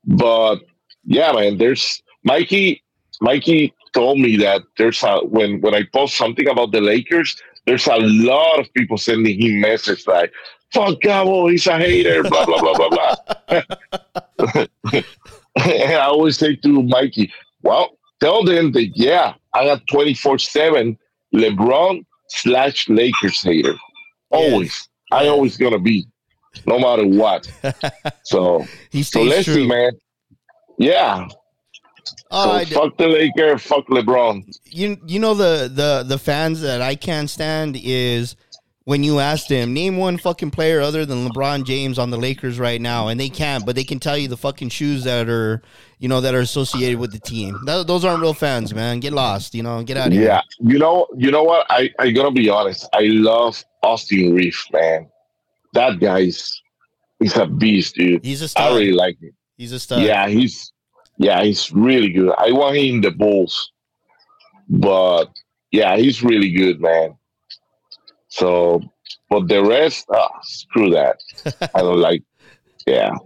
But 0.04 0.60
yeah, 1.04 1.32
man, 1.32 1.58
there's 1.58 2.02
Mikey. 2.26 2.82
Mikey 3.22 3.72
told 3.94 4.18
me 4.20 4.36
that 4.36 4.60
there's 4.76 5.02
a 5.02 5.20
when 5.24 5.60
when 5.62 5.74
I 5.74 5.84
post 5.94 6.16
something 6.18 6.46
about 6.48 6.72
the 6.72 6.82
Lakers, 6.82 7.34
there's 7.64 7.86
a 7.86 7.96
lot 7.96 8.60
of 8.60 8.66
people 8.74 8.98
sending 8.98 9.40
him 9.40 9.60
messages 9.60 10.06
like 10.06 10.30
"fuck 10.74 11.00
Gabbo, 11.00 11.50
he's 11.50 11.66
a 11.66 11.78
hater," 11.78 12.22
blah 12.24 12.44
blah 12.44 12.60
blah 12.60 12.74
blah 12.74 12.90
blah. 12.90 13.14
and 15.64 15.92
I 15.94 16.04
always 16.04 16.36
say 16.38 16.56
to 16.56 16.82
Mikey, 16.82 17.32
"Well, 17.62 17.96
tell 18.20 18.44
them 18.44 18.72
that 18.72 18.90
yeah, 18.94 19.34
I 19.54 19.64
got 19.64 19.86
twenty 19.86 20.12
four 20.14 20.38
seven 20.38 20.98
LeBron 21.34 22.04
slash 22.28 22.88
Lakers 22.88 23.40
hater. 23.42 23.74
Always, 24.30 24.88
I 25.12 25.24
Yeah. 25.24 25.30
always 25.30 25.56
gonna 25.56 25.78
be, 25.78 26.06
no 26.66 26.78
matter 26.78 27.06
what. 27.06 27.50
so 28.24 28.66
He 28.90 29.02
so 29.02 29.22
let's 29.22 29.44
true. 29.44 29.54
see, 29.54 29.66
man. 29.66 29.92
Yeah. 30.78 31.28
Oh, 32.36 32.64
so 32.64 32.74
fuck 32.80 32.96
the 32.98 33.08
Laker, 33.08 33.58
fuck 33.58 33.86
LeBron. 33.86 34.56
you 34.66 34.98
you 35.06 35.18
know 35.18 35.34
the 35.34 35.70
the 35.72 36.04
the 36.06 36.18
fans 36.18 36.60
that 36.60 36.82
I 36.82 36.94
can't 36.94 37.30
stand 37.30 37.76
is 37.82 38.36
when 38.84 39.02
you 39.02 39.18
ask 39.18 39.48
them 39.48 39.74
name 39.74 39.96
one 39.96 40.16
fucking 40.16 40.52
player 40.52 40.80
other 40.80 41.04
than 41.04 41.28
LeBron 41.28 41.64
James 41.64 41.98
on 41.98 42.10
the 42.10 42.16
Lakers 42.16 42.60
right 42.60 42.80
now, 42.80 43.08
and 43.08 43.18
they 43.18 43.28
can't, 43.28 43.66
but 43.66 43.74
they 43.74 43.82
can 43.82 43.98
tell 43.98 44.16
you 44.16 44.28
the 44.28 44.36
fucking 44.36 44.68
shoes 44.68 45.02
that 45.04 45.28
are 45.28 45.62
you 45.98 46.08
know 46.08 46.20
that 46.20 46.34
are 46.34 46.40
associated 46.40 46.98
with 46.98 47.10
the 47.12 47.18
team. 47.18 47.58
Th- 47.66 47.86
those 47.86 48.04
aren't 48.04 48.20
real 48.20 48.34
fans, 48.34 48.72
man. 48.74 49.00
Get 49.00 49.12
lost, 49.12 49.54
you 49.54 49.62
know. 49.62 49.82
Get 49.82 49.96
out 49.96 50.08
of 50.08 50.12
here. 50.12 50.22
Yeah. 50.22 50.40
You 50.60 50.78
know, 50.78 51.06
you 51.16 51.30
know 51.30 51.42
what? 51.42 51.66
I 51.70 51.90
I 51.98 52.10
gotta 52.10 52.30
be 52.30 52.48
honest. 52.48 52.88
I 52.92 53.02
love 53.06 53.64
Austin 53.82 54.34
Reaves, 54.34 54.64
man. 54.72 55.08
That 55.72 55.98
guy's 55.98 56.62
he's 57.18 57.36
a 57.36 57.46
beast, 57.46 57.96
dude. 57.96 58.24
He's 58.24 58.42
a 58.42 58.48
stud. 58.48 58.72
I 58.72 58.76
really 58.76 58.92
like 58.92 59.20
him. 59.20 59.32
He's 59.56 59.72
a 59.72 59.80
stud. 59.80 60.02
Yeah, 60.02 60.28
he's 60.28 60.70
yeah, 61.18 61.42
he's 61.42 61.72
really 61.72 62.10
good. 62.10 62.32
I 62.38 62.52
want 62.52 62.76
him 62.76 62.96
in 62.96 63.00
the 63.00 63.10
Bulls, 63.10 63.72
but 64.68 65.26
yeah, 65.72 65.96
he's 65.96 66.22
really 66.22 66.50
good, 66.52 66.80
man. 66.80 67.16
So, 68.28 68.80
but 69.30 69.48
the 69.48 69.62
rest, 69.64 70.06
ah, 70.10 70.28
screw 70.42 70.90
that. 70.90 71.18
I 71.74 71.80
don't 71.80 72.00
like. 72.00 72.22
Yeah, 72.88 73.16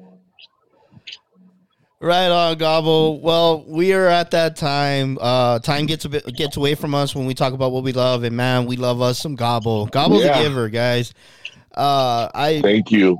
Right 2.03 2.29
on, 2.29 2.57
Gabbo. 2.57 3.21
Well, 3.21 3.63
we 3.69 3.93
are 3.93 4.07
at 4.07 4.31
that 4.31 4.57
time. 4.57 5.19
Uh, 5.21 5.59
time 5.59 5.85
gets 5.85 6.07
a 6.07 6.09
bit 6.09 6.25
gets 6.35 6.57
away 6.57 6.75
from 6.75 6.95
us 6.95 7.15
when 7.15 7.27
we 7.27 7.35
talk 7.35 7.53
about 7.53 7.71
what 7.73 7.83
we 7.85 7.93
love, 7.93 8.23
and 8.23 8.35
man, 8.35 8.65
we 8.65 8.77
love 8.77 9.03
us 9.03 9.19
some 9.19 9.37
Gabbo. 9.37 9.91
Gabbo's 9.91 10.25
Yeah. 10.25 10.39
a 10.39 10.43
giver, 10.43 10.71
guys. 10.71 11.13
Uh, 11.75 12.31
I 12.35 12.63
thank 12.63 12.91
you. 12.91 13.19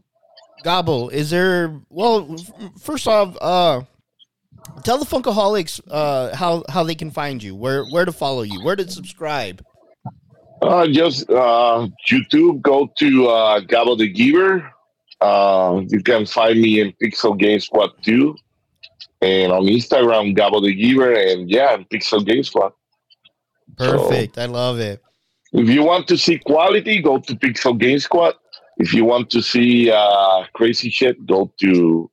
Gabbo. 0.65 1.13
Is 1.13 1.29
there? 1.29 1.79
Well, 1.91 2.35
first 2.81 3.07
off, 3.07 3.37
uh, 3.43 3.83
tell 4.85 4.99
the 4.99 5.07
Funkaholiks 5.07 5.81
uh 5.91 6.35
how 6.35 6.65
how 6.69 6.85
they 6.85 6.95
can 6.95 7.11
find 7.11 7.43
you, 7.43 7.55
where 7.55 7.85
where 7.87 8.05
to 8.05 8.13
follow 8.13 8.43
you, 8.43 8.63
where 8.63 8.77
to 8.77 8.91
subscribe. 8.91 9.65
Uh, 10.63 10.87
just 10.87 11.29
uh, 11.31 11.89
YouTube. 12.09 12.61
Go 12.61 12.91
to 12.99 13.29
uh, 13.29 13.61
Gabbo 13.61 13.97
the 13.97 14.09
Giver. 14.09 14.71
Uh, 15.21 15.83
you 15.89 16.03
can 16.03 16.27
find 16.27 16.61
me 16.61 16.81
in 16.81 16.93
Pixel 17.03 17.39
Game 17.39 17.61
Squad 17.61 17.91
too, 18.03 18.37
And 19.21 19.53
on 19.53 19.65
Instagram, 19.65 20.37
Gabbo 20.37 20.63
the 20.63 20.75
Giver. 20.75 21.15
And 21.15 21.51
yeah, 21.51 21.77
Pixel 21.93 22.25
Game 22.25 22.43
Squad. 22.43 22.73
Perfect. 23.77 24.39
I 24.39 24.47
love 24.47 24.79
it. 24.79 25.03
If 25.53 25.69
you 25.69 25.83
want 25.83 26.07
to 26.09 26.19
see 26.19 26.39
quality, 26.39 27.01
go 27.01 27.19
to 27.19 27.35
Pixel 27.35 27.79
Game 27.79 27.99
Squad. 27.99 28.35
If 28.77 28.95
you 28.95 29.05
want 29.05 29.31
to 29.31 29.43
see 29.43 29.91
uh, 29.91 30.45
crazy 30.55 30.91
shit, 30.91 31.27
go 31.27 31.53
to 31.61 32.11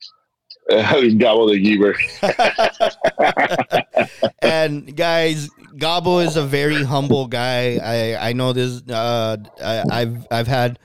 Gabbo 0.70 1.50
the 1.50 1.60
Giver. 1.60 1.96
and 4.42 4.96
guys, 4.96 5.50
Gabbo 5.76 6.26
is 6.26 6.36
a 6.36 6.44
very 6.44 6.84
humble 6.84 7.28
guy. 7.28 7.80
I 7.84 8.30
I 8.30 8.34
know 8.34 8.54
this. 8.54 8.82
Uh, 8.90 9.38
I, 9.64 9.84
I've 9.90 10.28
I've 10.32 10.48
had 10.48 10.80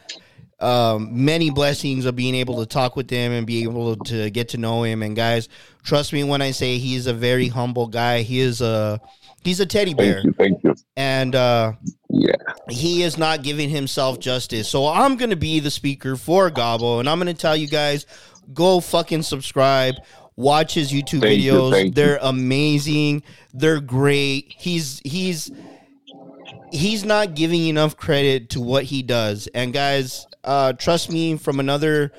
um, 0.60 1.24
many 1.24 1.50
blessings 1.50 2.04
of 2.06 2.14
being 2.14 2.34
able 2.36 2.60
to 2.60 2.66
talk 2.66 2.94
with 2.94 3.10
him 3.10 3.32
and 3.32 3.46
be 3.46 3.64
able 3.64 3.96
to 3.96 4.30
get 4.30 4.50
to 4.50 4.58
know 4.58 4.84
him. 4.84 5.02
And 5.02 5.16
guys, 5.16 5.48
trust 5.82 6.12
me 6.12 6.22
when 6.22 6.40
I 6.40 6.52
say 6.52 6.78
he's 6.78 7.06
a 7.08 7.14
very 7.14 7.48
humble 7.48 7.88
guy. 7.88 8.22
He 8.22 8.38
is 8.38 8.60
a 8.60 9.00
he's 9.42 9.58
a 9.58 9.66
teddy 9.66 9.94
bear. 9.94 10.22
Thank 10.22 10.24
you. 10.24 10.32
Thank 10.34 10.62
you. 10.64 10.74
And 10.96 11.34
uh, 11.34 11.72
Yeah. 12.08 12.36
he 12.70 13.02
is 13.02 13.18
not 13.18 13.42
giving 13.42 13.68
himself 13.70 14.20
justice. 14.20 14.68
So 14.68 14.86
I'm 14.86 15.16
going 15.16 15.30
to 15.30 15.36
be 15.36 15.58
the 15.58 15.70
speaker 15.70 16.14
for 16.16 16.48
Gabbo, 16.50 17.00
and 17.00 17.08
I'm 17.08 17.18
going 17.18 17.34
to 17.34 17.40
tell 17.40 17.56
you 17.56 17.66
guys 17.66 18.06
go 18.52 18.80
fucking 18.80 19.22
subscribe. 19.22 19.94
Watch 20.36 20.74
his 20.74 20.92
YouTube 20.92 21.20
Thank 21.20 21.42
videos. 21.42 21.84
you. 21.84 21.90
They're 21.90 22.18
amazing. 22.22 23.22
They're 23.52 23.80
great. 23.80 24.54
He's 24.56 25.00
he's 25.04 25.50
he's 26.70 27.04
not 27.04 27.34
giving 27.34 27.66
enough 27.66 27.96
credit 27.96 28.50
to 28.50 28.60
what 28.60 28.84
he 28.84 29.02
does. 29.02 29.46
And 29.54 29.72
guys, 29.72 30.26
uh, 30.44 30.72
trust 30.72 31.10
me, 31.10 31.36
from 31.36 31.60
another. 31.60 32.12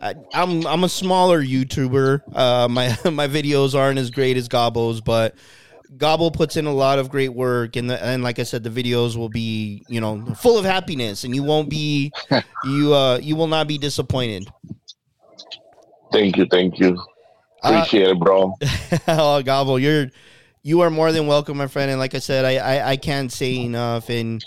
I, 0.00 0.14
I'm 0.34 0.66
I'm 0.66 0.84
a 0.84 0.88
smaller 0.88 1.42
YouTuber. 1.42 2.36
Uh, 2.36 2.68
my 2.68 2.88
my 3.10 3.28
videos 3.28 3.74
aren't 3.74 3.98
as 3.98 4.10
great 4.10 4.36
as 4.36 4.48
Gabbo's, 4.48 5.00
but 5.00 5.34
Gabbo 5.96 6.32
puts 6.32 6.56
in 6.56 6.66
a 6.66 6.72
lot 6.72 6.98
of 6.98 7.08
great 7.08 7.30
work, 7.30 7.76
and 7.76 7.88
the, 7.88 8.02
and 8.04 8.22
like 8.22 8.38
I 8.38 8.42
said, 8.42 8.64
the 8.64 8.70
videos 8.70 9.16
will 9.16 9.28
be 9.28 9.84
you 9.88 10.00
know 10.00 10.24
full 10.34 10.58
of 10.58 10.64
happiness, 10.64 11.24
and 11.24 11.34
you 11.34 11.42
won't 11.42 11.70
be 11.70 12.12
you 12.64 12.92
uh 12.92 13.18
you 13.18 13.36
will 13.36 13.46
not 13.46 13.68
be 13.68 13.78
disappointed. 13.78 14.48
Thank 16.14 16.36
you. 16.36 16.46
Thank 16.46 16.78
you. 16.78 16.96
Uh, 17.60 17.72
Appreciate 17.72 18.08
it, 18.08 18.18
bro. 18.20 18.54
oh, 18.62 19.42
Gabbo, 19.44 19.82
you're 19.82 20.10
you 20.62 20.80
are 20.82 20.90
more 20.90 21.10
than 21.10 21.26
welcome, 21.26 21.56
my 21.56 21.66
friend. 21.66 21.90
And 21.90 21.98
like 21.98 22.14
I 22.14 22.20
said, 22.20 22.44
I 22.44 22.56
I, 22.56 22.90
I 22.90 22.96
can't 22.96 23.32
say 23.32 23.56
enough, 23.56 24.08
and 24.10 24.44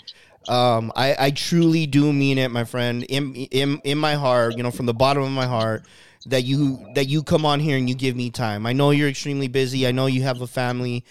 um, 0.48 0.90
I 0.96 1.14
I 1.18 1.30
truly 1.30 1.86
do 1.86 2.10
mean 2.10 2.38
it, 2.38 2.50
my 2.50 2.64
friend. 2.64 3.04
In 3.04 3.34
in 3.34 3.80
in 3.84 3.98
my 3.98 4.14
heart, 4.14 4.56
you 4.56 4.62
know, 4.62 4.70
from 4.70 4.86
the 4.86 4.94
bottom 4.94 5.22
of 5.22 5.30
my 5.30 5.46
heart, 5.46 5.84
that 6.26 6.44
you 6.44 6.82
that 6.94 7.06
you 7.06 7.22
come 7.22 7.44
on 7.44 7.60
here 7.60 7.76
and 7.76 7.86
you 7.86 7.94
give 7.94 8.16
me 8.16 8.30
time. 8.30 8.64
I 8.64 8.72
know 8.72 8.90
you're 8.90 9.10
extremely 9.10 9.48
busy. 9.48 9.86
I 9.86 9.92
know 9.92 10.06
you 10.06 10.22
have 10.22 10.40
a 10.40 10.46
family, 10.46 11.04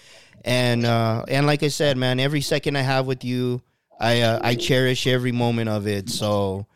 and 0.44 0.84
uh, 0.84 1.24
and 1.28 1.46
like 1.46 1.62
I 1.62 1.68
said, 1.68 1.96
man, 1.96 2.18
every 2.18 2.40
second 2.40 2.76
I 2.76 2.82
have 2.82 3.06
with 3.06 3.24
you, 3.24 3.62
I 4.00 4.22
uh, 4.22 4.40
I 4.42 4.56
cherish 4.56 5.06
every 5.06 5.32
moment 5.32 5.68
of 5.68 5.86
it. 5.86 6.10
So. 6.10 6.66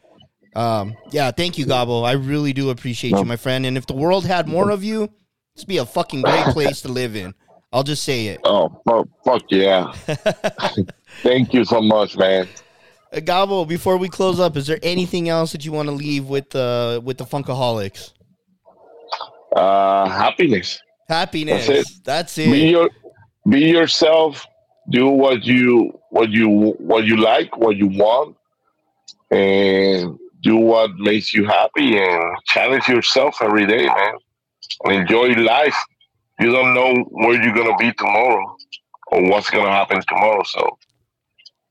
Um, 0.55 0.97
yeah, 1.11 1.31
thank 1.31 1.57
you, 1.59 1.67
Gabbo. 1.67 2.05
I 2.05 2.13
really 2.13 2.53
do 2.53 2.71
appreciate 2.71 3.11
you, 3.11 3.25
my 3.25 3.37
friend. 3.37 3.65
And 3.65 3.77
if 3.77 3.87
the 3.87 3.95
world 3.95 4.27
had 4.27 4.49
more 4.49 4.71
of 4.71 4.85
you, 4.85 5.09
this 5.55 5.65
would 5.65 5.69
be 5.69 5.79
a 5.79 5.87
fucking 5.87 6.23
great 6.23 6.45
place 6.47 6.83
to 6.83 6.89
live 6.89 7.17
in. 7.17 7.35
I'll 7.73 7.83
just 7.83 8.03
say 8.03 8.27
it. 8.27 8.41
Oh, 8.45 8.81
fuck, 8.87 9.09
fuck 9.25 9.43
yeah. 9.49 9.93
Thank 11.23 11.55
you 11.55 11.65
so 11.65 11.81
much, 11.81 12.17
man. 12.19 12.47
Uh, 13.13 13.17
Gabbo, 13.17 13.67
before 13.67 13.97
we 13.97 14.09
close 14.09 14.39
up, 14.41 14.57
is 14.57 14.67
there 14.67 14.79
anything 14.83 15.29
else 15.31 15.53
that 15.53 15.65
you 15.65 15.73
want 15.73 15.89
to 15.89 15.95
leave 15.95 16.29
with 16.29 16.55
uh 16.55 17.01
with 17.03 17.17
the 17.19 17.25
Funkaholiks? 17.25 18.13
Uh, 19.55 20.09
happiness. 20.09 20.81
Happiness. 21.09 21.67
That's 21.67 22.01
That's 22.01 22.37
Be 22.37 22.69
it. 22.69 22.71
your, 22.71 22.91
be 23.49 23.61
yourself. 23.71 24.47
Do 24.91 25.09
what 25.09 25.45
you 25.45 25.99
what 26.11 26.31
you 26.31 26.75
what 26.79 27.05
you 27.05 27.17
like, 27.17 27.57
what 27.57 27.77
you 27.77 27.87
want, 27.87 28.37
and 29.31 30.19
do 30.43 30.57
what 30.57 30.91
makes 30.97 31.33
you 31.33 31.45
happy. 31.47 31.99
And 31.99 32.37
challenge 32.47 32.89
yourself 32.89 33.37
every 33.41 33.67
day, 33.67 33.87
man. 33.87 34.15
Enjoy 34.87 35.29
life. 35.35 35.77
You 36.41 36.53
don't 36.53 36.75
know 36.75 37.05
where 37.11 37.43
you're 37.43 37.55
gonna 37.55 37.77
be 37.77 37.93
tomorrow 37.93 38.57
or 39.09 39.29
what's 39.29 39.51
gonna 39.51 39.71
happen 39.71 40.03
tomorrow. 40.09 40.43
So 40.45 40.79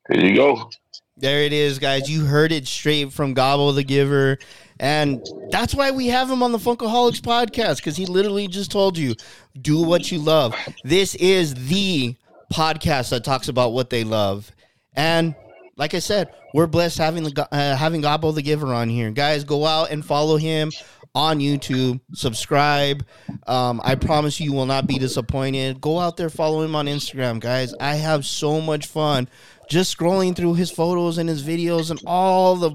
there 0.07 0.25
you 0.25 0.35
go. 0.35 0.69
There 1.17 1.43
it 1.43 1.53
is, 1.53 1.77
guys. 1.77 2.09
You 2.09 2.25
heard 2.25 2.51
it 2.51 2.67
straight 2.67 3.13
from 3.13 3.35
Gabbo 3.35 3.75
the 3.75 3.83
Giver. 3.83 4.39
And 4.79 5.23
that's 5.51 5.75
why 5.75 5.91
we 5.91 6.07
have 6.07 6.31
him 6.31 6.41
on 6.41 6.51
the 6.51 6.57
Funkaholiks 6.57 7.21
podcast, 7.21 7.77
because 7.77 7.95
he 7.95 8.07
literally 8.07 8.47
just 8.47 8.71
told 8.71 8.97
you, 8.97 9.13
do 9.61 9.83
what 9.83 10.11
you 10.11 10.17
love. 10.17 10.55
This 10.83 11.13
is 11.15 11.53
the 11.67 12.15
podcast 12.51 13.11
that 13.11 13.23
talks 13.23 13.47
about 13.47 13.73
what 13.73 13.91
they 13.91 14.03
love. 14.03 14.51
And 14.95 15.35
like 15.77 15.93
I 15.93 15.99
said, 15.99 16.33
we're 16.53 16.67
blessed 16.67 16.97
having 16.97 17.23
the 17.23 17.47
uh, 17.51 17.75
having 17.75 18.01
Gabbo 18.01 18.33
the 18.33 18.41
Giver 18.41 18.73
on 18.73 18.89
here. 18.89 19.11
Guys, 19.11 19.43
go 19.43 19.65
out 19.65 19.91
and 19.91 20.05
follow 20.05 20.37
him 20.37 20.71
on 21.13 21.39
YouTube. 21.39 21.99
Subscribe. 22.13 23.05
Um, 23.47 23.81
I 23.83 23.95
promise 23.95 24.39
you, 24.39 24.51
you 24.51 24.53
will 24.53 24.65
not 24.65 24.87
be 24.87 24.97
disappointed. 24.97 25.81
Go 25.81 25.99
out 25.99 26.17
there, 26.17 26.29
follow 26.29 26.61
him 26.61 26.75
on 26.75 26.85
Instagram, 26.85 27.39
guys. 27.39 27.73
I 27.79 27.95
have 27.95 28.25
so 28.25 28.61
much 28.61 28.87
fun 28.87 29.27
just 29.69 29.97
scrolling 29.97 30.35
through 30.35 30.55
his 30.55 30.69
photos 30.69 31.17
and 31.17 31.29
his 31.29 31.43
videos 31.43 31.91
and 31.91 31.99
all 32.05 32.55
the 32.55 32.71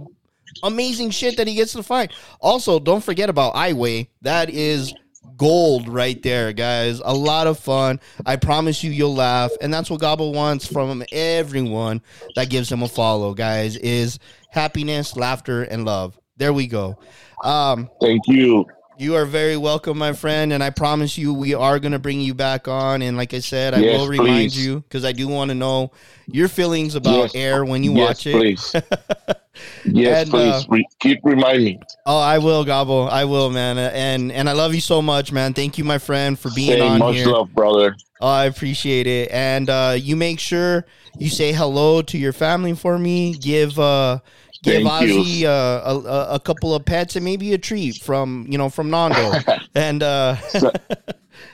amazing 0.62 1.10
shit 1.10 1.36
that 1.36 1.46
he 1.46 1.54
gets 1.54 1.72
to 1.72 1.82
find. 1.82 2.10
Also, 2.40 2.78
don't 2.78 3.04
forget 3.04 3.28
about 3.28 3.54
iWay. 3.54 4.08
That 4.22 4.48
is 4.50 4.94
gold 5.36 5.88
right 5.88 6.22
there, 6.22 6.52
guys. 6.52 7.00
A 7.04 7.14
lot 7.14 7.46
of 7.46 7.58
fun. 7.58 8.00
I 8.24 8.36
promise 8.36 8.82
you, 8.82 8.90
you'll 8.90 9.14
laugh, 9.14 9.50
and 9.60 9.72
that's 9.72 9.90
what 9.90 10.00
Gabbo 10.00 10.32
wants 10.34 10.66
from 10.66 11.04
everyone 11.12 12.02
that 12.34 12.50
gives 12.50 12.70
him 12.70 12.82
a 12.82 12.88
follow, 12.88 13.34
guys. 13.34 13.76
Is 13.76 14.18
happiness, 14.50 15.16
laughter, 15.16 15.62
and 15.62 15.84
love. 15.84 16.18
There 16.36 16.52
we 16.52 16.66
go. 16.66 16.98
Um, 17.42 17.90
Thank 18.00 18.22
you. 18.26 18.66
You 18.98 19.14
are 19.16 19.26
very 19.26 19.58
welcome, 19.58 19.98
my 19.98 20.14
friend, 20.14 20.54
and 20.54 20.64
I 20.64 20.70
promise 20.70 21.18
you 21.18 21.34
we 21.34 21.52
are 21.52 21.78
going 21.78 21.92
to 21.92 21.98
bring 21.98 22.18
you 22.20 22.32
back 22.32 22.66
on. 22.66 23.02
And 23.02 23.14
like 23.16 23.34
I 23.34 23.40
said, 23.40 23.74
I 23.74 23.82
Yes, 23.82 24.00
will 24.00 24.08
remind 24.08 24.52
please. 24.52 24.66
you 24.66 24.80
because 24.80 25.04
I 25.04 25.12
do 25.12 25.28
want 25.28 25.50
to 25.50 25.54
know 25.54 25.92
your 26.28 26.48
feelings 26.48 26.94
about 26.94 27.14
Yes. 27.24 27.34
air 27.34 27.62
when 27.64 27.84
you 27.84 27.92
yes, 27.92 28.06
watch 28.06 28.26
it. 28.26 28.32
please. 28.32 28.72
yes, 29.84 30.22
And, 30.22 30.30
please. 30.30 30.64
uh, 30.64 30.66
Re- 30.70 30.86
keep 31.00 31.20
reminding 31.24 31.64
me. 31.64 31.80
Oh, 32.06 32.18
I 32.18 32.38
will, 32.38 32.64
Gabbo. 32.64 33.10
I 33.10 33.26
will, 33.26 33.50
man. 33.50 33.76
And 33.76 34.32
and 34.32 34.48
I 34.48 34.52
love 34.52 34.74
you 34.74 34.80
so 34.80 35.02
much, 35.02 35.30
man. 35.30 35.52
Thank 35.52 35.76
you, 35.76 35.84
my 35.84 35.98
friend, 35.98 36.38
for 36.38 36.50
being 36.54 36.80
Say 36.80 36.88
on 36.88 36.98
much 37.00 37.16
here. 37.16 37.26
love, 37.28 37.52
brother. 37.52 37.94
Oh, 38.22 38.28
I 38.28 38.46
appreciate 38.46 39.06
it. 39.06 39.30
And 39.30 39.68
uh, 39.68 39.94
you 39.98 40.16
make 40.16 40.40
sure 40.40 40.86
you 41.18 41.28
say 41.28 41.52
hello 41.52 42.00
to 42.00 42.16
your 42.16 42.32
family 42.32 42.74
for 42.74 42.98
me. 42.98 43.34
Give 43.34 43.78
uh, 43.78 44.20
give 44.62 44.82
Thank. 44.82 45.10
Ozzy 45.10 45.44
uh, 45.44 45.82
a, 45.84 46.34
a, 46.34 46.40
couple 46.40 46.74
of 46.74 46.84
pets 46.84 47.16
and 47.16 47.24
maybe 47.24 47.52
a 47.52 47.58
treat 47.58 47.96
from 47.96 48.46
you 48.48 48.58
know 48.58 48.68
from 48.68 48.90
Nando. 48.90 49.32
and 49.74 50.02
uh, 50.02 50.36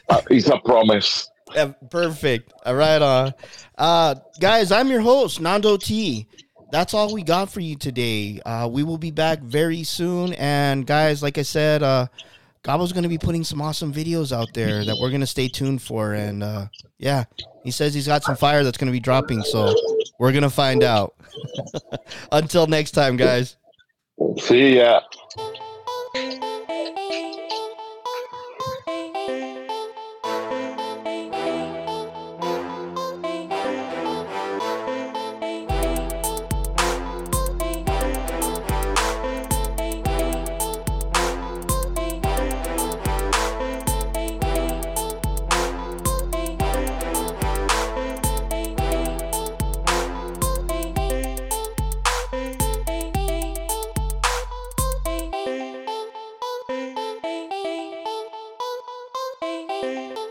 Uh, 0.09 0.21
it's 0.31 0.49
a 0.49 0.59
promise. 0.59 1.31
Perfect. 1.91 2.53
All 2.65 2.75
right, 2.75 3.01
uh, 3.03 3.33
uh, 3.79 4.15
guys, 4.41 4.73
I'm 4.73 4.89
your 4.89 5.01
host, 5.01 5.41
Nando 5.41 5.77
T. 5.77 6.27
That's 6.71 6.95
all 6.95 7.13
we 7.13 7.23
got 7.23 7.51
for 7.51 7.61
you 7.61 7.77
today. 7.77 8.41
Uh, 8.47 8.69
we 8.71 8.83
will 8.83 8.99
be 8.99 9.11
back 9.11 9.41
very 9.41 9.83
soon, 9.83 10.33
and 10.35 10.87
guys, 10.87 11.23
like 11.23 11.37
I 11.37 11.43
said, 11.43 11.83
uh, 11.83 12.07
Gabbo's 12.65 12.93
going 12.93 13.03
to 13.03 13.09
be 13.09 13.19
putting 13.19 13.43
some 13.43 13.61
awesome 13.61 13.93
videos 13.93 14.31
out 14.31 14.55
there 14.55 14.85
that 14.85 14.97
we're 15.01 15.09
going 15.09 15.21
to 15.21 15.27
stay 15.27 15.49
tuned 15.49 15.83
for, 15.83 16.15
and 16.15 16.45
uh, 16.45 16.67
yeah, 16.99 17.25
he 17.65 17.73
says 17.73 17.93
he's 17.93 18.07
got 18.07 18.23
some 18.23 18.37
fire 18.37 18.63
that's 18.63 18.79
going 18.79 18.87
to 18.87 18.93
be 18.93 19.01
dropping, 19.01 19.43
so 19.43 19.75
we're 20.21 20.31
going 20.31 20.43
to 20.45 20.51
find 20.51 20.85
out. 20.85 21.15
Until 22.33 22.69
next 22.69 22.93
time, 22.93 23.17
guys. 23.17 23.57
See 24.39 24.77
ya. 24.77 25.01